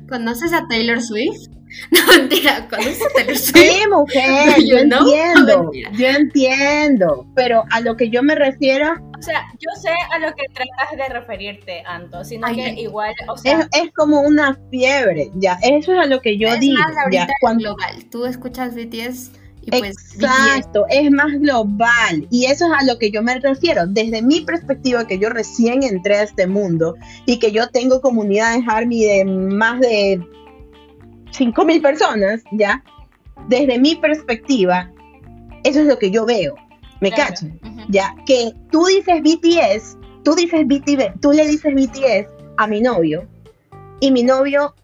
¿Conoces 0.09 0.55
a 0.55 0.66
Taylor 0.66 1.03
Swift? 1.03 1.37
No, 1.91 1.99
mentira, 2.16 2.66
¿conoces 2.71 3.03
a 3.03 3.09
Taylor 3.14 3.37
Swift? 3.37 3.62
Sí, 3.62 3.83
mujer, 3.91 4.64
yo 4.66 4.79
entiendo, 4.79 5.71
yo 5.93 6.07
entiendo, 6.07 7.27
pero 7.37 7.62
a 7.71 7.81
lo 7.83 7.95
que 7.95 8.09
yo 8.09 8.23
me 8.23 8.35
refiero 8.35 8.95
O 9.19 9.23
sea, 9.23 9.43
yo 9.59 9.69
sé 9.79 9.91
a 10.11 10.19
lo 10.19 10.35
que 10.35 10.45
tratas 10.55 10.97
de 10.97 11.14
referirte, 11.14 11.83
Anto, 11.87 12.25
sino 12.25 12.47
Ay, 12.47 12.57
que 12.57 12.81
igual, 12.81 13.12
o 13.29 13.37
sea, 13.37 13.69
es, 13.71 13.83
es 13.83 13.93
como 13.93 14.23
una 14.23 14.59
fiebre, 14.71 15.31
ya, 15.35 15.59
eso 15.62 15.93
es 15.93 15.99
a 15.99 16.07
lo 16.07 16.23
que 16.23 16.39
yo 16.39 16.49
es 16.49 16.61
digo, 16.61 16.81
más 16.81 16.95
ya, 16.95 17.03
ahorita 17.03 17.35
cuando, 17.43 17.75
global. 17.75 18.05
Tú 18.11 18.25
escuchas 18.25 18.75
BTS 18.75 19.33
y 19.69 19.79
pues. 19.79 20.14
Exacto, 20.14 20.87
es 20.89 21.11
más 21.11 21.33
global 21.33 22.27
y 22.31 22.47
eso 22.47 22.66
es 22.66 22.83
a 22.83 22.85
lo 22.85 22.99
que 22.99 23.11
yo 23.11 23.23
me 23.23 23.39
refiero. 23.39 23.87
Desde 23.87 24.23
mi 24.23 24.41
perspectiva, 24.41 25.07
que 25.07 25.19
yo 25.19 25.29
recién 25.29 25.83
entré 25.83 26.16
a 26.16 26.23
este 26.23 26.47
mundo 26.47 26.95
y 27.27 27.39
que 27.39 27.53
yo 27.53 27.69
tengo 27.69 28.01
comunidades 28.01 28.62
Army 28.66 29.05
de 29.05 29.25
más 29.25 29.81
de 29.81 30.21
5.000 31.33 31.83
personas, 31.83 32.43
¿ya? 32.53 32.83
Desde 33.49 33.79
mi 33.79 33.97
perspectiva, 33.97 34.91
eso 35.64 35.81
es 35.81 35.87
lo 35.87 35.99
que 35.99 36.11
yo 36.11 36.25
veo. 36.25 36.55
¿Me 37.01 37.12
Claro. 37.12 37.35
ujú. 37.62 37.81
Ya, 37.89 38.14
que 38.27 38.53
tú 38.73 38.87
dices 38.87 39.23
BTS, 39.23 39.99
tú 40.25 40.35
dices 40.35 40.66
BTS, 40.66 41.21
tú 41.21 41.33
le 41.33 41.47
dices 41.47 41.73
BTS 41.75 42.29
a 42.57 42.66
mi 42.66 42.81
novio 42.81 43.29
y 44.01 44.11
mi 44.11 44.25
novio 44.25 44.75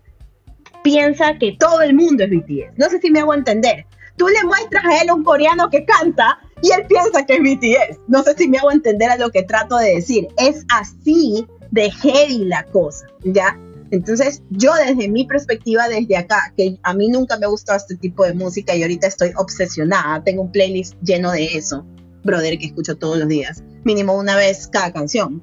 piensa 0.84 1.38
que 1.38 1.56
todo 1.58 1.80
el 1.80 1.94
mundo 1.94 2.24
es 2.24 2.30
BTS. 2.30 2.76
No 2.76 2.88
sé 2.88 3.00
si 3.00 3.10
me 3.10 3.20
hago 3.20 3.34
entender. 3.34 3.86
Tú 4.16 4.28
le 4.28 4.44
muestras 4.44 4.84
a 4.84 5.02
él 5.02 5.10
un 5.12 5.24
coreano 5.24 5.70
que 5.70 5.84
canta 5.84 6.38
y 6.62 6.70
él 6.72 6.86
piensa 6.86 7.26
que 7.26 7.34
es 7.34 7.40
BTS. 7.40 8.00
No 8.08 8.22
sé 8.22 8.34
si 8.36 8.48
me 8.48 8.58
hago 8.58 8.70
entender 8.70 9.10
a 9.10 9.16
lo 9.16 9.30
que 9.30 9.42
trato 9.42 9.76
de 9.76 9.96
decir. 9.96 10.28
Es 10.36 10.64
así 10.70 11.46
de 11.70 11.90
heavy 11.90 12.44
la 12.44 12.64
cosa, 12.66 13.06
¿ya? 13.24 13.58
Entonces, 13.90 14.42
yo 14.50 14.72
desde 14.74 15.08
mi 15.08 15.24
perspectiva, 15.24 15.88
desde 15.88 16.16
acá, 16.16 16.52
que 16.56 16.78
a 16.82 16.94
mí 16.94 17.08
nunca 17.08 17.36
me 17.38 17.46
ha 17.46 17.48
gustado 17.48 17.76
este 17.76 17.96
tipo 17.96 18.24
de 18.24 18.34
música 18.34 18.74
y 18.74 18.82
ahorita 18.82 19.06
estoy 19.06 19.32
obsesionada, 19.36 20.22
tengo 20.24 20.42
un 20.42 20.52
playlist 20.52 20.94
lleno 21.02 21.30
de 21.32 21.44
eso, 21.44 21.84
brother, 22.24 22.58
que 22.58 22.66
escucho 22.66 22.96
todos 22.96 23.18
los 23.18 23.28
días, 23.28 23.62
mínimo 23.84 24.16
una 24.16 24.36
vez 24.36 24.68
cada 24.68 24.92
canción 24.92 25.42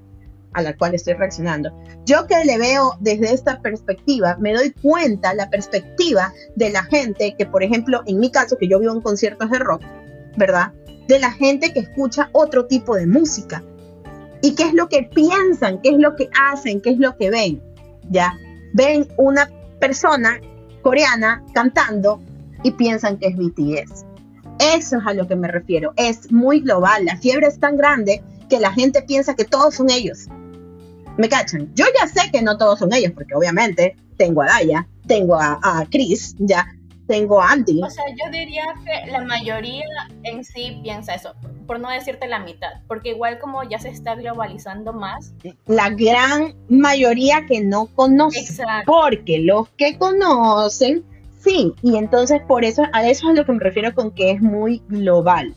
a 0.53 0.61
la 0.61 0.75
cual 0.75 0.95
estoy 0.95 1.13
reaccionando. 1.13 1.71
Yo 2.05 2.27
que 2.27 2.43
le 2.45 2.57
veo 2.57 2.97
desde 2.99 3.33
esta 3.33 3.61
perspectiva, 3.61 4.37
me 4.39 4.53
doy 4.53 4.71
cuenta 4.71 5.33
la 5.33 5.49
perspectiva 5.49 6.33
de 6.55 6.69
la 6.69 6.83
gente 6.83 7.35
que, 7.37 7.45
por 7.45 7.63
ejemplo, 7.63 8.01
en 8.05 8.19
mi 8.19 8.31
caso, 8.31 8.57
que 8.57 8.67
yo 8.67 8.79
vivo 8.79 8.93
en 8.93 9.01
conciertos 9.01 9.49
de 9.49 9.59
rock, 9.59 9.81
¿verdad? 10.37 10.73
De 11.07 11.19
la 11.19 11.31
gente 11.31 11.73
que 11.73 11.79
escucha 11.79 12.29
otro 12.33 12.65
tipo 12.65 12.95
de 12.95 13.07
música. 13.07 13.63
¿Y 14.41 14.55
qué 14.55 14.63
es 14.63 14.73
lo 14.73 14.89
que 14.89 15.03
piensan? 15.03 15.81
¿Qué 15.81 15.89
es 15.89 15.97
lo 15.97 16.15
que 16.15 16.29
hacen? 16.37 16.81
¿Qué 16.81 16.91
es 16.91 16.99
lo 16.99 17.15
que 17.15 17.29
ven? 17.29 17.61
¿Ya? 18.09 18.33
Ven 18.73 19.07
una 19.17 19.49
persona 19.79 20.39
coreana 20.81 21.43
cantando 21.53 22.21
y 22.63 22.71
piensan 22.71 23.17
que 23.17 23.27
es 23.27 23.35
BTS. 23.35 24.05
Eso 24.59 24.97
es 24.97 25.07
a 25.07 25.13
lo 25.13 25.27
que 25.27 25.35
me 25.35 25.47
refiero. 25.47 25.93
Es 25.95 26.31
muy 26.31 26.61
global. 26.61 27.05
La 27.05 27.17
fiebre 27.17 27.47
es 27.47 27.59
tan 27.59 27.77
grande 27.77 28.21
que 28.49 28.59
la 28.59 28.71
gente 28.71 29.01
piensa 29.01 29.35
que 29.35 29.45
todos 29.45 29.75
son 29.75 29.89
ellos. 29.89 30.27
¿Me 31.21 31.29
cachan? 31.29 31.71
Yo 31.75 31.85
ya 31.99 32.07
sé 32.07 32.31
que 32.31 32.41
no 32.41 32.57
todos 32.57 32.79
son 32.79 32.91
ellos, 32.95 33.11
porque 33.11 33.35
obviamente 33.35 33.95
tengo 34.17 34.41
a 34.41 34.47
Daya, 34.47 34.87
tengo 35.05 35.35
a, 35.35 35.59
a 35.61 35.85
Chris, 35.87 36.35
ya, 36.39 36.67
tengo 37.05 37.39
a 37.39 37.51
Andy. 37.51 37.79
O 37.83 37.89
sea, 37.91 38.05
yo 38.09 38.31
diría 38.31 38.63
que 38.83 39.11
la 39.11 39.21
mayoría 39.21 39.85
en 40.23 40.43
sí 40.43 40.79
piensa 40.81 41.13
eso, 41.13 41.35
por 41.67 41.79
no 41.79 41.91
decirte 41.91 42.27
la 42.27 42.39
mitad, 42.39 42.69
porque 42.87 43.09
igual 43.09 43.37
como 43.37 43.61
ya 43.69 43.77
se 43.77 43.89
está 43.89 44.15
globalizando 44.15 44.93
más, 44.93 45.31
La 45.67 45.91
gran 45.91 46.55
mayoría 46.69 47.45
que 47.45 47.61
no 47.61 47.85
conocen. 47.85 48.41
exacto, 48.41 48.91
Porque 48.91 49.37
los 49.37 49.69
que 49.77 49.99
conocen, 49.99 51.03
sí. 51.39 51.71
Y 51.83 51.97
entonces 51.97 52.41
por 52.47 52.65
eso, 52.65 52.81
a 52.93 53.07
eso 53.07 53.29
es 53.29 53.37
a 53.37 53.39
lo 53.41 53.45
que 53.45 53.51
me 53.51 53.59
refiero 53.59 53.93
con 53.93 54.09
que 54.09 54.31
es 54.31 54.41
muy 54.41 54.81
global. 54.87 55.53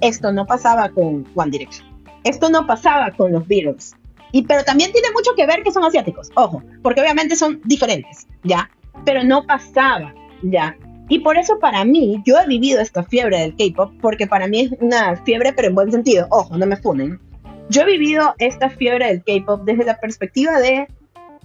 Esto 0.00 0.32
no 0.32 0.46
pasaba 0.46 0.88
con 0.88 1.26
One 1.34 1.50
Direction. 1.50 1.86
Esto 2.24 2.48
no 2.48 2.66
pasaba 2.66 3.10
con 3.10 3.30
los 3.30 3.46
Beatles. 3.46 3.94
Y 4.32 4.42
pero 4.42 4.64
también 4.64 4.92
tiene 4.92 5.08
mucho 5.12 5.30
que 5.36 5.46
ver 5.46 5.62
que 5.62 5.70
son 5.70 5.84
asiáticos, 5.84 6.30
ojo, 6.34 6.62
porque 6.82 7.00
obviamente 7.00 7.36
son 7.36 7.60
diferentes, 7.64 8.26
¿ya? 8.42 8.70
Pero 9.04 9.22
no 9.22 9.44
pasaba, 9.44 10.14
¿ya? 10.42 10.76
Y 11.08 11.18
por 11.18 11.36
eso 11.36 11.58
para 11.58 11.84
mí, 11.84 12.22
yo 12.24 12.38
he 12.38 12.46
vivido 12.46 12.80
esta 12.80 13.02
fiebre 13.04 13.38
del 13.40 13.56
K-pop, 13.56 13.92
porque 14.00 14.26
para 14.26 14.46
mí 14.46 14.60
es 14.60 14.72
una 14.80 15.16
fiebre, 15.24 15.52
pero 15.52 15.68
en 15.68 15.74
buen 15.74 15.92
sentido. 15.92 16.26
Ojo, 16.30 16.56
no 16.56 16.64
me 16.64 16.76
funen. 16.76 17.20
Yo 17.68 17.82
he 17.82 17.86
vivido 17.86 18.34
esta 18.38 18.70
fiebre 18.70 19.06
del 19.08 19.22
K-pop 19.22 19.62
desde 19.64 19.84
la 19.84 20.00
perspectiva 20.00 20.58
de 20.58 20.88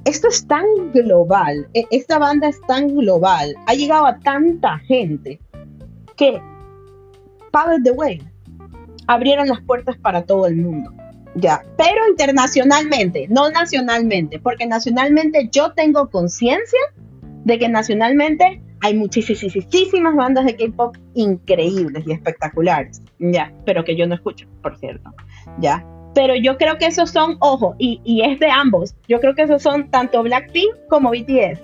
esto 0.05 0.27
es 0.29 0.47
tan 0.47 0.65
global, 0.93 1.67
e- 1.73 1.85
esta 1.91 2.19
banda 2.19 2.47
es 2.47 2.61
tan 2.61 2.95
global, 2.95 3.55
ha 3.65 3.73
llegado 3.73 4.05
a 4.05 4.19
tanta 4.19 4.77
gente 4.79 5.39
que 6.15 6.41
Paved 7.51 7.83
the 7.83 7.91
Way 7.91 8.21
abrieron 9.07 9.47
las 9.47 9.61
puertas 9.61 9.97
para 9.97 10.23
todo 10.23 10.47
el 10.47 10.55
mundo. 10.55 10.91
Ya, 11.35 11.63
pero 11.77 12.07
internacionalmente, 12.09 13.27
no 13.29 13.49
nacionalmente, 13.49 14.39
porque 14.39 14.65
nacionalmente 14.65 15.49
yo 15.51 15.71
tengo 15.73 16.09
conciencia 16.09 16.79
de 17.43 17.59
que 17.59 17.69
nacionalmente 17.69 18.61
hay 18.81 18.95
muchísimas 18.95 20.15
bandas 20.15 20.45
de 20.45 20.55
K-pop 20.55 20.95
increíbles 21.13 22.03
y 22.05 22.11
espectaculares, 22.11 23.01
ya, 23.19 23.53
pero 23.65 23.83
que 23.83 23.95
yo 23.95 24.07
no 24.07 24.15
escucho, 24.15 24.47
por 24.61 24.77
cierto, 24.77 25.11
ya. 25.59 25.85
Pero 26.13 26.35
yo 26.35 26.57
creo 26.57 26.77
que 26.77 26.87
esos 26.87 27.11
son, 27.11 27.37
ojo, 27.39 27.75
y, 27.77 28.01
y 28.03 28.21
es 28.21 28.39
de 28.39 28.49
ambos, 28.49 28.95
yo 29.07 29.19
creo 29.19 29.35
que 29.35 29.43
esos 29.43 29.61
son 29.61 29.89
tanto 29.91 30.23
Blackpink 30.23 30.75
como 30.89 31.11
BTS. 31.11 31.61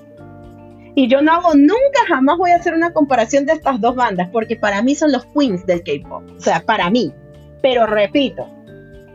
Y 0.95 1.07
yo 1.07 1.24
no 1.24 1.32
hago 1.32 1.55
nunca, 1.55 2.05
jamás 2.07 2.38
voy 2.38 2.51
a 2.51 2.57
hacer 2.57 2.76
una 2.76 2.93
comparación 2.93 3.47
de 3.47 3.53
estas 3.53 3.82
dos 3.82 3.95
bandas, 3.95 4.30
porque 4.32 4.55
para 4.55 4.84
mí 4.84 4.93
son 4.93 5.11
los 5.11 5.26
queens 5.26 5.66
del 5.66 5.84
K-pop, 5.84 6.24
o 6.38 6.39
sea, 6.39 6.61
para 6.61 6.89
mí. 6.91 7.11
Pero 7.64 7.88
repito, 7.88 8.47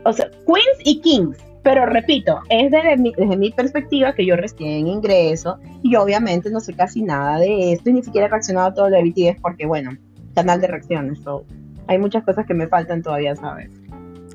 o 0.05 0.13
sea, 0.13 0.29
queens 0.45 0.79
y 0.85 1.01
kings, 1.01 1.37
pero 1.63 1.85
repito, 1.85 2.39
es 2.49 2.71
desde 2.71 2.97
mi, 2.97 3.11
desde 3.17 3.35
mi 3.37 3.51
perspectiva 3.51 4.13
que 4.13 4.25
yo 4.25 4.35
recién 4.35 4.87
ingreso 4.87 5.59
y 5.83 5.95
obviamente 5.95 6.49
no 6.49 6.59
sé 6.59 6.73
casi 6.73 7.01
nada 7.01 7.37
de 7.39 7.73
esto 7.73 7.89
y 7.89 7.93
ni 7.93 8.03
siquiera 8.03 8.27
he 8.27 8.29
reaccionado 8.29 8.67
a 8.69 8.73
todo 8.73 8.89
lo 8.89 8.97
de 8.97 9.03
BTS 9.03 9.41
porque, 9.41 9.65
bueno, 9.65 9.91
canal 10.35 10.61
de 10.61 10.67
reacciones, 10.67 11.19
so, 11.19 11.43
hay 11.87 11.97
muchas 11.97 12.23
cosas 12.23 12.45
que 12.45 12.53
me 12.53 12.67
faltan 12.67 13.01
todavía 13.03 13.35
saber. 13.35 13.69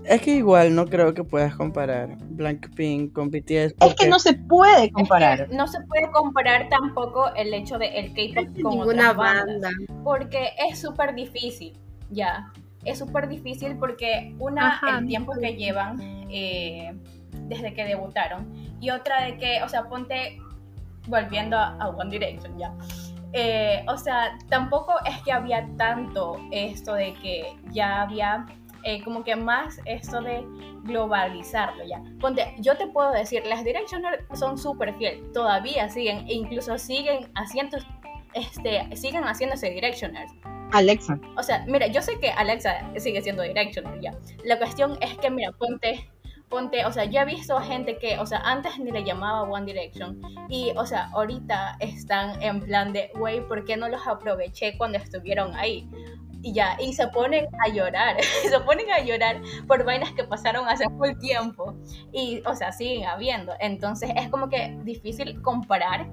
Es 0.05 0.21
que 0.21 0.33
igual 0.37 0.75
no 0.75 0.85
creo 0.85 1.15
que 1.15 1.25
puedas 1.25 1.55
comparar 1.57 2.19
Blackpink 2.29 3.15
con 3.15 3.31
BTS. 3.31 3.49
Es 3.49 3.73
que 3.73 3.77
porque- 3.87 4.09
no 4.11 4.19
se 4.19 4.35
puede 4.35 4.85
Es 4.87 4.93
comparar. 4.93 5.49
que 5.49 5.57
no 5.57 5.67
se 5.67 5.81
puede 5.87 6.11
comparar 6.11 6.69
tampoco 6.69 7.33
el 7.35 7.55
hecho 7.55 7.79
de 7.79 7.87
el 7.87 8.13
K-pop 8.13 8.63
con 8.63 8.71
Ninguna 8.73 9.13
otras 9.13 9.17
bandas, 9.17 9.61
banda. 9.63 10.03
porque 10.05 10.49
es 10.69 10.79
súper 10.79 11.15
difícil, 11.15 11.73
ya. 12.11 12.53
Es 12.85 12.99
súper 12.99 13.29
difícil 13.29 13.77
porque 13.79 14.35
una, 14.39 14.69
Ajá. 14.69 14.99
el 14.99 15.07
tiempo 15.07 15.33
que 15.41 15.55
llevan 15.55 15.99
eh, 16.31 16.95
desde 17.47 17.75
que 17.75 17.85
debutaron 17.85 18.53
y 18.81 18.91
otra 18.91 19.25
de 19.25 19.39
que, 19.39 19.63
o 19.63 19.69
sea, 19.69 19.89
ponte 19.89 20.39
volviendo 21.07 21.57
a, 21.59 21.77
a 21.81 21.89
One 21.89 22.11
Direction 22.11 22.59
ya. 22.59 22.75
Eh, 23.33 23.85
o 23.89 23.97
sea, 23.97 24.39
tampoco 24.49 24.95
es 25.05 25.21
que 25.23 25.33
había 25.33 25.69
tanto 25.77 26.39
esto 26.53 26.95
de 26.95 27.15
que 27.15 27.57
ya 27.73 28.03
había 28.03 28.47
eh, 28.85 29.03
como 29.03 29.25
que 29.25 29.35
más 29.35 29.81
esto 29.87 30.21
de 30.21 30.45
globalizarlo 30.83 31.85
ya. 31.85 32.03
Ponte, 32.21 32.55
yo 32.59 32.77
te 32.77 32.87
puedo 32.87 33.11
decir, 33.13 33.45
las 33.47 33.65
Directioners 33.65 34.23
son 34.35 34.59
súper 34.59 34.95
fiel, 34.99 35.33
todavía 35.33 35.89
siguen, 35.89 36.29
e 36.29 36.35
incluso 36.35 36.77
siguen 36.77 37.31
haciendo, 37.35 37.79
este, 38.35 38.95
siguen 38.95 39.25
haciéndose 39.25 39.71
Directioners. 39.71 40.31
Alexa, 40.75 41.21
O 41.37 41.43
sea, 41.43 41.65
mira, 41.69 41.87
yo 41.87 42.03
sé 42.03 42.19
que 42.19 42.31
Alexa 42.31 42.91
sigue 42.99 43.23
siendo 43.23 43.43
Directioner 43.43 44.01
ya. 44.01 44.13
La 44.45 44.59
cuestión 44.59 44.99
es 45.01 45.17
que, 45.19 45.31
mira, 45.31 45.53
ponte, 45.53 46.11
ponte, 46.49 46.85
o 46.85 46.93
sea, 46.93 47.05
yo 47.05 47.21
he 47.21 47.25
visto 47.25 47.57
gente 47.61 47.97
que, 47.99 48.19
o 48.19 48.27
sea, 48.27 48.39
antes 48.41 48.77
ni 48.81 48.91
le 48.91 49.05
llamaba 49.05 49.43
One 49.43 49.67
Direction 49.67 50.21
y, 50.49 50.73
o 50.77 50.85
sea, 50.85 51.11
ahorita 51.13 51.77
están 51.79 52.43
en 52.43 52.61
plan 52.61 52.93
de, 52.93 53.13
güey, 53.15 53.47
¿por 53.47 53.65
qué 53.65 53.77
no 53.77 53.89
los 53.89 54.05
aproveché 54.07 54.77
cuando 54.77 54.99
estuvieron 54.99 55.55
ahí? 55.55 55.89
Y 56.43 56.53
ya, 56.53 56.77
y 56.81 56.93
se 56.93 57.07
ponen 57.07 57.47
a 57.65 57.69
llorar, 57.69 58.17
se 58.51 58.61
ponen 58.61 58.91
a 58.91 58.99
llorar 58.99 59.41
por 59.69 59.85
vainas 59.85 60.13
que 60.13 60.25
pasaron 60.25 60.69
hace 60.69 60.85
full 60.91 61.17
tiempo 61.21 61.75
y, 62.13 62.43
o 62.47 62.55
sea, 62.57 62.73
siguen 62.73 63.07
habiendo. 63.07 63.53
Entonces 63.61 64.11
es 64.17 64.29
como 64.29 64.49
que 64.49 64.77
difícil 64.83 65.41
comparar 65.41 66.09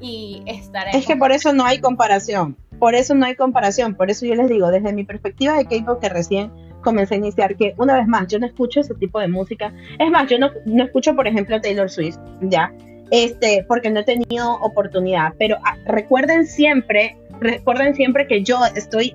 y 0.00 0.42
estar 0.46 0.88
en 0.88 0.96
es 0.96 1.06
que 1.06 1.16
por 1.16 1.32
eso 1.32 1.52
no 1.52 1.64
hay 1.64 1.80
comparación. 1.80 2.56
Por 2.82 2.96
eso 2.96 3.14
no 3.14 3.26
hay 3.26 3.36
comparación. 3.36 3.94
Por 3.94 4.10
eso 4.10 4.26
yo 4.26 4.34
les 4.34 4.48
digo, 4.48 4.72
desde 4.72 4.92
mi 4.92 5.04
perspectiva 5.04 5.56
de 5.56 5.66
K-pop 5.66 6.00
que 6.00 6.08
recién 6.08 6.50
comencé 6.82 7.14
a 7.14 7.18
iniciar, 7.18 7.54
que 7.54 7.74
una 7.76 7.94
vez 7.94 8.08
más, 8.08 8.26
yo 8.26 8.40
no 8.40 8.46
escucho 8.46 8.80
ese 8.80 8.92
tipo 8.96 9.20
de 9.20 9.28
música. 9.28 9.72
Es 10.00 10.10
más, 10.10 10.28
yo 10.28 10.36
no, 10.36 10.50
no 10.66 10.82
escucho, 10.82 11.14
por 11.14 11.28
ejemplo, 11.28 11.60
Taylor 11.60 11.88
Swift, 11.88 12.18
¿ya? 12.40 12.74
Este, 13.12 13.64
porque 13.68 13.88
no 13.88 14.00
he 14.00 14.02
tenido 14.02 14.54
oportunidad. 14.54 15.32
Pero 15.38 15.58
ah, 15.64 15.76
recuerden 15.86 16.44
siempre, 16.44 17.16
recuerden 17.38 17.94
siempre 17.94 18.26
que 18.26 18.42
yo 18.42 18.58
estoy 18.74 19.14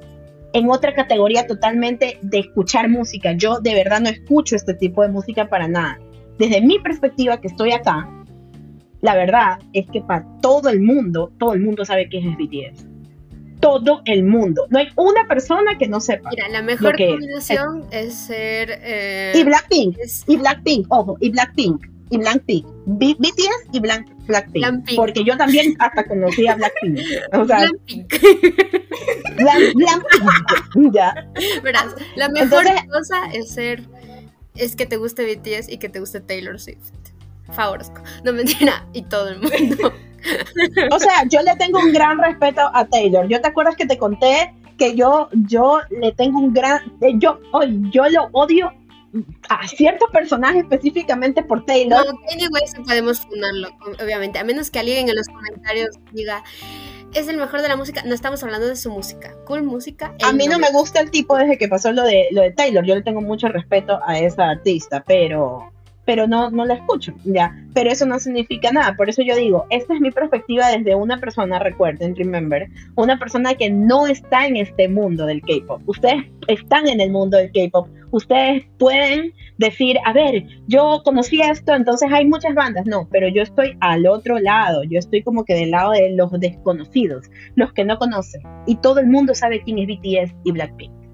en 0.54 0.70
otra 0.70 0.94
categoría 0.94 1.46
totalmente 1.46 2.20
de 2.22 2.40
escuchar 2.40 2.88
música. 2.88 3.34
Yo 3.34 3.60
de 3.60 3.74
verdad 3.74 4.00
no 4.00 4.08
escucho 4.08 4.56
este 4.56 4.76
tipo 4.76 5.02
de 5.02 5.10
música 5.10 5.50
para 5.50 5.68
nada. 5.68 6.00
Desde 6.40 6.62
mi 6.62 6.80
perspectiva 6.80 7.42
que 7.42 7.48
estoy 7.48 7.74
acá, 7.74 8.10
la 9.02 9.14
verdad 9.14 9.60
es 9.74 9.88
que 9.88 10.00
para 10.00 10.26
todo 10.42 10.70
el 10.70 10.80
mundo, 10.80 11.34
todo 11.38 11.52
el 11.52 11.60
mundo 11.60 11.84
sabe 11.84 12.08
quién 12.08 12.30
es 12.30 12.38
BTS. 12.38 12.87
Todo 13.70 14.02
el 14.06 14.24
mundo. 14.24 14.66
No 14.70 14.80
hay 14.80 14.88
una 14.96 15.28
persona 15.28 15.78
que 15.78 15.88
no 15.88 16.00
sepa. 16.00 16.30
Mira, 16.30 16.48
la 16.50 16.62
mejor 16.62 16.96
que- 16.96 17.08
combinación 17.08 17.86
es 17.92 18.14
ser. 18.16 18.80
eh, 18.84 19.34
Y 19.36 19.44
Blackpink, 19.44 19.98
es 20.00 20.24
y 20.28 20.38
Blackpink, 20.38 20.86
ojo, 20.90 21.18
y 21.20 21.30
Blackpink, 21.32 21.86
y 22.10 22.18
Blackpink. 22.18 22.66
BTS 22.86 23.68
y 23.74 23.80
Black- 23.82 24.08
Blackpink. 24.28 24.66
Blackpink. 24.66 24.96
Porque 24.96 25.24
yo 25.26 25.36
también 25.38 25.76
hasta 25.80 26.06
conocí 26.06 26.48
a 26.48 26.56
Blackpink. 26.56 27.00
O 27.34 27.46
sea, 27.46 27.58
Blackpink. 27.68 28.14
Black- 29.38 29.74
Blackpink. 29.76 30.94
ya. 30.94 31.28
Verás, 31.64 31.96
la 32.16 32.30
mejor 32.30 32.66
Entonces- 32.66 32.92
cosa 32.92 33.18
es 33.34 33.50
ser. 33.52 33.84
Es 34.56 34.76
que 34.76 34.86
te 34.88 34.98
guste 34.98 35.24
BTS 35.26 35.70
y 35.72 35.78
que 35.78 35.90
te 35.90 36.00
guste 36.00 36.20
Taylor 36.20 36.60
Swift. 36.60 36.80
Favorosco. 37.54 38.02
No 38.24 38.34
mentira. 38.34 38.86
Y 38.94 39.04
todo 39.04 39.30
el 39.30 39.40
mundo. 39.40 39.94
O 40.92 41.00
sea, 41.00 41.24
yo 41.30 41.42
le 41.42 41.56
tengo 41.56 41.80
un 41.80 41.94
gran 41.94 42.18
respeto 42.20 42.62
a 42.74 42.86
Taylor. 42.86 43.28
¿Yo 43.28 43.42
te 43.42 43.48
acuerdas 43.48 43.76
que 43.76 43.86
te 43.86 43.98
conté 43.98 44.54
que 44.78 44.96
yo, 44.96 45.30
yo 45.48 45.80
le 45.90 46.12
tengo 46.14 46.40
un 46.40 46.54
gran, 46.54 46.82
eh, 47.02 47.14
yo, 47.18 47.40
yo 47.92 48.10
lo 48.10 48.30
odio 48.32 48.72
a 49.50 49.68
ciertos 49.68 50.10
personajes 50.12 50.64
específicamente 50.64 51.44
por 51.44 51.66
Taylor. 51.66 52.06
No, 52.06 52.12
sí 52.28 52.82
podemos 52.84 53.22
fundarlo, 53.22 53.70
obviamente. 54.04 54.40
A 54.40 54.44
menos 54.44 54.70
que 54.70 54.80
alguien 54.80 55.10
en 55.10 55.16
los 55.16 55.28
comentarios 55.28 55.90
diga. 56.12 56.44
Es 57.14 57.28
el 57.30 57.38
mejor 57.38 57.62
de 57.62 57.70
la 57.70 57.78
música. 57.78 58.04
No 58.04 58.14
estamos 58.14 58.44
hablando 58.44 58.68
de 58.68 58.76
su 58.76 58.92
música. 58.92 59.34
Cool 59.46 59.64
música. 59.64 60.14
A 60.24 60.34
mí 60.34 60.46
no 60.48 60.60
me 60.60 60.70
gusta 60.72 61.00
el 61.00 61.10
tipo 61.10 61.38
desde 61.38 61.58
que 61.58 61.70
pasó 61.70 61.92
lo 61.94 62.04
de 62.04 62.28
lo 62.32 62.42
de 62.42 62.52
Taylor. 62.52 62.86
Yo 62.86 62.96
le 62.96 63.02
tengo 63.02 63.22
mucho 63.22 63.48
respeto 63.48 64.00
a 64.06 64.20
esa 64.20 64.50
artista, 64.50 65.04
pero 65.08 65.72
pero 66.08 66.26
no 66.26 66.50
no 66.50 66.66
la 66.66 66.76
escucho, 66.76 67.14
ya. 67.26 67.54
Pero 67.74 67.92
eso 67.92 68.06
no 68.06 68.18
significa 68.18 68.72
nada. 68.72 68.96
Por 68.96 69.10
eso 69.10 69.22
yo 69.22 69.36
digo, 69.36 69.68
esta 69.70 69.94
es 69.94 70.00
mi 70.00 70.10
perspectiva 70.10 70.70
desde 70.70 70.96
una 70.96 71.20
persona, 71.20 71.60
recuerden, 71.60 72.16
remember, 72.16 72.70
una 72.96 73.20
persona 73.20 73.54
que 73.56 73.70
no 73.70 74.08
está 74.08 74.48
en 74.48 74.56
este 74.56 74.88
mundo 74.88 75.26
del 75.26 75.42
K-pop. 75.42 75.82
Ustedes 75.86 76.24
están 76.48 76.88
en 76.88 77.02
el 77.02 77.12
mundo 77.12 77.38
del 77.38 77.52
K-pop. 77.52 77.90
Ustedes 78.12 78.66
pueden 78.78 79.34
decir, 79.58 79.98
a 80.06 80.14
ver, 80.14 80.46
yo 80.68 81.02
conocí 81.04 81.42
esto, 81.42 81.76
entonces 81.76 82.10
hay 82.12 82.26
muchas 82.26 82.56
bandas. 82.56 82.86
No, 82.86 83.10
pero 83.12 83.28
yo 83.28 83.42
estoy 83.42 83.78
al 83.82 84.08
otro 84.08 84.40
lado. 84.40 84.84
Yo 84.86 85.00
estoy 85.00 85.24
como 85.24 85.44
que 85.44 85.56
del 85.56 85.72
lado 85.72 85.92
de 85.92 86.12
los 86.12 86.32
desconocidos, 86.40 87.30
los 87.56 87.74
que 87.74 87.84
no 87.84 87.98
conocen. 87.98 88.42
Y 88.66 88.78
todo 88.78 89.02
el 89.02 89.08
mundo 89.08 89.36
sabe 89.36 89.62
quién 89.62 89.78
es 89.80 89.88
BTS 89.88 90.36
y 90.46 90.52
Blackpink. 90.54 91.07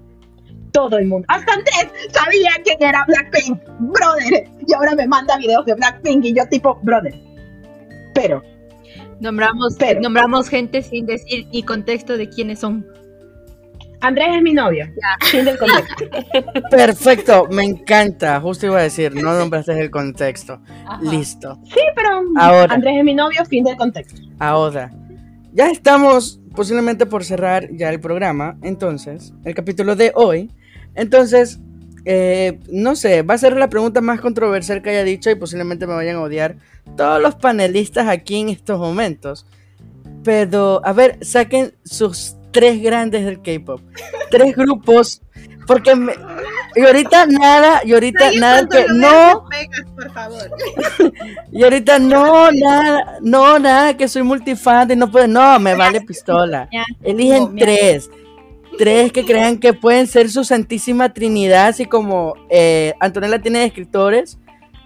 Todo 0.74 0.98
el 0.98 1.06
mundo. 1.06 1.24
Hasta 1.28 1.52
Andrés 1.54 1.88
sabía 2.12 2.50
quién 2.64 2.76
era 2.80 3.04
Blackpink, 3.06 3.58
brother. 3.78 4.44
Y 4.66 4.74
ahora 4.74 4.94
me 4.96 5.06
manda 5.06 5.38
videos 5.38 5.64
de 5.64 5.74
Blackpink 5.74 6.24
y 6.26 6.34
yo 6.34 6.44
tipo, 6.50 6.78
brother. 6.82 7.14
Pero, 8.14 8.42
Nombramos, 9.20 9.76
Pero- 9.78 10.00
nombramos 10.00 10.48
gente 10.48 10.82
sin 10.82 11.06
decir 11.06 11.46
ni 11.52 11.62
contexto 11.62 12.16
de 12.18 12.28
quiénes 12.28 12.58
son. 12.58 12.84
Andrés 14.00 14.26
es 14.36 14.42
mi 14.42 14.52
novio. 14.52 14.86
Fin 15.30 15.44
del 15.44 15.56
contexto. 15.56 16.04
Perfecto, 16.70 17.46
me 17.50 17.62
encanta. 17.64 18.38
Justo 18.40 18.66
iba 18.66 18.80
a 18.80 18.82
decir, 18.82 19.14
no 19.14 19.32
nombraste 19.38 19.80
el 19.80 19.90
contexto. 19.90 20.60
Ajá. 20.86 20.98
Listo. 21.00 21.58
Sí, 21.64 21.80
pero 21.94 22.20
Ahora. 22.36 22.74
Andrés 22.74 22.96
es 22.98 23.04
mi 23.04 23.14
novio, 23.14 23.44
fin 23.46 23.64
del 23.64 23.76
contexto. 23.76 24.20
Ahora, 24.40 24.90
ya 25.52 25.70
estamos 25.70 26.40
posiblemente 26.54 27.06
por 27.06 27.24
cerrar 27.24 27.68
ya 27.72 27.88
el 27.90 28.00
programa, 28.00 28.56
entonces, 28.62 29.32
el 29.44 29.54
capítulo 29.54 29.94
de 29.96 30.10
hoy. 30.16 30.50
Entonces, 30.94 31.58
eh, 32.04 32.58
no 32.70 32.96
sé, 32.96 33.22
va 33.22 33.34
a 33.34 33.38
ser 33.38 33.56
la 33.56 33.68
pregunta 33.68 34.00
más 34.00 34.20
controversial 34.20 34.82
que 34.82 34.90
haya 34.90 35.04
dicho 35.04 35.30
y 35.30 35.34
posiblemente 35.34 35.86
me 35.86 35.94
vayan 35.94 36.16
a 36.16 36.22
odiar 36.22 36.56
todos 36.96 37.20
los 37.20 37.34
panelistas 37.34 38.08
aquí 38.08 38.40
en 38.40 38.48
estos 38.50 38.78
momentos. 38.78 39.46
Pero, 40.22 40.80
a 40.84 40.92
ver, 40.92 41.18
saquen 41.24 41.74
sus 41.84 42.36
tres 42.50 42.82
grandes 42.82 43.24
del 43.24 43.42
K-pop. 43.42 43.80
Tres 44.30 44.54
grupos 44.56 45.20
Porque 45.66 45.94
me- 45.94 46.14
y 46.76 46.80
ahorita 46.82 47.26
nada, 47.26 47.80
y 47.84 47.92
ahorita 47.94 48.32
nada 48.32 48.66
que 48.68 48.84
no, 48.92 49.46
pegas, 49.48 49.84
por 49.94 50.12
favor. 50.12 50.50
y 51.52 51.62
ahorita 51.62 51.98
no, 52.00 52.50
nada, 52.50 53.18
no, 53.22 53.58
nada, 53.58 53.96
que 53.96 54.08
soy 54.08 54.22
multifan 54.24 54.90
y 54.90 54.96
no 54.96 55.10
puede, 55.10 55.28
no, 55.28 55.58
me 55.60 55.74
vale 55.74 56.00
pistola. 56.00 56.68
Eligen 57.02 57.54
tres. 57.56 58.10
Tres 58.78 59.12
que 59.12 59.24
crean 59.24 59.58
que 59.58 59.72
pueden 59.72 60.06
ser 60.06 60.30
su 60.30 60.44
santísima 60.44 61.12
trinidad, 61.12 61.68
así 61.68 61.86
como 61.86 62.34
eh, 62.50 62.94
Antonella 63.00 63.40
tiene 63.40 63.60
de 63.60 63.66
escritores, 63.66 64.38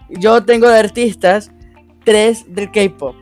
yo 0.09 0.45
tengo 0.45 0.68
de 0.68 0.78
artistas, 0.78 1.51
tres 2.05 2.45
del 2.49 2.70
K-pop. 2.70 3.16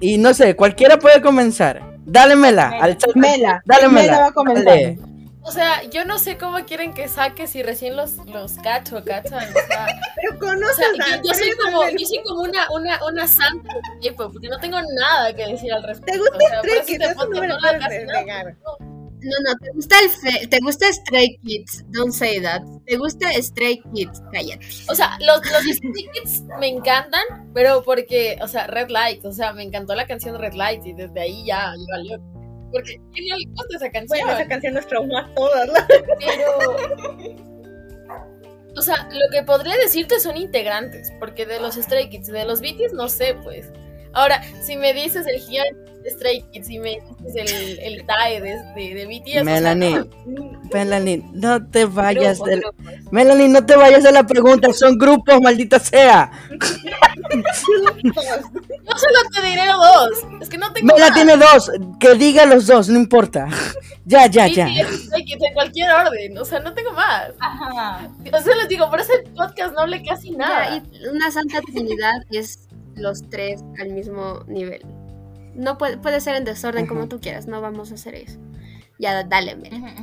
Y 0.00 0.18
no 0.18 0.34
sé, 0.34 0.56
cualquiera 0.56 0.98
puede 0.98 1.22
comenzar. 1.22 1.80
Dálemela 2.04 2.70
al 2.80 2.96
chat. 2.98 3.14
Mela, 3.14 3.62
Dálemela. 3.64 4.02
Mela 4.02 4.32
va 4.36 4.52
a 4.52 4.62
dale. 4.64 4.98
O 5.44 5.50
sea, 5.50 5.82
yo 5.90 6.04
no 6.04 6.18
sé 6.18 6.38
cómo 6.38 6.64
quieren 6.64 6.94
que 6.94 7.08
saque 7.08 7.48
si 7.48 7.64
recién 7.64 7.96
los, 7.96 8.16
los 8.26 8.52
cacho, 8.54 9.02
cachan. 9.04 9.48
O 9.50 9.66
sea, 9.66 9.86
Pero 10.16 10.36
o 10.36 10.38
conoces 10.38 10.76
sea, 10.76 11.16
a 11.16 11.16
yo, 11.16 11.22
yo 11.24 11.34
soy 11.34 11.50
como, 11.64 11.88
yo 11.88 12.06
soy 12.06 12.22
como 12.24 12.42
una, 12.42 12.70
una, 12.70 13.04
una 13.04 13.26
santa 13.26 13.68
del 14.00 14.12
K-pop, 14.12 14.32
porque 14.32 14.48
no 14.48 14.58
tengo 14.60 14.78
nada 14.94 15.34
que 15.34 15.46
decir 15.46 15.72
al 15.72 15.82
respecto. 15.82 16.12
¿Te 16.12 16.18
gusta 16.18 16.36
o 16.36 16.62
sea, 16.86 17.88
te 17.88 18.04
no 18.06 18.22
No, 19.22 19.50
no, 19.50 19.56
te 19.58 19.70
gusta 19.72 19.96
el 20.00 20.10
fe- 20.10 20.46
te 20.48 20.58
gusta 20.60 20.92
Stray 20.92 21.38
Kids, 21.44 21.84
don't 21.90 22.12
say 22.12 22.40
that. 22.42 22.62
Te 22.86 22.96
gusta 22.96 23.30
Stray 23.40 23.80
Kids, 23.94 24.20
cállate. 24.32 24.66
O 24.88 24.94
sea, 24.94 25.16
los, 25.20 25.38
los 25.50 25.62
Stray 25.76 25.92
Kids 26.12 26.42
me 26.58 26.68
encantan, 26.68 27.22
pero 27.54 27.82
porque, 27.84 28.36
o 28.42 28.48
sea, 28.48 28.66
Red 28.66 28.88
Light, 28.90 29.24
o 29.24 29.32
sea, 29.32 29.52
me 29.52 29.62
encantó 29.62 29.94
la 29.94 30.06
canción 30.06 30.38
Red 30.40 30.54
Light 30.54 30.84
y 30.86 30.92
desde 30.92 31.20
ahí 31.20 31.44
ya 31.46 31.72
ya 31.76 31.96
valió. 31.96 32.20
Porque 32.72 32.92
a 32.94 33.12
quién 33.12 33.28
no 33.28 33.36
le 33.36 33.44
gusta 33.50 33.76
esa 33.76 33.90
canción, 33.90 34.08
Bueno, 34.26 34.32
esa 34.32 34.48
canción 34.48 34.74
nos 34.74 34.86
traumó 34.86 35.18
a 35.18 35.34
todas. 35.34 35.68
¿no? 35.68 35.74
pero. 36.18 37.36
O 38.74 38.80
sea, 38.80 39.06
lo 39.12 39.30
que 39.30 39.42
podría 39.42 39.76
decirte 39.76 40.18
son 40.18 40.36
integrantes, 40.38 41.12
porque 41.20 41.44
de 41.44 41.60
los 41.60 41.74
Stray 41.74 42.08
Kids, 42.08 42.28
de 42.28 42.44
los 42.46 42.60
BTS, 42.62 42.94
no 42.94 43.08
sé, 43.08 43.34
pues. 43.42 43.70
Ahora, 44.14 44.42
si 44.62 44.76
me 44.76 44.92
dices 44.92 45.26
el 45.26 45.40
gigante 45.40 45.92
de 46.02 46.10
Stray 46.10 46.42
Kids, 46.52 46.66
si 46.66 46.78
me 46.78 46.98
dices 47.20 47.52
el, 47.52 47.78
el 47.78 48.06
TAE 48.06 48.40
de, 48.40 48.56
de, 48.74 48.94
de 48.94 49.06
BTS, 49.06 49.28
o 49.28 49.32
sea, 49.32 49.44
Melanie, 49.44 50.04
Melanie, 50.72 51.24
no 51.32 51.64
te 51.66 51.84
vayas 51.84 52.42
del... 52.42 52.60
grupos. 52.60 52.84
Melanie, 53.10 53.48
no 53.48 53.64
te 53.64 53.76
vayas 53.76 54.02
de 54.02 54.12
la 54.12 54.26
pregunta, 54.26 54.72
son 54.72 54.98
grupos, 54.98 55.40
maldita 55.40 55.78
sea. 55.78 56.30
yo 56.50 57.42
solo 58.96 59.20
te 59.32 59.42
diré 59.46 59.66
dos. 59.66 60.10
Es 60.40 60.48
que 60.48 60.58
no 60.58 60.72
tengo 60.72 60.92
Mela 60.92 61.08
más. 61.08 61.14
tiene 61.14 61.36
dos, 61.36 61.70
que 62.00 62.14
diga 62.14 62.46
los 62.46 62.66
dos, 62.66 62.88
no 62.88 62.98
importa. 62.98 63.48
Ya, 64.04 64.26
ya, 64.26 64.48
ya. 64.48 64.66
BTS, 64.66 65.04
Stray 65.04 65.24
Kids 65.24 65.42
en 65.44 65.54
cualquier 65.54 65.92
orden, 65.92 66.36
o 66.36 66.44
sea, 66.44 66.58
no 66.58 66.74
tengo 66.74 66.92
más. 66.92 67.30
Ajá. 67.38 68.10
O 68.32 68.40
sea, 68.40 68.56
les 68.56 68.68
digo, 68.68 68.90
por 68.90 69.00
eso 69.00 69.12
el 69.14 69.30
podcast 69.32 69.74
no 69.74 69.82
hablé 69.82 70.02
casi 70.02 70.32
nada. 70.32 70.68
Ya, 70.68 70.76
y 70.76 71.06
una 71.06 71.30
santa 71.30 71.60
trinidad 71.60 72.14
es 72.30 72.68
los 72.96 73.22
tres 73.30 73.62
al 73.80 73.92
mismo 73.92 74.44
nivel. 74.46 74.82
No 75.54 75.76
puede, 75.78 75.98
puede 75.98 76.20
ser 76.20 76.36
en 76.36 76.44
desorden 76.44 76.86
como 76.86 77.08
tú 77.08 77.20
quieras, 77.20 77.46
no 77.46 77.60
vamos 77.60 77.90
a 77.90 77.94
hacer 77.94 78.14
eso. 78.14 78.38
Ya, 78.98 79.22
dale, 79.24 79.56
Mela. 79.56 79.94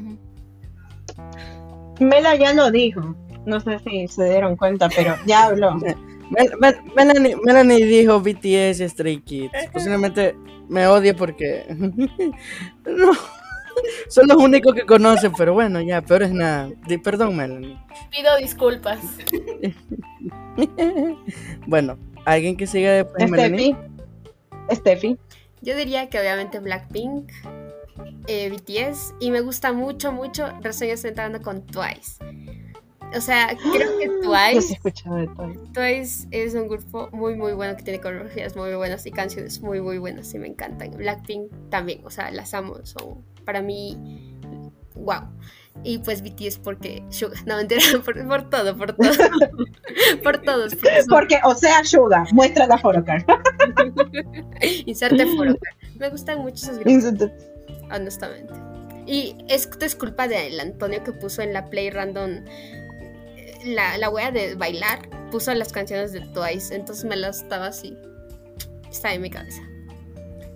Mela 1.99 2.35
ya 2.35 2.53
lo 2.53 2.69
dijo. 2.71 3.15
No 3.45 3.59
sé 3.59 3.79
si 3.79 4.07
se 4.07 4.25
dieron 4.29 4.55
cuenta, 4.55 4.89
pero 4.89 5.15
ya 5.25 5.45
habló. 5.45 5.75
Mel- 6.29 6.51
Mel- 6.59 6.81
Melanie, 6.95 7.35
Melanie 7.43 7.85
dijo 7.85 8.19
BTS 8.21 8.81
y 8.81 8.89
Stray 8.89 9.19
Kids. 9.21 9.51
Posiblemente 9.73 10.35
me 10.67 10.85
odie 10.85 11.13
porque 11.15 11.65
no, 12.85 13.11
son 14.09 14.27
los 14.27 14.37
únicos 14.37 14.75
que 14.75 14.85
conocen, 14.85 15.31
pero 15.35 15.53
bueno, 15.53 15.81
ya, 15.81 16.01
peor 16.03 16.23
es 16.23 16.31
nada. 16.31 16.69
Di- 16.87 16.99
Perdón, 16.99 17.35
Melanie. 17.35 17.77
Pido 18.11 18.37
disculpas. 18.37 18.99
Bueno, 21.67 21.97
alguien 22.25 22.57
que 22.57 22.67
siga 22.67 22.91
después, 22.91 23.29
Melanie. 23.29 23.75
Steffi. 24.71 24.75
Steffi. 24.75 25.17
Yo 25.61 25.75
diría 25.75 26.09
que 26.09 26.19
obviamente 26.19 26.59
Blackpink, 26.59 27.31
eh, 28.27 28.49
BTS, 28.49 29.15
y 29.19 29.31
me 29.31 29.41
gusta 29.41 29.73
mucho, 29.73 30.11
mucho, 30.11 30.47
recién 30.61 30.91
estoy 30.91 31.09
entrando 31.09 31.41
con 31.41 31.65
Twice. 31.65 32.23
O 33.15 33.21
sea, 33.21 33.57
creo 33.73 33.97
que 33.97 34.07
Twice, 34.23 34.79
de 34.83 35.27
todo. 35.27 35.53
Twice 35.73 36.27
es 36.31 36.53
un 36.53 36.67
grupo 36.67 37.09
muy, 37.11 37.35
muy 37.35 37.53
bueno 37.53 37.75
que 37.75 37.83
tiene 37.83 37.99
coreografías 37.99 38.55
muy 38.55 38.73
buenas 38.75 39.05
y 39.05 39.11
canciones 39.11 39.59
muy, 39.61 39.81
muy 39.81 39.97
buenas 39.97 40.33
y 40.33 40.39
me 40.39 40.47
encantan. 40.47 40.91
Blackpink 40.91 41.51
también, 41.69 42.01
o 42.05 42.09
sea, 42.09 42.31
las 42.31 42.53
amo, 42.53 42.77
son 42.83 43.25
para 43.45 43.61
mí, 43.61 43.97
wow. 44.95 45.23
Y 45.83 45.99
pues 45.99 46.21
BTS 46.21 46.57
porque 46.59 47.03
Suga, 47.09 47.37
no 47.45 47.55
mentira, 47.57 47.81
por, 48.05 48.27
por 48.27 48.49
todo, 48.49 48.75
por 48.77 48.93
todo. 48.93 49.11
por 50.23 50.41
todos, 50.41 50.75
porque 50.75 50.99
son- 51.01 51.07
Porque, 51.09 51.39
o 51.45 51.55
sea, 51.55 51.83
Suga, 51.85 52.25
muestra 52.33 52.67
la 52.67 52.77
photocard. 52.77 53.23
inserte 54.85 55.25
foro. 55.35 55.55
Me 55.97 56.09
gustan 56.09 56.39
mucho 56.39 56.55
esos 56.71 56.79
grupos. 56.79 57.31
honestamente. 57.93 58.53
Y 59.05 59.35
esto 59.47 59.85
es 59.85 59.95
culpa 59.95 60.27
del 60.27 60.59
Antonio 60.59 61.03
que 61.03 61.11
puso 61.13 61.41
en 61.41 61.53
la 61.53 61.65
Play 61.69 61.89
Random 61.89 62.45
eh, 62.47 63.53
la, 63.65 63.97
la 63.97 64.09
wea 64.09 64.31
de 64.31 64.55
bailar, 64.55 65.09
puso 65.31 65.53
las 65.55 65.71
canciones 65.71 66.11
de 66.11 66.21
Twice, 66.21 66.75
entonces 66.75 67.05
me 67.05 67.15
las 67.15 67.41
estaba 67.41 67.67
así. 67.67 67.97
Está 68.89 69.13
en 69.13 69.21
mi 69.21 69.29
cabeza. 69.29 69.61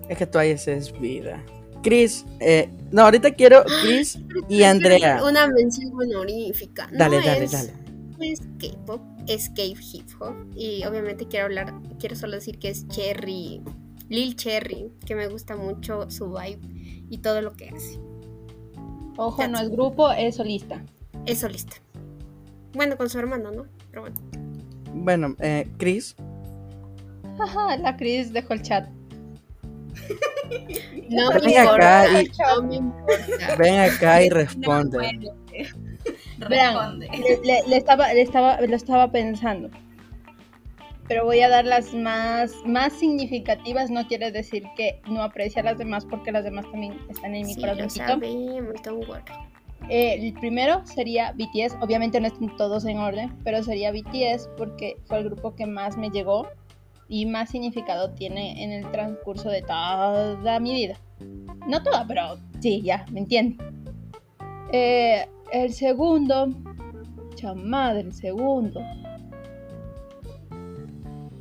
Es 0.08 0.18
que 0.18 0.26
Twice 0.26 0.72
es 0.72 0.92
vida. 1.00 1.42
Chris, 1.84 2.24
eh, 2.40 2.68
no, 2.90 3.02
ahorita 3.02 3.32
quiero 3.34 3.62
Chris 3.82 4.18
y 4.48 4.64
Andrea. 4.64 5.22
Una 5.22 5.46
mención 5.46 5.92
honorífica. 5.94 6.88
No 6.90 6.98
Dale, 6.98 7.20
dale, 7.24 7.44
es, 7.44 7.52
dale. 7.52 7.72
no 8.18 8.24
es 8.24 8.40
K-pop, 8.58 9.00
es 9.28 9.50
K 9.50 9.62
hip 9.62 10.08
hop. 10.18 10.34
Y 10.56 10.84
obviamente 10.84 11.28
quiero 11.28 11.44
hablar, 11.44 11.74
quiero 12.00 12.16
solo 12.16 12.32
decir 12.32 12.58
que 12.58 12.70
es 12.70 12.88
Cherry, 12.88 13.62
Lil 14.08 14.34
Cherry, 14.34 14.90
que 15.06 15.14
me 15.14 15.28
gusta 15.28 15.54
mucho 15.56 16.10
su 16.10 16.30
vibe 16.30 16.58
y 17.10 17.18
todo 17.18 17.42
lo 17.42 17.52
que 17.52 17.68
hace. 17.68 18.00
Ojo, 19.16 19.46
no 19.46 19.60
es 19.60 19.70
grupo, 19.70 20.10
es 20.10 20.36
solista. 20.36 20.82
Es 21.26 21.40
solista. 21.40 21.76
Bueno, 22.72 22.96
con 22.96 23.08
su 23.08 23.18
hermano, 23.18 23.52
¿no? 23.52 23.66
Pero 23.90 24.00
bueno. 24.02 24.16
Bueno, 24.92 25.36
eh, 25.38 25.68
Chris, 25.76 26.16
Ajá, 27.38 27.76
la 27.82 27.96
Cris 27.96 28.32
dejó 28.32 28.54
el 28.54 28.62
chat. 28.62 28.88
No 31.10 31.30
Ven 31.30 31.44
me 31.44 31.52
importa. 31.54 32.02
acá 32.02 32.22
y- 32.22 32.28
No 32.56 32.62
me 32.62 32.76
importa. 32.76 33.56
ven 33.58 33.80
acá 33.80 34.22
y 34.22 34.28
responde. 34.30 34.98
Vean, 36.48 36.98
Responde. 36.98 37.08
le, 37.12 37.40
le- 37.46 37.68
le 37.68 37.76
estaba, 37.76 38.12
le 38.12 38.20
estaba, 38.22 38.60
lo 38.60 38.76
estaba 38.76 39.10
pensando. 39.10 39.70
Pero 41.06 41.24
voy 41.26 41.40
a 41.40 41.48
dar 41.50 41.64
las 41.66 41.92
más, 41.94 42.52
más 42.64 42.92
significativas. 42.94 43.90
No 43.90 44.06
quiere 44.06 44.30
decir 44.30 44.64
que 44.76 45.00
no 45.06 45.22
aprecie 45.22 45.60
a 45.60 45.64
las 45.64 45.78
demás, 45.78 46.04
porque 46.06 46.32
las 46.32 46.44
demás 46.44 46.64
también 46.70 46.98
están 47.10 47.34
en 47.34 47.46
mi 47.46 47.54
Sí, 47.54 47.60
corazoncito. 47.60 48.18
Eh, 49.90 50.14
el 50.18 50.32
primero 50.34 50.80
sería 50.86 51.32
BTS. 51.32 51.76
Obviamente 51.82 52.18
no 52.20 52.26
están 52.28 52.56
todos 52.56 52.86
en 52.86 52.98
orden, 52.98 53.30
pero 53.44 53.62
sería 53.62 53.92
BTS 53.92 54.48
porque 54.56 54.96
fue 55.04 55.18
el 55.18 55.24
grupo 55.24 55.54
que 55.54 55.66
más 55.66 55.98
me 55.98 56.08
llegó 56.08 56.48
y 57.08 57.26
más 57.26 57.50
significado 57.50 58.10
tiene 58.10 58.62
en 58.62 58.72
el 58.72 58.90
transcurso 58.90 59.48
de 59.48 59.62
toda 59.62 60.60
mi 60.60 60.74
vida. 60.74 60.98
No 61.66 61.82
toda, 61.82 62.06
pero 62.06 62.38
sí, 62.60 62.82
ya, 62.82 63.06
me 63.10 63.20
entiende. 63.20 63.62
Eh, 64.72 65.26
el 65.52 65.72
segundo, 65.72 66.48
chamadre, 67.34 68.00
el 68.00 68.12
segundo. 68.12 68.80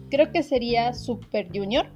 Creo 0.10 0.32
que 0.32 0.44
sería 0.44 0.94
Super 0.94 1.50
Junior. 1.54 1.88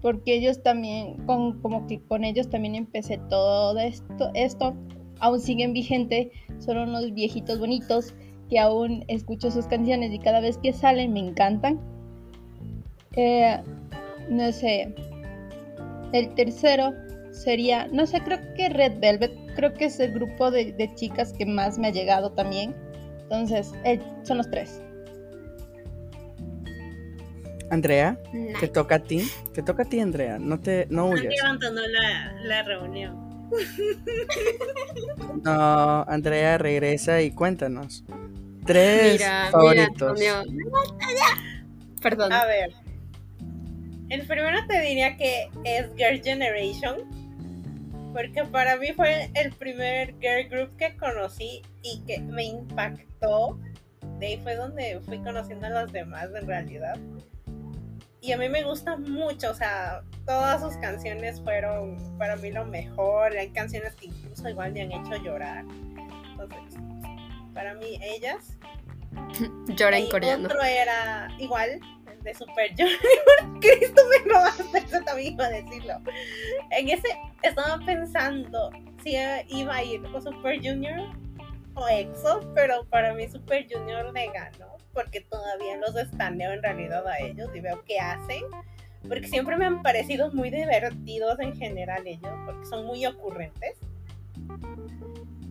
Porque 0.00 0.34
ellos 0.34 0.62
también, 0.62 1.16
con, 1.24 1.62
como 1.62 1.86
que 1.86 1.98
con 2.02 2.24
ellos 2.24 2.50
también 2.50 2.74
empecé 2.74 3.18
todo 3.30 3.78
esto, 3.78 4.30
esto 4.34 4.76
aún 5.20 5.40
siguen 5.40 5.72
vigente, 5.72 6.30
son 6.58 6.76
unos 6.76 7.14
viejitos 7.14 7.58
bonitos 7.58 8.14
que 8.50 8.58
aún 8.58 9.04
escucho 9.08 9.50
sus 9.50 9.66
canciones 9.66 10.12
y 10.12 10.18
cada 10.18 10.40
vez 10.40 10.58
que 10.58 10.74
salen 10.74 11.14
me 11.14 11.20
encantan. 11.20 11.80
Eh, 13.16 13.60
no 14.28 14.52
sé, 14.52 14.94
el 16.12 16.34
tercero 16.34 16.92
sería, 17.30 17.86
no 17.88 18.06
sé, 18.06 18.20
creo 18.22 18.38
que 18.56 18.68
Red 18.68 18.98
Velvet, 19.00 19.32
creo 19.54 19.72
que 19.74 19.86
es 19.86 20.00
el 20.00 20.12
grupo 20.12 20.50
de, 20.50 20.72
de 20.72 20.94
chicas 20.94 21.32
que 21.32 21.46
más 21.46 21.78
me 21.78 21.88
ha 21.88 21.90
llegado 21.90 22.32
también. 22.32 22.74
Entonces, 23.22 23.72
eh, 23.84 24.00
son 24.22 24.38
los 24.38 24.50
tres. 24.50 24.80
Andrea, 27.70 28.18
Nice. 28.32 28.60
te 28.60 28.68
toca 28.68 28.96
a 28.96 28.98
ti. 29.02 29.28
Te 29.52 29.62
toca 29.62 29.82
a 29.82 29.86
ti, 29.86 29.98
Andrea. 29.98 30.38
No 30.38 30.60
te, 30.60 30.86
no 30.90 31.06
huyas. 31.06 31.24
Nadie 31.24 31.40
abandonó 31.42 31.80
la, 31.80 32.32
la 32.44 32.62
reunión. 32.62 33.24
No, 35.42 36.02
Andrea, 36.08 36.56
regresa 36.58 37.20
y 37.20 37.30
cuéntanos. 37.30 38.04
Tres 38.64 39.14
Mira, 39.20 39.48
favoritos. 39.50 40.20
Perdón. 42.00 42.32
A 42.32 42.46
ver. 42.46 42.72
El 44.10 44.26
primero 44.26 44.58
te 44.66 44.80
diría 44.80 45.16
que 45.16 45.48
es 45.64 45.88
Girl 45.96 46.20
Generation. 46.22 47.24
porque 48.12 48.44
para 48.44 48.76
mí 48.76 48.92
fue 48.92 49.28
el 49.34 49.52
primer 49.52 50.14
girl 50.20 50.48
group 50.48 50.76
que 50.76 50.96
conocí 50.96 51.62
y 51.82 52.00
que 52.06 52.20
me 52.20 52.44
impactó. 52.44 53.58
De 54.20 54.26
ahí 54.26 54.40
fue 54.40 54.54
donde 54.54 55.00
fui 55.04 55.18
conociendo 55.18 55.66
a 55.66 55.70
los 55.70 55.92
demás 55.92 56.28
en 56.32 56.46
realidad. 56.46 56.96
Y 58.20 58.32
a 58.32 58.38
mí 58.38 58.48
me 58.48 58.62
gusta 58.62 58.96
mucho, 58.96 59.50
o 59.50 59.54
sea, 59.54 60.02
todas 60.24 60.62
sus 60.62 60.76
canciones 60.76 61.40
fueron 61.42 62.16
para 62.16 62.36
mí 62.36 62.52
lo 62.52 62.64
mejor. 62.64 63.36
Hay 63.36 63.50
canciones 63.50 63.94
que 63.96 64.06
incluso 64.06 64.48
igual 64.48 64.72
me 64.72 64.82
han 64.82 64.92
hecho 64.92 65.16
llorar. 65.22 65.64
Entonces, 66.30 66.80
para 67.52 67.74
mí 67.74 67.98
ellas. 68.00 68.56
Llora 69.76 69.98
en 69.98 70.08
coreano. 70.08 70.46
Otro 70.46 70.62
era 70.62 71.28
igual, 71.38 71.80
de 72.24 72.34
Super 72.34 72.70
Junior. 72.70 73.60
Cristo 73.60 74.02
me 74.10 74.32
robaste, 74.32 74.78
eso 74.78 75.04
también 75.04 75.34
iba 75.34 75.46
a 75.46 75.50
decirlo. 75.50 75.94
En 76.70 76.88
ese 76.88 77.08
estaba 77.42 77.78
pensando 77.84 78.70
si 79.02 79.16
iba 79.48 79.76
a 79.76 79.82
ir 79.84 80.02
con 80.10 80.22
Super 80.22 80.56
Junior 80.56 81.08
o 81.74 81.88
EXO, 81.88 82.40
pero 82.54 82.84
para 82.86 83.14
mí 83.14 83.28
Super 83.28 83.66
Junior 83.70 84.12
me 84.12 84.26
ganó, 84.28 84.76
porque 84.92 85.20
todavía 85.20 85.76
los 85.76 85.94
estaneo 85.96 86.52
en 86.52 86.62
realidad 86.62 87.06
a 87.06 87.18
ellos 87.18 87.50
y 87.54 87.60
veo 87.60 87.84
qué 87.84 87.98
hacen. 87.98 88.42
Porque 89.06 89.28
siempre 89.28 89.58
me 89.58 89.66
han 89.66 89.82
parecido 89.82 90.32
muy 90.32 90.48
divertidos 90.48 91.38
en 91.38 91.54
general 91.54 92.06
ellos, 92.06 92.32
porque 92.46 92.64
son 92.64 92.86
muy 92.86 93.04
ocurrentes. 93.04 93.76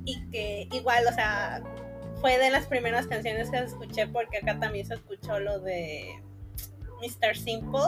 Y 0.06 0.28
que 0.32 0.68
igual, 0.72 1.06
o 1.08 1.14
sea, 1.14 1.62
fue 2.20 2.40
de 2.40 2.50
las 2.50 2.66
primeras 2.66 3.06
canciones 3.06 3.52
que 3.52 3.58
escuché 3.58 4.08
porque 4.08 4.38
acá 4.38 4.60
también 4.60 4.88
se 4.88 4.96
escuchó 4.96 5.40
lo 5.40 5.60
de 5.60 6.20
Mr. 7.04 7.36
Simple. 7.36 7.80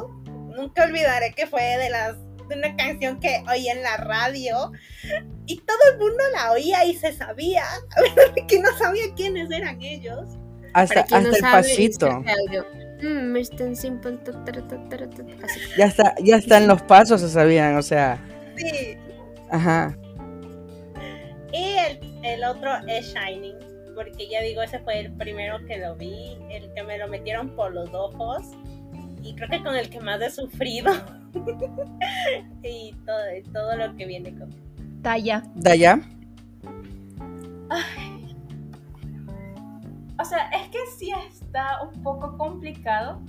Nunca 0.55 0.84
olvidaré 0.86 1.34
que 1.34 1.47
fue 1.47 1.61
de 1.78 1.89
las 1.89 2.16
de 2.47 2.55
una 2.57 2.76
canción 2.76 3.20
que 3.20 3.43
oí 3.51 3.68
en 3.70 3.82
la 3.82 3.97
radio 3.97 4.72
y 5.47 5.57
todo 5.61 5.78
el 5.93 5.97
mundo 5.97 6.24
la 6.34 6.51
oía 6.51 6.86
y 6.86 6.93
se 6.95 7.11
sabía, 7.11 7.63
que 8.47 8.59
no 8.59 8.70
sabía 8.78 9.05
quiénes 9.16 9.49
eran 9.51 9.82
ellos. 9.82 10.38
Hasta, 10.74 11.05
no 11.22 11.30
el 11.30 11.36
sabe, 11.36 11.63
pasito. 11.63 12.07
audio. 12.07 12.66
Mm, 13.01 13.32
Mr. 13.34 13.76
Simple, 13.76 14.18
ta, 14.18 14.32
ta, 14.45 14.51
ta, 14.51 14.61
ta, 14.89 14.97
ta, 15.09 15.24
así. 15.43 15.59
Ya 15.78 15.86
está, 15.86 16.16
ya 16.22 16.36
está 16.38 16.57
en 16.57 16.68
los 16.68 16.82
pasos 16.84 17.22
se 17.22 17.30
sabían, 17.30 17.76
o 17.78 17.82
sea, 17.82 18.20
Sí. 18.57 18.97
ajá. 19.51 19.97
Y 21.51 21.78
el, 21.78 22.26
el 22.26 22.43
otro 22.43 22.72
es 22.88 23.13
Shining, 23.13 23.55
porque 23.95 24.28
ya 24.30 24.41
digo, 24.41 24.61
ese 24.61 24.80
fue 24.80 24.99
el 24.99 25.13
primero 25.13 25.57
que 25.68 25.78
lo 25.78 25.95
vi, 25.95 26.38
el 26.51 26.72
que 26.74 26.84
me 26.84 26.97
lo 26.97 27.07
metieron 27.07 27.55
por 27.55 27.74
los 27.74 27.89
ojos 27.93 28.43
y 29.26 29.36
creo 29.36 29.49
que 29.49 29.63
con 29.63 29.76
el 29.76 29.89
que 29.89 29.99
más 29.99 30.21
he 30.21 30.30
sufrido. 30.30 30.93
y 32.63 32.93
todo, 33.05 33.17
todo 33.51 33.76
lo 33.76 33.95
que 33.95 34.05
viene 34.05 34.38
con 34.38 34.49
Talla. 35.01 35.43
Daya. 35.55 35.99
O 40.19 40.26
sea, 40.26 40.49
es 40.49 40.69
que 40.69 40.78
sí 40.97 41.11
está 41.28 41.82
un 41.84 42.01
poco 42.01 42.38
complicado 42.38 43.21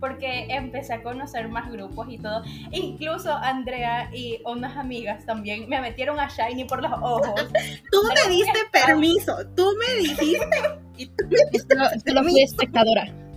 porque 0.00 0.46
empecé 0.48 0.94
a 0.94 1.02
conocer 1.02 1.48
más 1.48 1.70
grupos 1.70 2.06
y 2.10 2.18
todo. 2.18 2.42
Incluso 2.72 3.32
Andrea 3.32 4.10
y 4.12 4.40
unas 4.46 4.76
amigas 4.76 5.26
también 5.26 5.68
me 5.68 5.80
metieron 5.80 6.18
a 6.18 6.28
Shiny 6.28 6.64
por 6.64 6.82
los 6.82 6.92
ojos. 6.92 7.34
Tú 7.92 8.00
me 8.08 8.34
diste 8.34 8.58
permiso, 8.72 9.36
tú 9.54 9.70
me 9.78 10.02
dijiste 10.02 10.48
y 10.96 11.06
tú 11.06 11.24
me 11.28 11.36
diste 11.52 11.76
solo 12.06 12.22
fui 12.22 12.40
espectadora. 12.40 13.29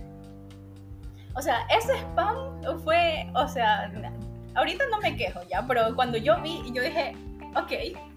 O 1.36 1.42
sea, 1.42 1.66
ese 1.68 1.94
spam 1.98 2.60
fue, 2.84 3.28
o 3.34 3.46
sea, 3.48 3.90
ahorita 4.54 4.84
no 4.90 4.98
me 4.98 5.16
quejo 5.16 5.40
ya, 5.50 5.64
pero 5.66 5.94
cuando 5.94 6.16
yo 6.16 6.40
vi, 6.40 6.62
yo 6.72 6.82
dije, 6.82 7.14
ok, 7.56 7.72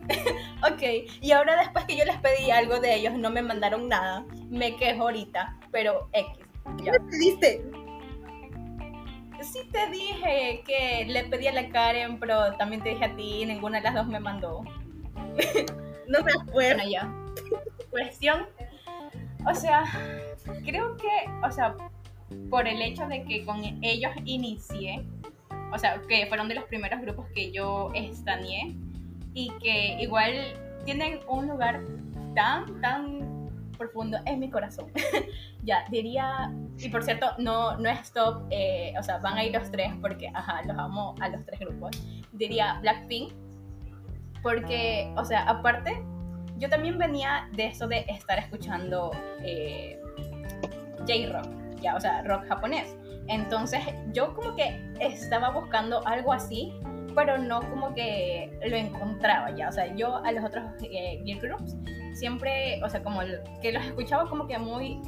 ok. 0.71 0.83
Y 1.21 1.31
ahora 1.31 1.57
después 1.57 1.85
que 1.85 1.97
yo 1.97 2.05
les 2.05 2.17
pedí 2.17 2.51
algo 2.51 2.79
de 2.79 2.95
ellos, 2.95 3.13
no 3.13 3.29
me 3.29 3.41
mandaron 3.41 3.87
nada. 3.87 4.25
Me 4.49 4.75
quejo 4.75 5.03
ahorita, 5.03 5.57
pero 5.71 6.09
X. 6.13 6.45
Ya. 6.83 6.93
me 6.93 7.17
diste. 7.17 7.63
Sí 9.41 9.59
te 9.71 9.87
dije 9.91 10.63
que 10.65 11.05
le 11.07 11.23
pedí 11.25 11.47
a 11.47 11.53
la 11.53 11.69
Karen, 11.69 12.19
pero 12.19 12.53
también 12.57 12.81
te 12.81 12.89
dije 12.89 13.05
a 13.05 13.15
ti, 13.15 13.45
ninguna 13.45 13.77
de 13.77 13.83
las 13.83 13.95
dos 13.95 14.07
me 14.07 14.19
mandó. 14.19 14.63
No 16.09 16.23
me 16.23 16.31
acuerdo. 16.31 16.53
Bueno, 16.53 16.83
ya. 16.89 17.13
Cuestión. 17.91 18.47
O 19.45 19.53
sea, 19.53 19.83
creo 20.65 20.95
que, 20.95 21.09
o 21.45 21.51
sea, 21.51 21.75
por 22.49 22.67
el 22.67 22.81
hecho 22.81 23.07
de 23.07 23.23
que 23.23 23.45
con 23.45 23.63
ellos 23.81 24.11
inicié, 24.25 25.05
o 25.71 25.77
sea, 25.77 26.01
que 26.07 26.25
fueron 26.27 26.47
de 26.47 26.55
los 26.55 26.65
primeros 26.65 27.01
grupos 27.01 27.27
que 27.33 27.51
yo 27.51 27.91
estaneé 27.93 28.75
y 29.33 29.51
que 29.61 30.01
igual 30.01 30.33
tienen 30.85 31.19
un 31.27 31.47
lugar 31.47 31.83
tan, 32.35 32.81
tan 32.81 33.37
profundo 33.77 34.17
en 34.25 34.39
mi 34.39 34.49
corazón. 34.49 34.87
ya, 35.63 35.85
diría, 35.89 36.51
y 36.79 36.89
por 36.89 37.03
cierto, 37.03 37.27
no, 37.37 37.77
no 37.77 37.89
es 37.89 38.11
top, 38.11 38.43
eh, 38.49 38.93
o 38.97 39.03
sea, 39.03 39.17
van 39.19 39.37
a 39.37 39.43
ir 39.43 39.53
los 39.53 39.69
tres 39.71 39.93
porque, 40.01 40.29
ajá, 40.33 40.63
los 40.63 40.77
amo 40.77 41.15
a 41.19 41.29
los 41.29 41.45
tres 41.45 41.59
grupos. 41.59 41.91
Diría 42.31 42.79
Blackpink, 42.81 43.33
porque, 44.41 45.13
o 45.15 45.25
sea, 45.25 45.43
aparte, 45.43 46.03
yo 46.57 46.69
también 46.69 46.97
venía 46.97 47.49
de 47.53 47.67
eso 47.67 47.87
de 47.87 48.05
estar 48.07 48.39
escuchando 48.39 49.11
eh, 49.43 50.01
J-Rock, 50.99 51.47
ya, 51.81 51.95
o 51.95 51.99
sea, 51.99 52.21
rock 52.23 52.47
japonés. 52.47 52.95
Entonces, 53.27 53.81
yo 54.13 54.33
como 54.33 54.55
que 54.55 54.79
estaba 54.99 55.49
buscando 55.49 56.05
algo 56.07 56.33
así, 56.33 56.73
pero 57.15 57.37
no 57.37 57.61
como 57.69 57.93
que 57.93 58.57
lo 58.67 58.75
encontraba 58.75 59.51
ya. 59.55 59.69
O 59.69 59.71
sea, 59.71 59.93
yo 59.95 60.17
a 60.17 60.31
los 60.31 60.45
otros 60.45 60.63
eh, 60.83 61.21
girl 61.25 61.39
groups 61.39 61.75
siempre, 62.13 62.81
o 62.83 62.89
sea, 62.89 63.03
como 63.03 63.21
que 63.61 63.71
los 63.71 63.83
escuchaba 63.85 64.29
como 64.29 64.47
que 64.47 64.57
muy. 64.57 65.01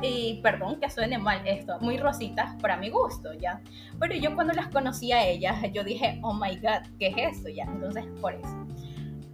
Y 0.00 0.40
perdón 0.42 0.78
que 0.78 0.88
suene 0.88 1.18
mal 1.18 1.44
esto, 1.44 1.76
muy 1.80 1.98
rositas 1.98 2.54
para 2.60 2.76
mi 2.76 2.88
gusto, 2.88 3.32
¿ya? 3.32 3.60
Pero 3.98 4.14
yo 4.14 4.32
cuando 4.36 4.52
las 4.52 4.68
conocí 4.68 5.10
a 5.10 5.26
ellas, 5.26 5.56
yo 5.72 5.82
dije, 5.82 6.20
oh 6.22 6.34
my 6.34 6.56
god, 6.56 6.86
¿qué 7.00 7.08
es 7.08 7.38
eso? 7.38 7.48
Ya, 7.48 7.64
entonces 7.64 8.04
por 8.20 8.34
eso. 8.34 8.66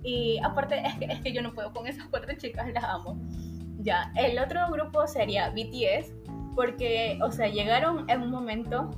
Y 0.02 0.38
aparte, 0.42 0.82
es 0.86 0.94
que, 0.94 1.04
es 1.06 1.20
que 1.20 1.32
yo 1.32 1.42
no 1.42 1.52
puedo 1.52 1.72
con 1.72 1.86
esas 1.86 2.06
cuatro 2.06 2.32
chicas, 2.36 2.66
las 2.72 2.84
amo. 2.84 3.18
Ya, 3.84 4.10
el 4.16 4.38
otro 4.38 4.60
grupo 4.70 5.06
sería 5.06 5.50
BTS, 5.50 6.10
porque, 6.56 7.18
o 7.22 7.30
sea, 7.30 7.48
llegaron 7.48 8.08
en 8.08 8.22
un 8.22 8.30
momento 8.30 8.88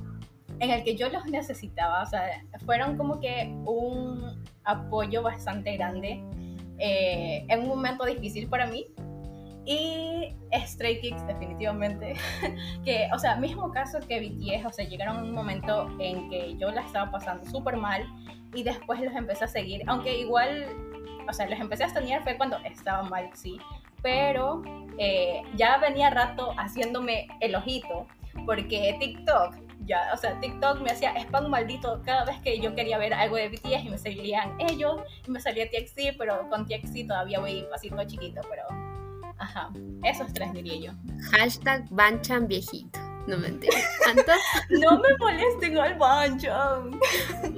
en 0.59 0.71
el 0.71 0.83
que 0.85 0.95
yo 0.95 1.09
los 1.09 1.25
necesitaba, 1.25 2.03
o 2.03 2.05
sea, 2.05 2.23
fueron 2.65 2.95
como 2.95 3.19
que 3.19 3.53
un 3.65 4.45
apoyo 4.63 5.21
bastante 5.21 5.75
grande 5.75 6.23
eh, 6.79 7.45
en 7.49 7.59
un 7.63 7.67
momento 7.67 8.05
difícil 8.05 8.47
para 8.47 8.65
mí. 8.65 8.85
Y 9.65 10.33
Stray 10.65 11.01
Kids, 11.01 11.27
definitivamente, 11.27 12.13
que, 12.85 13.09
o 13.13 13.19
sea, 13.19 13.35
mismo 13.35 13.69
caso 13.71 13.99
que 13.99 14.21
BTS, 14.21 14.67
o 14.67 14.71
sea, 14.71 14.85
llegaron 14.87 15.17
en 15.17 15.23
un 15.25 15.33
momento 15.33 15.89
en 15.99 16.29
que 16.29 16.55
yo 16.55 16.71
la 16.71 16.83
estaba 16.83 17.11
pasando 17.11 17.45
súper 17.45 17.75
mal 17.75 18.05
y 18.53 18.63
después 18.63 19.01
los 19.01 19.13
empecé 19.13 19.43
a 19.43 19.47
seguir, 19.47 19.81
aunque 19.87 20.17
igual, 20.17 20.67
o 21.29 21.33
sea, 21.33 21.49
los 21.49 21.59
empecé 21.59 21.83
a 21.83 21.87
extrañar 21.87 22.23
fue 22.23 22.37
cuando 22.37 22.55
estaba 22.59 23.03
mal, 23.03 23.29
sí, 23.33 23.59
pero 24.01 24.61
eh, 24.97 25.41
ya 25.55 25.77
venía 25.77 26.09
rato 26.09 26.53
haciéndome 26.57 27.27
el 27.39 27.55
ojito, 27.55 28.07
porque 28.45 28.95
TikTok, 28.99 29.55
ya, 29.85 30.11
o 30.13 30.17
sea, 30.17 30.39
TikTok 30.39 30.81
me 30.81 30.91
hacía 30.91 31.13
spam 31.19 31.49
maldito 31.49 32.01
cada 32.05 32.25
vez 32.25 32.39
que 32.41 32.59
yo 32.59 32.75
quería 32.75 32.97
ver 32.97 33.13
algo 33.13 33.35
de 33.35 33.49
BTS 33.49 33.85
y 33.85 33.89
me 33.89 33.97
seguirían 33.97 34.59
ellos, 34.59 35.01
y 35.27 35.31
me 35.31 35.39
salía 35.39 35.69
TXT, 35.69 36.17
pero 36.17 36.49
con 36.49 36.65
TXT 36.65 37.07
todavía 37.07 37.39
voy 37.39 37.65
pasito 37.69 38.03
chiquito, 38.05 38.41
pero, 38.49 38.63
ajá, 39.37 39.69
esos 40.03 40.33
tres 40.33 40.53
diría 40.53 40.91
yo. 40.91 40.91
Hashtag 41.31 41.87
Banchan 41.89 42.47
viejito. 42.47 43.06
No 43.27 43.37
me 43.37 43.47
entiendo. 43.47 43.77
¿Anto? 44.07 44.31
No 44.69 44.99
me 44.99 45.09
molesten 45.19 45.77
al 45.77 45.95
bancho. 45.95 46.47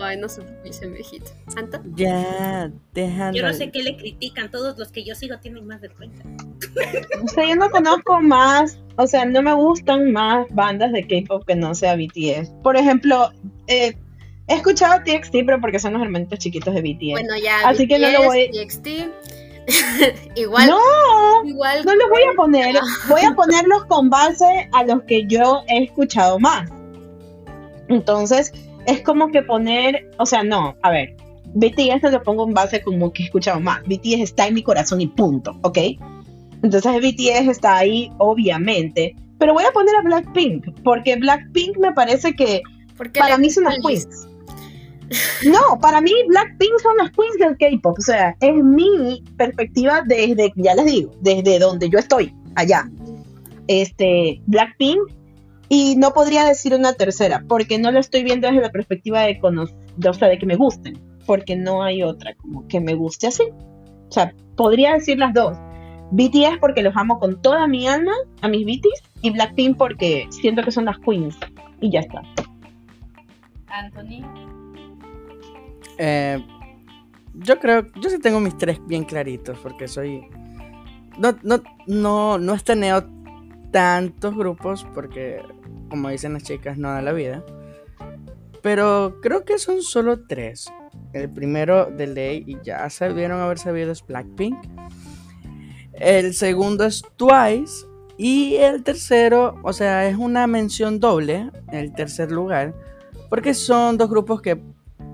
Ay, 0.02 0.18
no 0.18 0.28
se 0.28 0.42
dicen 0.64 0.94
viejito. 0.94 1.32
¿Anto? 1.56 1.80
Ya, 1.96 2.72
déjalo. 2.94 3.38
Yo 3.38 3.44
no 3.44 3.54
sé 3.54 3.70
qué 3.72 3.84
le 3.84 3.96
critican, 3.96 4.50
todos 4.50 4.78
los 4.80 4.92
que 4.92 5.04
yo 5.06 5.14
sigo 5.16 5.38
tienen 5.40 5.66
más 5.68 5.80
de 5.82 5.90
30. 5.90 6.24
O 7.24 7.28
sea, 7.28 7.48
yo 7.48 7.56
no 7.56 7.70
conozco 7.70 8.20
más, 8.22 8.80
o 8.98 9.06
sea, 9.08 9.26
no 9.26 9.42
me 9.44 9.54
gustan 9.54 10.12
más 10.12 10.48
bandas 10.50 10.92
de 10.92 11.06
K-pop 11.08 11.44
que 11.46 11.56
no 11.56 11.76
sea 11.76 11.96
BTS. 11.96 12.50
Por 12.64 12.76
ejemplo, 12.76 13.32
eh, 13.68 13.96
he 14.48 14.56
escuchado 14.56 15.04
TXT, 15.04 15.36
pero 15.46 15.62
porque 15.62 15.78
son 15.78 15.94
los 15.94 16.02
hermanitos 16.02 16.40
chiquitos 16.40 16.74
de 16.74 16.82
BTS. 16.82 17.12
Bueno, 17.12 17.36
ya. 17.44 17.68
Así 17.68 17.88
que 17.88 18.00
no 18.00 18.10
lo 18.10 18.24
voy- 18.24 18.50
TXT. 18.52 18.88
igual. 20.36 20.70
no, 20.70 20.80
Igual. 21.46 21.86
no 21.86 21.96
los 21.96 22.10
voy 22.10 22.22
a 22.32 22.36
poner. 22.36 22.76
Voy 23.08 23.22
a 23.22 23.34
ponerlos 23.34 23.86
con 23.86 24.10
base 24.10 24.70
a 24.74 24.84
los 24.84 25.04
que 25.04 25.26
yo 25.28 25.62
he 25.68 25.84
escuchado 25.84 26.40
más. 26.40 26.70
Entonces, 27.88 28.54
es 28.86 29.02
como 29.02 29.32
que 29.32 29.42
poner, 29.42 30.10
o 30.18 30.26
sea, 30.26 30.44
no, 30.44 30.76
a 30.84 30.92
ver, 30.92 31.16
BTS 31.54 32.04
no 32.04 32.12
lo 32.12 32.24
pongo 32.24 32.48
en 32.48 32.54
base 32.54 32.82
como 32.82 33.12
que 33.12 33.24
he 33.24 33.26
escuchado 33.26 33.60
más. 33.60 33.82
BTS 33.84 34.22
está 34.22 34.48
en 34.48 34.56
mi 34.56 34.64
corazón 34.64 35.02
y 35.02 35.08
punto, 35.08 35.58
¿ok? 35.64 35.78
Entonces 36.62 36.92
BTS 37.02 37.48
está 37.48 37.78
ahí, 37.78 38.12
obviamente. 38.18 39.16
Pero 39.38 39.54
voy 39.54 39.64
a 39.64 39.72
poner 39.72 39.96
a 39.96 40.02
Blackpink, 40.02 40.82
porque 40.84 41.16
Blackpink 41.16 41.78
me 41.78 41.94
parece 41.94 42.34
que 42.34 42.62
para 43.18 43.38
mí 43.38 43.48
es 43.48 43.58
una 43.58 43.76
gusta 43.76 43.90
el 43.90 43.96
quiz. 43.96 44.28
No, 45.46 45.80
para 45.80 46.02
mí 46.02 46.12
Blackpink 46.28 46.80
son 46.82 46.98
las 46.98 47.12
queens 47.12 47.38
del 47.40 47.58
K-pop. 47.58 47.98
O 47.98 48.02
sea, 48.02 48.36
es 48.40 48.64
mi 48.64 49.24
perspectiva 49.38 50.04
desde, 50.06 50.54
ya 50.56 50.76
les 50.76 50.86
digo, 50.86 51.12
desde 51.22 51.60
donde 51.60 51.90
yo 51.90 52.00
estoy, 52.00 52.34
allá. 52.56 52.90
Este, 53.68 54.42
Blackpink. 54.46 55.00
Y 55.72 55.96
no 55.98 56.14
podría 56.14 56.46
decir 56.46 56.74
una 56.74 56.94
tercera, 56.94 57.44
porque 57.48 57.78
no 57.78 57.92
lo 57.92 58.00
estoy 58.00 58.24
viendo 58.24 58.48
desde 58.48 58.62
la 58.62 58.72
perspectiva 58.72 59.22
de, 59.22 59.40
de, 59.98 60.10
o 60.10 60.14
sea, 60.14 60.28
de 60.28 60.40
que 60.40 60.48
me 60.48 60.56
gusten. 60.56 61.00
Porque 61.28 61.56
no 61.56 61.84
hay 61.84 62.02
otra 62.02 62.34
como 62.36 62.68
que 62.68 62.80
me 62.80 62.96
guste 62.96 63.28
así. 63.28 63.44
O 64.10 64.12
sea, 64.12 64.34
podría 64.56 64.94
decir 64.94 65.20
las 65.20 65.32
dos. 65.34 65.56
BTS 66.12 66.58
porque 66.60 66.82
los 66.82 66.98
amo 66.98 67.20
con 67.20 67.40
toda 67.40 67.68
mi 67.68 67.88
alma, 67.88 68.14
a 68.42 68.48
mis 68.48 68.66
BTS. 68.66 69.04
Y 69.22 69.30
Blackpink 69.30 69.78
porque 69.78 70.28
siento 70.32 70.64
que 70.64 70.72
son 70.72 70.86
las 70.86 70.98
queens. 71.00 71.38
Y 71.82 71.92
ya 71.92 72.00
está. 72.00 72.24
Anthony. 73.68 74.59
Eh, 76.00 76.44
yo 77.36 77.60
creo, 77.60 77.86
yo 78.02 78.10
sí 78.10 78.18
tengo 78.20 78.40
mis 78.40 78.58
tres 78.58 78.80
bien 78.88 79.04
claritos, 79.04 79.60
porque 79.60 79.88
soy... 79.88 80.22
No, 81.20 81.36
no, 81.44 81.62
no, 81.86 82.38
no 82.40 82.54
estaneo 82.54 83.04
tantos 83.72 84.36
grupos, 84.36 84.88
porque 84.96 85.44
como 85.90 86.10
dicen 86.10 86.34
las 86.34 86.44
chicas, 86.44 86.78
no 86.78 86.90
da 86.90 87.02
la 87.02 87.12
vida. 87.12 87.44
Pero 88.62 89.18
creo 89.22 89.44
que 89.44 89.58
son 89.58 89.82
solo 89.82 90.26
tres. 90.26 90.72
El 91.14 91.30
primero 91.30 91.88
de 91.88 92.08
ley, 92.08 92.44
y 92.48 92.58
ya 92.64 92.90
sabieron 92.90 93.42
haber 93.42 93.60
sabido, 93.60 93.92
es 93.92 94.06
Blackpink. 94.06 94.58
El 95.94 96.34
segundo 96.34 96.86
es 96.86 97.04
Twice. 97.18 97.86
Y 98.18 98.56
el 98.56 98.84
tercero, 98.84 99.56
o 99.64 99.74
sea, 99.74 100.08
es 100.08 100.18
una 100.18 100.46
mención 100.46 101.00
doble, 101.00 101.52
el 101.72 101.94
tercer 101.94 102.32
lugar, 102.32 102.76
porque 103.30 103.54
son 103.54 103.98
dos 103.98 104.10
grupos 104.10 104.42
que 104.42 104.62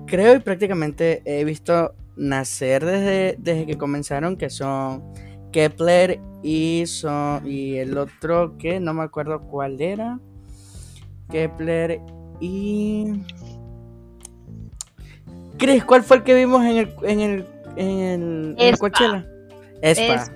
creo 0.06 0.34
y 0.34 0.38
prácticamente 0.40 1.22
he 1.24 1.44
visto 1.44 1.94
nacer 2.16 2.84
desde, 2.84 3.36
desde 3.38 3.66
que 3.66 3.76
comenzaron, 3.76 4.36
que 4.36 4.50
son 4.50 5.02
Kepler 5.52 6.20
y, 6.42 6.84
son, 6.86 7.46
y 7.46 7.76
el 7.76 7.96
otro 7.98 8.56
que 8.58 8.80
no 8.80 8.94
me 8.94 9.02
acuerdo 9.02 9.42
cuál 9.42 9.80
era. 9.80 10.18
Kepler 11.30 12.00
y... 12.40 13.22
Chris, 15.58 15.84
¿cuál 15.84 16.02
fue 16.02 16.18
el 16.18 16.22
que 16.22 16.34
vimos 16.34 16.62
en 16.64 16.76
el, 16.76 16.94
en 17.02 17.20
el, 17.20 17.46
en 17.76 17.88
el, 17.88 18.54
en 18.58 18.60
el. 18.60 18.78
Coachella? 18.78 19.26
Espa. 19.80 20.14
Espa. 20.14 20.34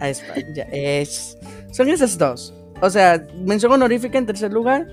A 0.00 0.08
Espa, 0.10 0.34
ya, 0.54 0.64
es... 0.64 1.38
Son 1.72 1.88
esas 1.88 2.18
dos. 2.18 2.54
O 2.80 2.90
sea, 2.90 3.26
mención 3.44 3.72
honorífica 3.72 4.18
en 4.18 4.26
tercer 4.26 4.52
lugar. 4.52 4.86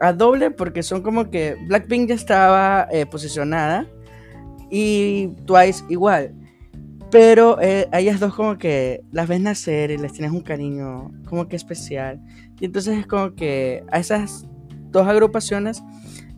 A 0.00 0.12
doble 0.12 0.50
porque 0.50 0.82
son 0.82 1.02
como 1.02 1.30
que 1.30 1.56
Blackpink 1.66 2.08
ya 2.08 2.14
estaba 2.14 2.88
eh, 2.90 3.06
posicionada. 3.06 3.86
Y 4.70 5.28
Twice 5.46 5.84
igual. 5.88 6.34
Pero 7.10 7.60
eh, 7.60 7.88
ellas 7.92 8.18
dos 8.18 8.34
como 8.34 8.58
que 8.58 9.04
las 9.12 9.28
ves 9.28 9.40
nacer 9.40 9.92
y 9.92 9.98
les 9.98 10.12
tienes 10.12 10.32
un 10.32 10.40
cariño 10.40 11.12
como 11.28 11.46
que 11.46 11.56
especial. 11.56 12.20
Y 12.58 12.64
entonces 12.64 12.98
es 12.98 13.06
como 13.06 13.34
que 13.34 13.84
a 13.92 14.00
esas 14.00 14.46
dos 14.90 15.06
agrupaciones 15.06 15.82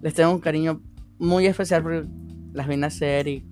les 0.03 0.15
tengo 0.15 0.33
un 0.33 0.41
cariño 0.41 0.83
muy 1.19 1.47
especial 1.47 1.83
porque 1.83 2.05
las 2.53 2.69
vi 2.69 2.77
nacer 2.77 3.27
y 3.27 3.45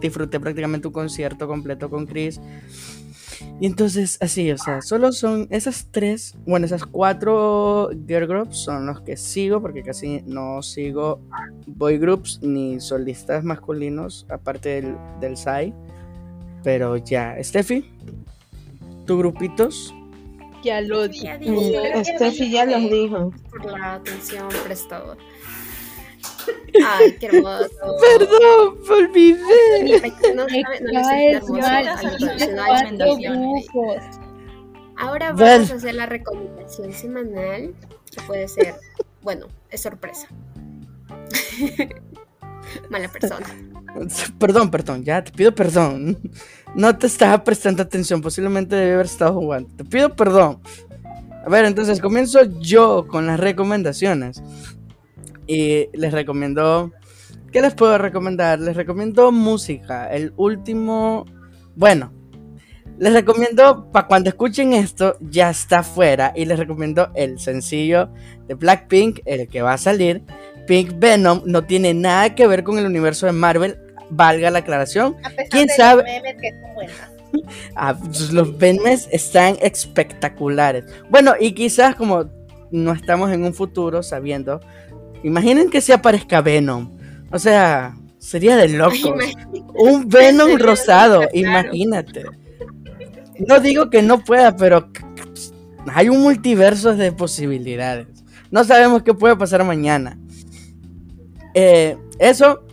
disfruté 0.00 0.40
prácticamente 0.40 0.88
un 0.88 0.92
concierto 0.92 1.46
completo 1.46 1.88
con 1.88 2.06
Chris. 2.06 2.40
Y 3.60 3.66
entonces, 3.66 4.18
así, 4.20 4.50
o 4.50 4.58
sea, 4.58 4.82
solo 4.82 5.12
son 5.12 5.46
esas 5.50 5.86
tres, 5.90 6.34
bueno, 6.46 6.66
esas 6.66 6.84
cuatro 6.84 7.90
girl 8.08 8.26
groups 8.26 8.56
son 8.58 8.86
los 8.86 9.00
que 9.02 9.16
sigo, 9.16 9.60
porque 9.60 9.82
casi 9.82 10.22
no 10.26 10.62
sigo 10.62 11.20
boy 11.66 11.98
groups 11.98 12.40
ni 12.42 12.80
solistas 12.80 13.44
masculinos, 13.44 14.26
aparte 14.28 14.80
del, 14.80 14.96
del 15.20 15.36
SAI. 15.36 15.72
Pero 16.64 16.96
ya, 16.96 17.36
Steffi, 17.40 17.84
¿tu 19.06 19.18
grupitos? 19.18 19.94
Ya 20.62 20.80
lo 20.80 21.08
dije. 21.08 21.38
Steffi 22.04 22.50
ya 22.50 22.64
los 22.66 22.82
dijo. 22.82 23.32
Por 23.50 23.78
la 23.78 23.94
atención 23.94 24.48
prestada. 24.64 25.16
Ay, 26.86 27.16
qué 27.18 27.26
hermoso. 27.26 27.68
Perdón, 28.00 28.78
me 28.88 28.94
olvidé. 28.94 30.12
No, 30.34 30.46
no. 33.26 33.62
Ahora 34.96 35.32
vamos 35.32 35.70
a 35.70 35.74
hacer 35.74 35.94
la 35.94 36.06
recomendación 36.06 36.92
semanal, 36.92 37.74
que 38.10 38.20
puede 38.26 38.46
ser, 38.48 38.74
bueno, 39.22 39.48
es 39.70 39.80
sorpresa. 39.82 40.28
Mala 42.90 43.08
persona. 43.08 43.46
Perdón, 44.38 44.70
perdón, 44.70 45.04
ya 45.04 45.22
te 45.22 45.32
pido 45.32 45.54
perdón. 45.54 46.18
No 46.74 46.96
te 46.96 47.06
estaba 47.06 47.44
prestando 47.44 47.82
atención, 47.82 48.22
posiblemente 48.22 48.76
debí 48.76 48.92
haber 48.92 49.06
estado 49.06 49.34
jugando. 49.34 49.68
Te 49.76 49.84
pido 49.84 50.14
perdón. 50.14 50.60
A 51.44 51.48
ver, 51.48 51.64
entonces 51.64 52.00
comienzo 52.00 52.40
yo 52.60 53.06
con 53.08 53.26
las 53.26 53.38
recomendaciones. 53.38 54.42
Y 55.52 55.90
les 55.92 56.14
recomiendo. 56.14 56.92
¿Qué 57.50 57.60
les 57.60 57.74
puedo 57.74 57.98
recomendar? 57.98 58.58
Les 58.58 58.74
recomiendo 58.74 59.30
música. 59.30 60.10
El 60.10 60.32
último. 60.38 61.26
Bueno, 61.76 62.10
les 62.98 63.12
recomiendo 63.12 63.90
para 63.92 64.06
cuando 64.06 64.30
escuchen 64.30 64.72
esto, 64.72 65.18
ya 65.20 65.50
está 65.50 65.82
fuera. 65.82 66.32
Y 66.34 66.46
les 66.46 66.58
recomiendo 66.58 67.10
el 67.14 67.38
sencillo 67.38 68.08
de 68.48 68.54
Blackpink, 68.54 69.20
el 69.26 69.46
que 69.46 69.60
va 69.60 69.74
a 69.74 69.78
salir. 69.78 70.22
Pink 70.66 70.98
Venom 70.98 71.42
no 71.44 71.64
tiene 71.64 71.92
nada 71.92 72.34
que 72.34 72.46
ver 72.46 72.64
con 72.64 72.78
el 72.78 72.86
universo 72.86 73.26
de 73.26 73.32
Marvel, 73.32 73.78
valga 74.08 74.50
la 74.50 74.60
aclaración. 74.60 75.16
A 75.22 75.28
pesar 75.28 75.48
¿Quién 75.50 75.66
de 75.66 75.74
sabe? 75.74 76.02
los 76.02 76.12
memes 76.12 76.36
que 76.40 76.50
son 76.50 76.74
buenas. 76.74 76.96
Ah, 77.76 77.94
pues, 77.98 78.30
los 78.32 78.58
memes 78.58 79.08
están 79.10 79.56
espectaculares. 79.60 80.84
Bueno, 81.10 81.34
y 81.38 81.52
quizás 81.52 81.94
como 81.94 82.30
no 82.72 82.92
estamos 82.92 83.30
en 83.30 83.44
un 83.44 83.54
futuro 83.54 84.02
sabiendo, 84.02 84.60
imaginen 85.22 85.70
que 85.70 85.80
se 85.80 85.92
aparezca 85.92 86.40
Venom. 86.40 86.90
O 87.30 87.38
sea, 87.38 87.96
sería 88.18 88.56
de 88.56 88.68
locos. 88.68 89.14
Un 89.74 90.08
Venom 90.08 90.58
rosado, 90.58 91.20
claro. 91.20 91.30
imagínate. 91.34 92.24
No 93.46 93.60
digo 93.60 93.90
que 93.90 94.02
no 94.02 94.22
pueda, 94.22 94.56
pero 94.56 94.88
hay 95.92 96.08
un 96.08 96.20
multiverso 96.22 96.94
de 96.94 97.12
posibilidades. 97.12 98.06
No 98.50 98.64
sabemos 98.64 99.02
qué 99.02 99.14
puede 99.14 99.36
pasar 99.36 99.64
mañana. 99.64 100.18
Eh, 101.54 101.96
eso 102.18 102.64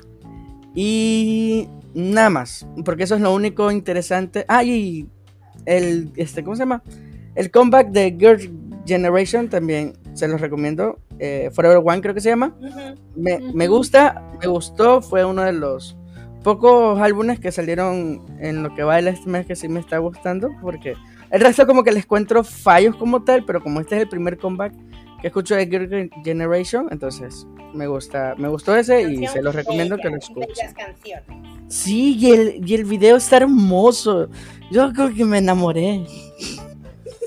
y 0.75 1.67
nada 1.93 2.29
más, 2.29 2.67
porque 2.85 3.03
eso 3.03 3.15
es 3.15 3.21
lo 3.21 3.33
único 3.33 3.71
interesante. 3.71 4.45
Ah, 4.47 4.63
y 4.63 5.07
el, 5.65 6.11
este, 6.15 6.43
¿cómo 6.43 6.55
se 6.55 6.61
llama? 6.61 6.83
El 7.35 7.51
comeback 7.51 7.89
de 7.89 8.15
Girl 8.19 8.51
Generation 8.85 9.49
también 9.49 9.93
se 10.13 10.27
los 10.27 10.41
recomiendo. 10.41 10.99
Eh, 11.19 11.49
Forever 11.53 11.81
One 11.83 12.01
creo 12.01 12.13
que 12.13 12.21
se 12.21 12.29
llama. 12.29 12.55
Me, 13.15 13.39
me 13.39 13.67
gusta, 13.67 14.23
me 14.39 14.47
gustó, 14.47 15.01
fue 15.01 15.25
uno 15.25 15.43
de 15.43 15.53
los 15.53 15.97
pocos 16.43 16.99
álbumes 17.01 17.39
que 17.39 17.51
salieron 17.51 18.25
en 18.39 18.63
lo 18.63 18.73
que 18.73 18.83
va 18.83 19.01
de 19.01 19.09
este 19.09 19.29
mes 19.29 19.45
que 19.45 19.55
sí 19.55 19.67
me 19.67 19.79
está 19.79 19.97
gustando, 19.97 20.49
porque 20.61 20.95
el 21.31 21.41
resto 21.41 21.67
como 21.67 21.83
que 21.83 21.91
les 21.91 22.05
encuentro 22.05 22.43
fallos 22.43 22.95
como 22.95 23.23
tal, 23.23 23.43
pero 23.45 23.61
como 23.61 23.81
este 23.81 23.97
es 23.97 24.03
el 24.03 24.09
primer 24.09 24.37
comeback 24.37 24.73
que 25.21 25.27
escucho 25.27 25.55
de 25.55 25.67
Girl 25.67 26.09
Generation, 26.23 26.87
entonces 26.91 27.45
me 27.73 27.87
gusta, 27.87 28.35
me 28.37 28.47
gustó 28.47 28.75
ese 28.75 29.01
y 29.01 29.27
se 29.27 29.41
los 29.41 29.53
recomiendo 29.53 29.97
que 29.97 30.09
lo 30.09 30.15
escuchen. 30.15 30.73
Sí, 31.67 32.17
y 32.17 32.31
el, 32.31 32.67
y 32.67 32.73
el 32.73 32.85
video 32.85 33.17
está 33.17 33.37
hermoso. 33.37 34.29
Yo 34.71 34.91
creo 34.93 35.13
que 35.13 35.25
me 35.25 35.39
enamoré. 35.39 36.05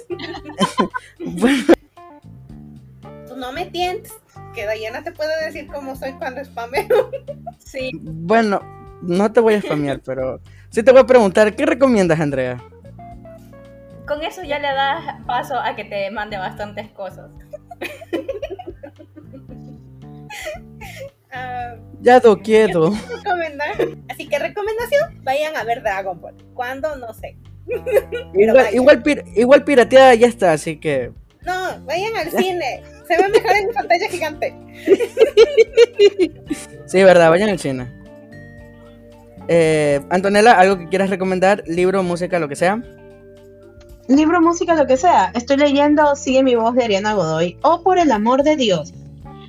bueno, 1.20 1.74
no 3.42 3.52
me 3.52 3.66
tientes, 3.66 4.12
que 4.54 4.64
Dayana 4.64 5.02
te 5.02 5.10
puede 5.12 5.44
decir 5.44 5.66
cómo 5.66 5.96
soy 5.96 6.12
cuando 6.12 6.42
spameo. 6.44 7.10
Sí. 7.58 7.90
bueno, 8.00 8.60
no 9.02 9.32
te 9.32 9.40
voy 9.40 9.54
a 9.54 9.60
spamear, 9.62 10.00
pero 10.04 10.40
sí 10.70 10.82
te 10.82 10.92
voy 10.92 11.00
a 11.00 11.06
preguntar, 11.06 11.54
¿qué 11.56 11.64
recomiendas, 11.66 12.20
Andrea? 12.20 12.62
Con 14.06 14.22
eso 14.22 14.42
ya 14.42 14.58
le 14.58 14.68
das 14.68 15.02
paso 15.26 15.58
a 15.58 15.74
que 15.74 15.84
te 15.84 16.10
mande 16.10 16.36
bastantes 16.38 16.88
cosas. 16.92 17.30
Ah, 21.34 21.76
Ya 22.02 22.20
lo 22.22 22.38
quiero. 22.38 22.92
Así 24.10 24.28
que 24.28 24.38
recomendación, 24.38 25.22
vayan 25.24 25.56
a 25.56 25.64
ver 25.64 25.82
Dragon 25.82 26.20
Ball. 26.20 26.34
¿Cuándo? 26.54 26.94
No 26.96 27.12
sé. 27.14 27.36
Igual, 28.34 28.74
igual, 28.74 29.02
pir- 29.02 29.24
igual 29.34 29.64
pirateada 29.64 30.14
ya 30.14 30.26
está, 30.26 30.52
así 30.52 30.76
que 30.78 31.10
No, 31.46 31.80
vayan 31.86 32.14
al 32.16 32.30
cine. 32.30 32.82
Se 33.12 33.22
ve 33.22 33.28
mejor 33.28 33.56
en 33.56 33.74
pantalla 33.74 34.08
gigante. 34.08 34.54
sí, 36.86 37.02
verdad, 37.02 37.28
vayan 37.28 37.50
al 37.50 37.58
cine. 37.58 37.92
Eh, 39.48 40.00
Antonella, 40.08 40.52
¿algo 40.58 40.78
que 40.78 40.88
quieras 40.88 41.10
recomendar? 41.10 41.62
Libro, 41.66 42.02
música, 42.02 42.38
lo 42.38 42.48
que 42.48 42.56
sea. 42.56 42.82
Libro, 44.08 44.40
música, 44.40 44.74
lo 44.74 44.86
que 44.86 44.96
sea. 44.96 45.30
Estoy 45.34 45.58
leyendo 45.58 46.16
Sigue 46.16 46.42
mi 46.42 46.54
voz 46.54 46.74
de 46.74 46.84
Ariana 46.84 47.12
Godoy 47.12 47.58
o 47.62 47.82
Por 47.82 47.98
el 47.98 48.10
amor 48.12 48.44
de 48.44 48.56
Dios. 48.56 48.94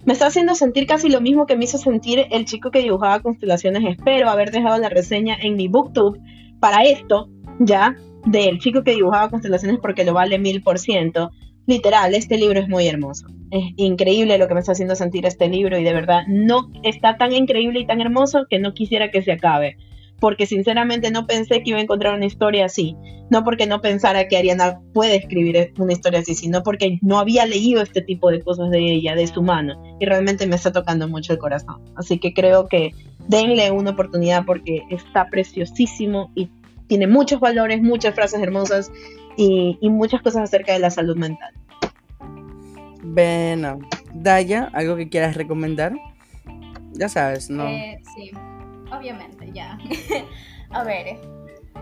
me 0.05 0.11
está 0.11 0.27
haciendo 0.27 0.55
sentir 0.55 0.85
casi 0.85 1.09
lo 1.09 1.21
mismo 1.21 1.45
que 1.45 1.55
me 1.55 1.63
hizo 1.63 1.77
sentir 1.77 2.25
el 2.31 2.43
chico 2.43 2.69
que 2.69 2.79
dibujaba 2.79 3.21
constelaciones. 3.21 3.97
Espero 3.97 4.29
haber 4.29 4.51
dejado 4.51 4.77
la 4.77 4.89
reseña 4.89 5.37
en 5.41 5.55
mi 5.55 5.69
booktube 5.69 6.19
para 6.59 6.83
esto, 6.83 7.29
ya, 7.59 7.95
del 8.25 8.59
chico 8.59 8.83
que 8.83 8.91
dibujaba 8.91 9.29
constelaciones 9.29 9.79
porque 9.81 10.03
lo 10.03 10.13
vale 10.13 10.37
mil 10.37 10.61
por 10.61 10.79
ciento. 10.79 11.31
Literal, 11.65 12.13
este 12.13 12.37
libro 12.37 12.59
es 12.59 12.67
muy 12.67 12.87
hermoso. 12.87 13.27
Es 13.49 13.63
increíble 13.77 14.37
lo 14.37 14.47
que 14.47 14.53
me 14.53 14.59
está 14.59 14.73
haciendo 14.73 14.95
sentir 14.95 15.25
este 15.25 15.47
libro 15.47 15.77
y 15.77 15.83
de 15.83 15.93
verdad 15.93 16.23
no 16.27 16.69
está 16.83 17.17
tan 17.17 17.31
increíble 17.31 17.79
y 17.79 17.87
tan 17.87 18.01
hermoso 18.01 18.45
que 18.49 18.59
no 18.59 18.73
quisiera 18.73 19.11
que 19.11 19.21
se 19.21 19.31
acabe. 19.31 19.77
Porque 20.19 20.45
sinceramente 20.45 21.11
no 21.11 21.25
pensé 21.25 21.63
que 21.63 21.69
iba 21.69 21.79
a 21.79 21.81
encontrar 21.81 22.15
una 22.15 22.25
historia 22.25 22.65
así. 22.65 22.95
No 23.29 23.43
porque 23.43 23.65
no 23.65 23.81
pensara 23.81 24.27
que 24.27 24.37
Ariana 24.37 24.81
puede 24.93 25.15
escribir 25.15 25.73
una 25.77 25.93
historia 25.93 26.19
así, 26.19 26.35
sino 26.35 26.63
porque 26.63 26.99
no 27.01 27.17
había 27.17 27.45
leído 27.45 27.81
este 27.81 28.01
tipo 28.01 28.29
de 28.29 28.41
cosas 28.41 28.69
de 28.69 28.79
ella, 28.79 29.15
de 29.15 29.27
su 29.27 29.41
mano. 29.41 29.81
Y 29.99 30.05
realmente 30.05 30.47
me 30.47 30.55
está 30.55 30.71
tocando 30.71 31.07
mucho 31.07 31.33
el 31.33 31.39
corazón. 31.39 31.81
Así 31.95 32.19
que 32.19 32.33
creo 32.33 32.67
que 32.67 32.91
denle 33.27 33.71
una 33.71 33.91
oportunidad 33.91 34.45
porque 34.45 34.83
está 34.89 35.29
preciosísimo 35.29 36.31
y 36.35 36.49
tiene 36.87 37.07
muchos 37.07 37.39
valores, 37.39 37.81
muchas 37.81 38.13
frases 38.13 38.41
hermosas 38.41 38.91
y, 39.37 39.77
y 39.81 39.89
muchas 39.89 40.21
cosas 40.21 40.43
acerca 40.43 40.73
de 40.73 40.79
la 40.79 40.89
salud 40.89 41.17
mental. 41.17 41.53
Bueno, 43.03 43.79
Daya, 44.13 44.69
¿algo 44.73 44.95
que 44.95 45.09
quieras 45.09 45.35
recomendar? 45.35 45.93
Ya 46.93 47.09
sabes, 47.09 47.49
¿no? 47.49 47.67
Eh, 47.67 47.99
sí, 48.15 48.31
obviamente, 48.91 49.51
ya. 49.51 49.77
a 50.69 50.83
ver, 50.83 51.17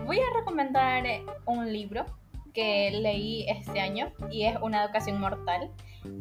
voy 0.06 0.18
a 0.18 0.38
recomendar 0.38 1.04
un 1.46 1.72
libro 1.72 2.06
que 2.52 2.90
leí 2.90 3.46
este 3.48 3.80
año 3.80 4.12
y 4.30 4.44
es 4.44 4.56
Una 4.60 4.84
educación 4.84 5.20
mortal. 5.20 5.70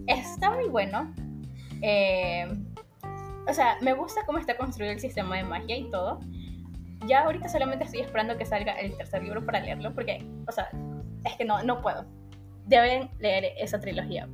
Está 0.07 0.51
muy 0.51 0.67
bueno. 0.67 1.13
Eh, 1.81 2.47
o 3.47 3.53
sea, 3.53 3.77
me 3.81 3.93
gusta 3.93 4.21
cómo 4.25 4.37
está 4.37 4.55
construido 4.55 4.93
el 4.93 4.99
sistema 4.99 5.37
de 5.37 5.43
magia 5.43 5.77
y 5.77 5.89
todo. 5.89 6.19
Ya 7.07 7.23
ahorita 7.23 7.49
solamente 7.49 7.85
estoy 7.85 8.01
esperando 8.01 8.37
que 8.37 8.45
salga 8.45 8.73
el 8.73 8.95
tercer 8.95 9.23
libro 9.23 9.43
para 9.43 9.59
leerlo 9.59 9.93
porque, 9.95 10.23
o 10.47 10.51
sea, 10.51 10.69
es 11.25 11.35
que 11.35 11.45
no, 11.45 11.61
no 11.63 11.81
puedo. 11.81 12.05
Deben 12.65 13.09
leer 13.19 13.53
esa 13.57 13.79
trilogía, 13.79 14.29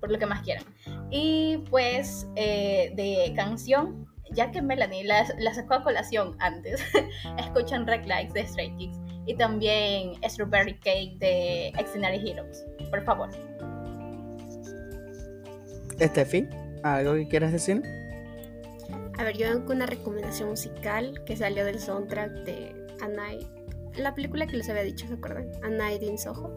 por 0.00 0.10
lo 0.10 0.18
que 0.18 0.26
más 0.26 0.42
quieran. 0.42 0.64
Y 1.10 1.58
pues 1.70 2.28
eh, 2.36 2.92
de 2.94 3.32
canción, 3.34 4.06
ya 4.32 4.50
que 4.50 4.62
Melanie 4.62 5.04
la, 5.04 5.26
la 5.38 5.54
sacó 5.54 5.74
a 5.74 5.82
colación 5.82 6.36
antes, 6.40 6.82
escuchan 7.38 7.86
Red 7.86 8.06
Lights 8.06 8.34
de 8.34 8.46
Stray 8.46 8.74
Kids 8.76 8.98
y 9.26 9.34
también 9.34 10.14
Strawberry 10.28 10.74
Cake 10.78 11.16
de 11.18 11.68
Excenary 11.68 12.28
Heroes. 12.28 12.64
Por 12.90 13.04
favor. 13.04 13.30
Steffi, 16.00 16.48
¿algo 16.82 17.14
que 17.14 17.28
quieras 17.28 17.52
decir? 17.52 17.82
A 19.18 19.24
ver, 19.24 19.36
yo 19.36 19.52
tengo 19.52 19.72
una 19.72 19.84
recomendación 19.84 20.48
musical 20.48 21.22
que 21.26 21.36
salió 21.36 21.64
del 21.64 21.78
soundtrack 21.78 22.30
de 22.44 22.74
A 23.02 23.08
Night, 23.08 23.46
la 23.96 24.14
película 24.14 24.46
que 24.46 24.56
les 24.56 24.68
había 24.68 24.82
dicho, 24.82 25.06
¿se 25.06 25.14
acuerdan? 25.14 25.46
A 25.62 25.68
Night 25.68 26.02
in 26.02 26.18
Soho. 26.18 26.56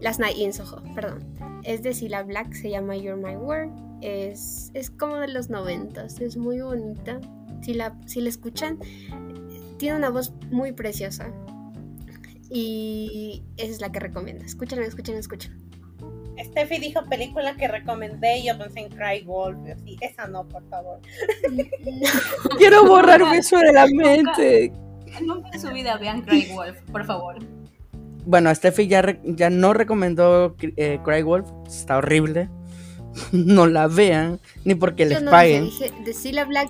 Last 0.00 0.20
Night 0.20 0.36
in 0.36 0.52
Soho, 0.52 0.82
perdón. 0.94 1.24
Es 1.64 1.82
de 1.82 1.94
Cilla 1.94 2.22
Black, 2.22 2.52
se 2.52 2.70
llama 2.70 2.96
You're 2.96 3.16
My 3.16 3.36
World. 3.36 3.72
Es, 4.02 4.70
es 4.74 4.90
como 4.90 5.16
de 5.16 5.28
los 5.28 5.48
noventas, 5.50 6.20
es 6.20 6.36
muy 6.36 6.60
bonita. 6.60 7.20
Si 7.62 7.74
la, 7.74 7.98
si 8.06 8.20
la 8.20 8.28
escuchan, 8.28 8.78
tiene 9.78 9.96
una 9.96 10.10
voz 10.10 10.32
muy 10.50 10.72
preciosa. 10.72 11.32
Y 12.50 13.42
esa 13.56 13.70
es 13.70 13.80
la 13.80 13.90
que 13.90 14.00
recomiendo. 14.00 14.44
Escúchenla, 14.44 14.86
escuchen, 14.86 15.16
escuchen. 15.16 15.64
Steffi 16.38 16.78
dijo 16.78 17.04
película 17.08 17.54
que 17.56 17.68
recomendé 17.68 18.38
y 18.38 18.46
yo 18.46 18.58
pensé 18.58 18.80
en 18.80 18.88
Cry 18.90 19.22
Wolf. 19.24 19.58
y 19.66 19.70
así, 19.70 19.96
esa 20.00 20.26
no, 20.26 20.46
por 20.48 20.68
favor. 20.68 21.00
Quiero 22.58 22.86
borrarme 22.86 23.38
eso 23.38 23.58
de 23.58 23.72
la 23.72 23.86
mente. 23.86 24.72
Nunca 25.26 25.48
en 25.52 25.60
su 25.60 25.68
vida 25.70 25.96
vean 25.98 26.22
Cry 26.22 26.48
Wolf, 26.52 26.78
por 26.92 27.04
favor. 27.04 27.36
Bueno, 28.26 28.54
Steffi 28.54 28.86
ya, 28.88 29.02
re- 29.02 29.20
ya 29.24 29.50
no 29.50 29.74
recomendó 29.74 30.56
eh, 30.60 30.98
Cry 31.04 31.22
Wolf. 31.22 31.46
Está 31.66 31.98
horrible. 31.98 32.48
No 33.32 33.66
la 33.68 33.86
vean, 33.86 34.40
ni 34.64 34.74
porque 34.74 35.06
les 35.06 35.22
no 35.22 35.30
paguen. 35.30 35.66
dije, 35.66 35.84
dije, 35.90 36.04
de 36.04 36.12
Cilla 36.14 36.44
Black, 36.44 36.68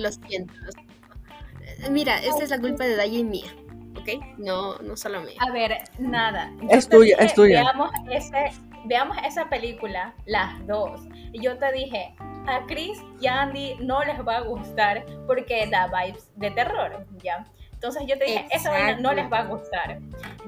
lo 0.00 0.12
siento. 0.12 0.54
lo 0.62 0.70
siento. 0.72 1.90
Mira, 1.90 2.18
esta 2.22 2.44
es 2.44 2.50
la 2.50 2.60
culpa 2.60 2.84
de 2.84 2.94
Daya 2.94 3.18
y 3.18 3.24
mía, 3.24 3.52
¿ok? 3.96 4.38
No, 4.38 4.78
no 4.78 4.96
solo 4.96 5.22
mía. 5.22 5.34
A 5.40 5.50
ver, 5.50 5.72
nada. 5.98 6.52
Yo 6.62 6.68
Es 6.70 6.88
tuya, 6.88 7.16
dije, 7.16 7.26
es 7.26 7.34
tuya. 7.34 7.62
Veamos, 7.64 7.90
ese, 8.12 8.52
veamos 8.84 9.16
esa 9.24 9.48
película, 9.48 10.14
las 10.26 10.66
dos. 10.66 11.00
Y 11.32 11.40
yo 11.40 11.58
te 11.58 11.72
dije, 11.72 12.14
a 12.46 12.64
Chris 12.66 13.02
y 13.20 13.26
a 13.26 13.42
Andy 13.42 13.76
no 13.80 14.02
les 14.04 14.18
va 14.26 14.38
a 14.38 14.40
gustar 14.40 15.04
porque 15.26 15.66
da 15.70 15.86
vibes 15.86 16.30
de 16.36 16.50
terror, 16.50 17.06
¿ya? 17.22 17.44
Entonces 17.84 18.04
yo 18.06 18.16
te 18.18 18.24
dije, 18.24 18.46
esa 18.50 18.70
vaina 18.70 18.98
no 18.98 19.12
les 19.12 19.30
va 19.30 19.40
a 19.40 19.44
gustar. 19.44 19.98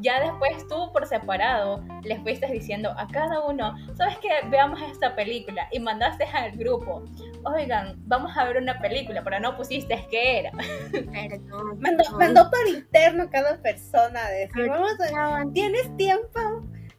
Ya 0.00 0.20
después 0.20 0.66
tú 0.68 0.90
por 0.90 1.06
separado 1.06 1.84
les 2.02 2.18
fuiste 2.22 2.46
diciendo 2.46 2.94
a 2.96 3.06
cada 3.08 3.44
uno, 3.44 3.76
¿sabes 3.94 4.16
qué? 4.22 4.30
Veamos 4.48 4.80
esta 4.80 5.14
película. 5.14 5.68
Y 5.70 5.78
mandaste 5.78 6.24
al 6.24 6.52
grupo, 6.52 7.04
oigan, 7.44 7.96
vamos 8.06 8.34
a 8.34 8.44
ver 8.44 8.56
una 8.56 8.78
película, 8.78 9.22
pero 9.22 9.38
no 9.38 9.54
pusiste 9.54 10.06
qué 10.10 10.38
era. 10.38 10.50
Perdón. 10.90 11.78
Mandó, 11.78 12.04
mandó 12.12 12.50
por 12.50 12.68
interno 12.68 13.28
cada 13.30 13.60
persona 13.60 14.24
a 14.24 14.30
decir, 14.30 14.68
vamos 14.70 14.92
a 15.14 15.44
¿tienes 15.52 15.94
tiempo? 15.98 16.40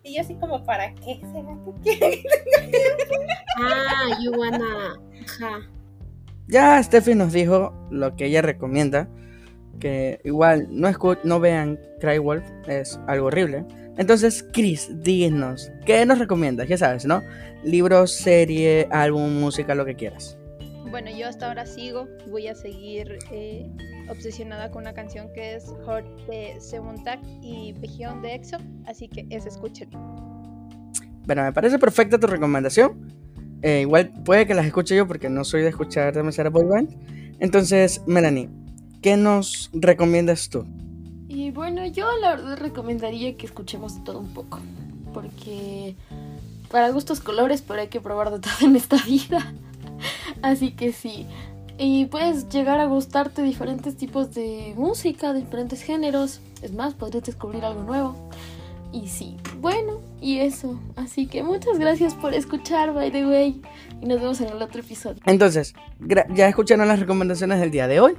Y 0.07 0.15
yo 0.15 0.21
así 0.21 0.35
como, 0.35 0.63
¿para 0.63 0.93
qué 0.95 1.19
será 1.33 1.57
que? 1.83 2.23
Ah, 3.61 4.17
you 4.23 4.31
wanna. 4.31 4.95
Ajá. 5.25 5.59
Ya 6.47 6.81
Steffi 6.81 7.13
nos 7.15 7.33
dijo 7.33 7.73
lo 7.91 8.15
que 8.15 8.25
ella 8.27 8.41
recomienda. 8.41 9.07
Que 9.79 10.19
igual 10.23 10.67
no, 10.71 10.87
escu- 10.89 11.19
no 11.23 11.39
vean 11.39 11.77
Cry 11.99 12.17
Wolf, 12.17 12.43
es 12.67 12.99
algo 13.07 13.27
horrible. 13.27 13.63
Entonces, 13.97 14.45
Chris, 14.53 14.89
dinos, 15.03 15.71
¿qué 15.85 16.05
nos 16.05 16.19
recomiendas? 16.19 16.67
Ya 16.67 16.77
sabes, 16.77 17.05
¿no? 17.05 17.21
Libro, 17.63 18.07
serie, 18.07 18.87
álbum, 18.91 19.39
música, 19.39 19.75
lo 19.75 19.85
que 19.85 19.95
quieras. 19.95 20.37
Bueno, 20.89 21.11
yo 21.11 21.27
hasta 21.27 21.47
ahora 21.47 21.65
sigo, 21.65 22.07
voy 22.29 22.47
a 22.47 22.55
seguir 22.55 23.19
eh, 23.31 23.69
obsesionada 24.09 24.71
con 24.71 24.83
una 24.83 24.93
canción 24.93 25.27
que 25.33 25.55
es 25.55 25.65
Heart 25.85 26.07
de 26.27 26.55
Semontag 26.59 27.19
y 27.41 27.73
Beyond 27.73 28.21
de 28.21 28.35
EXO, 28.35 28.57
así 28.85 29.07
que 29.07 29.27
esa 29.29 29.49
escuchen. 29.49 29.89
Bueno, 31.25 31.43
me 31.43 31.51
parece 31.51 31.77
perfecta 31.77 32.17
tu 32.17 32.27
recomendación. 32.27 33.13
Eh, 33.61 33.81
igual 33.81 34.13
puede 34.23 34.47
que 34.47 34.53
las 34.53 34.65
escuche 34.65 34.95
yo 34.95 35.07
porque 35.07 35.29
no 35.29 35.43
soy 35.43 35.61
de 35.61 35.69
escuchar 35.69 36.13
demasiada 36.13 36.49
boy 36.49 36.65
band. 36.65 36.95
Entonces, 37.39 38.01
Melanie, 38.07 38.49
¿qué 39.01 39.17
nos 39.17 39.69
recomiendas 39.73 40.49
tú? 40.49 40.65
Y 41.27 41.51
bueno, 41.51 41.85
yo 41.85 42.07
la 42.21 42.35
verdad 42.35 42.57
recomendaría 42.57 43.35
que 43.35 43.45
escuchemos 43.45 43.95
de 43.95 44.03
todo 44.03 44.19
un 44.19 44.33
poco. 44.33 44.59
Porque 45.13 45.95
para 46.71 46.89
gustos 46.89 47.19
colores, 47.19 47.61
pero 47.61 47.81
hay 47.81 47.87
que 47.87 48.01
probar 48.01 48.31
de 48.31 48.39
todo 48.39 48.53
en 48.61 48.75
esta 48.75 48.97
vida. 49.03 49.53
Así 50.41 50.71
que 50.71 50.91
sí. 50.91 51.25
Y 51.77 52.05
puedes 52.05 52.49
llegar 52.49 52.79
a 52.79 52.85
gustarte 52.85 53.43
diferentes 53.43 53.95
tipos 53.95 54.33
de 54.33 54.73
música, 54.75 55.33
diferentes 55.33 55.81
géneros. 55.81 56.41
Es 56.61 56.73
más, 56.73 56.95
podrías 56.95 57.23
descubrir 57.23 57.63
algo 57.63 57.83
nuevo. 57.83 58.29
Y 58.91 59.09
sí, 59.09 59.37
bueno, 59.59 59.99
y 60.21 60.39
eso. 60.39 60.79
Así 60.95 61.27
que 61.27 61.43
muchas 61.43 61.77
gracias 61.77 62.15
por 62.15 62.33
escuchar, 62.33 62.93
by 62.93 63.11
the 63.11 63.25
way. 63.27 63.61
Y 64.01 64.05
nos 64.07 64.19
vemos 64.19 64.41
en 64.41 64.47
el 64.47 64.61
otro 64.61 64.81
episodio. 64.81 65.21
Entonces, 65.25 65.75
ya 66.33 66.47
escucharon 66.47 66.87
las 66.87 66.99
recomendaciones 66.99 67.59
del 67.59 67.69
día 67.69 67.87
de 67.87 67.99
hoy. 67.99 68.15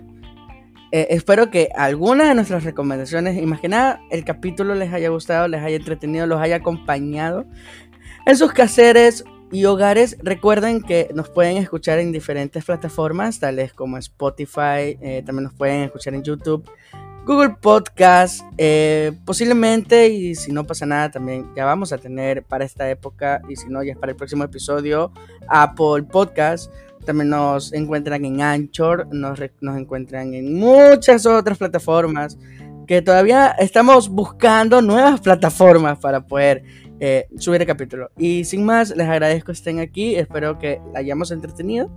Eh, 0.90 1.08
espero 1.10 1.50
que 1.50 1.68
alguna 1.74 2.28
de 2.28 2.34
nuestras 2.34 2.64
recomendaciones, 2.64 3.36
y 3.36 3.44
más 3.44 3.60
que 3.60 3.68
nada, 3.68 4.00
el 4.10 4.24
capítulo 4.24 4.74
les 4.74 4.92
haya 4.92 5.10
gustado, 5.10 5.48
les 5.48 5.62
haya 5.62 5.76
entretenido, 5.76 6.26
los 6.26 6.40
haya 6.40 6.56
acompañado 6.56 7.44
en 8.24 8.36
sus 8.36 8.52
caseres 8.52 9.24
y 9.50 9.64
hogares. 9.64 10.16
Recuerden 10.22 10.82
que 10.82 11.10
nos 11.14 11.28
pueden 11.30 11.56
escuchar 11.56 11.98
en 11.98 12.12
diferentes 12.12 12.64
plataformas, 12.64 13.40
tales 13.40 13.72
como 13.72 13.98
Spotify, 13.98 14.98
eh, 15.00 15.22
también 15.24 15.44
nos 15.44 15.54
pueden 15.54 15.82
escuchar 15.82 16.14
en 16.14 16.22
YouTube, 16.22 16.68
Google 17.24 17.56
Podcast, 17.60 18.42
eh, 18.56 19.12
posiblemente, 19.24 20.08
y 20.08 20.34
si 20.34 20.50
no 20.50 20.64
pasa 20.64 20.86
nada, 20.86 21.10
también 21.10 21.50
ya 21.54 21.66
vamos 21.66 21.92
a 21.92 21.98
tener 21.98 22.42
para 22.42 22.64
esta 22.64 22.88
época, 22.88 23.42
y 23.48 23.56
si 23.56 23.68
no, 23.68 23.82
ya 23.82 23.92
es 23.92 23.98
para 23.98 24.12
el 24.12 24.16
próximo 24.16 24.44
episodio, 24.44 25.12
Apple 25.46 26.04
Podcast. 26.10 26.72
También 27.04 27.28
nos 27.28 27.72
encuentran 27.72 28.24
en 28.24 28.40
Anchor, 28.40 29.08
nos, 29.12 29.38
nos 29.60 29.76
encuentran 29.76 30.34
en 30.34 30.54
muchas 30.58 31.26
otras 31.26 31.58
plataformas 31.58 32.38
que 32.86 33.02
todavía 33.02 33.48
estamos 33.58 34.08
buscando 34.08 34.80
nuevas 34.80 35.20
plataformas 35.20 35.98
para 35.98 36.26
poder 36.26 36.64
eh, 37.00 37.28
subir 37.38 37.60
el 37.60 37.66
capítulo. 37.66 38.10
Y 38.16 38.44
sin 38.44 38.64
más, 38.64 38.94
les 38.96 39.06
agradezco 39.06 39.46
que 39.46 39.52
estén 39.52 39.80
aquí, 39.80 40.16
espero 40.16 40.58
que 40.58 40.80
la 40.92 41.00
hayamos 41.00 41.30
entretenido 41.30 41.90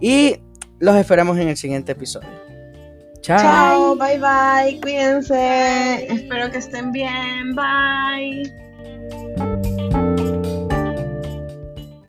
y 0.00 0.36
los 0.78 0.96
esperamos 0.96 1.38
en 1.38 1.48
el 1.48 1.56
siguiente 1.56 1.92
episodio. 1.92 2.28
Chao. 3.20 3.38
Chao, 3.38 3.96
bye 3.96 4.18
bye, 4.18 4.80
cuídense. 4.80 6.06
Espero 6.06 6.50
que 6.50 6.58
estén 6.58 6.90
bien, 6.90 7.54
bye. 7.54 9.49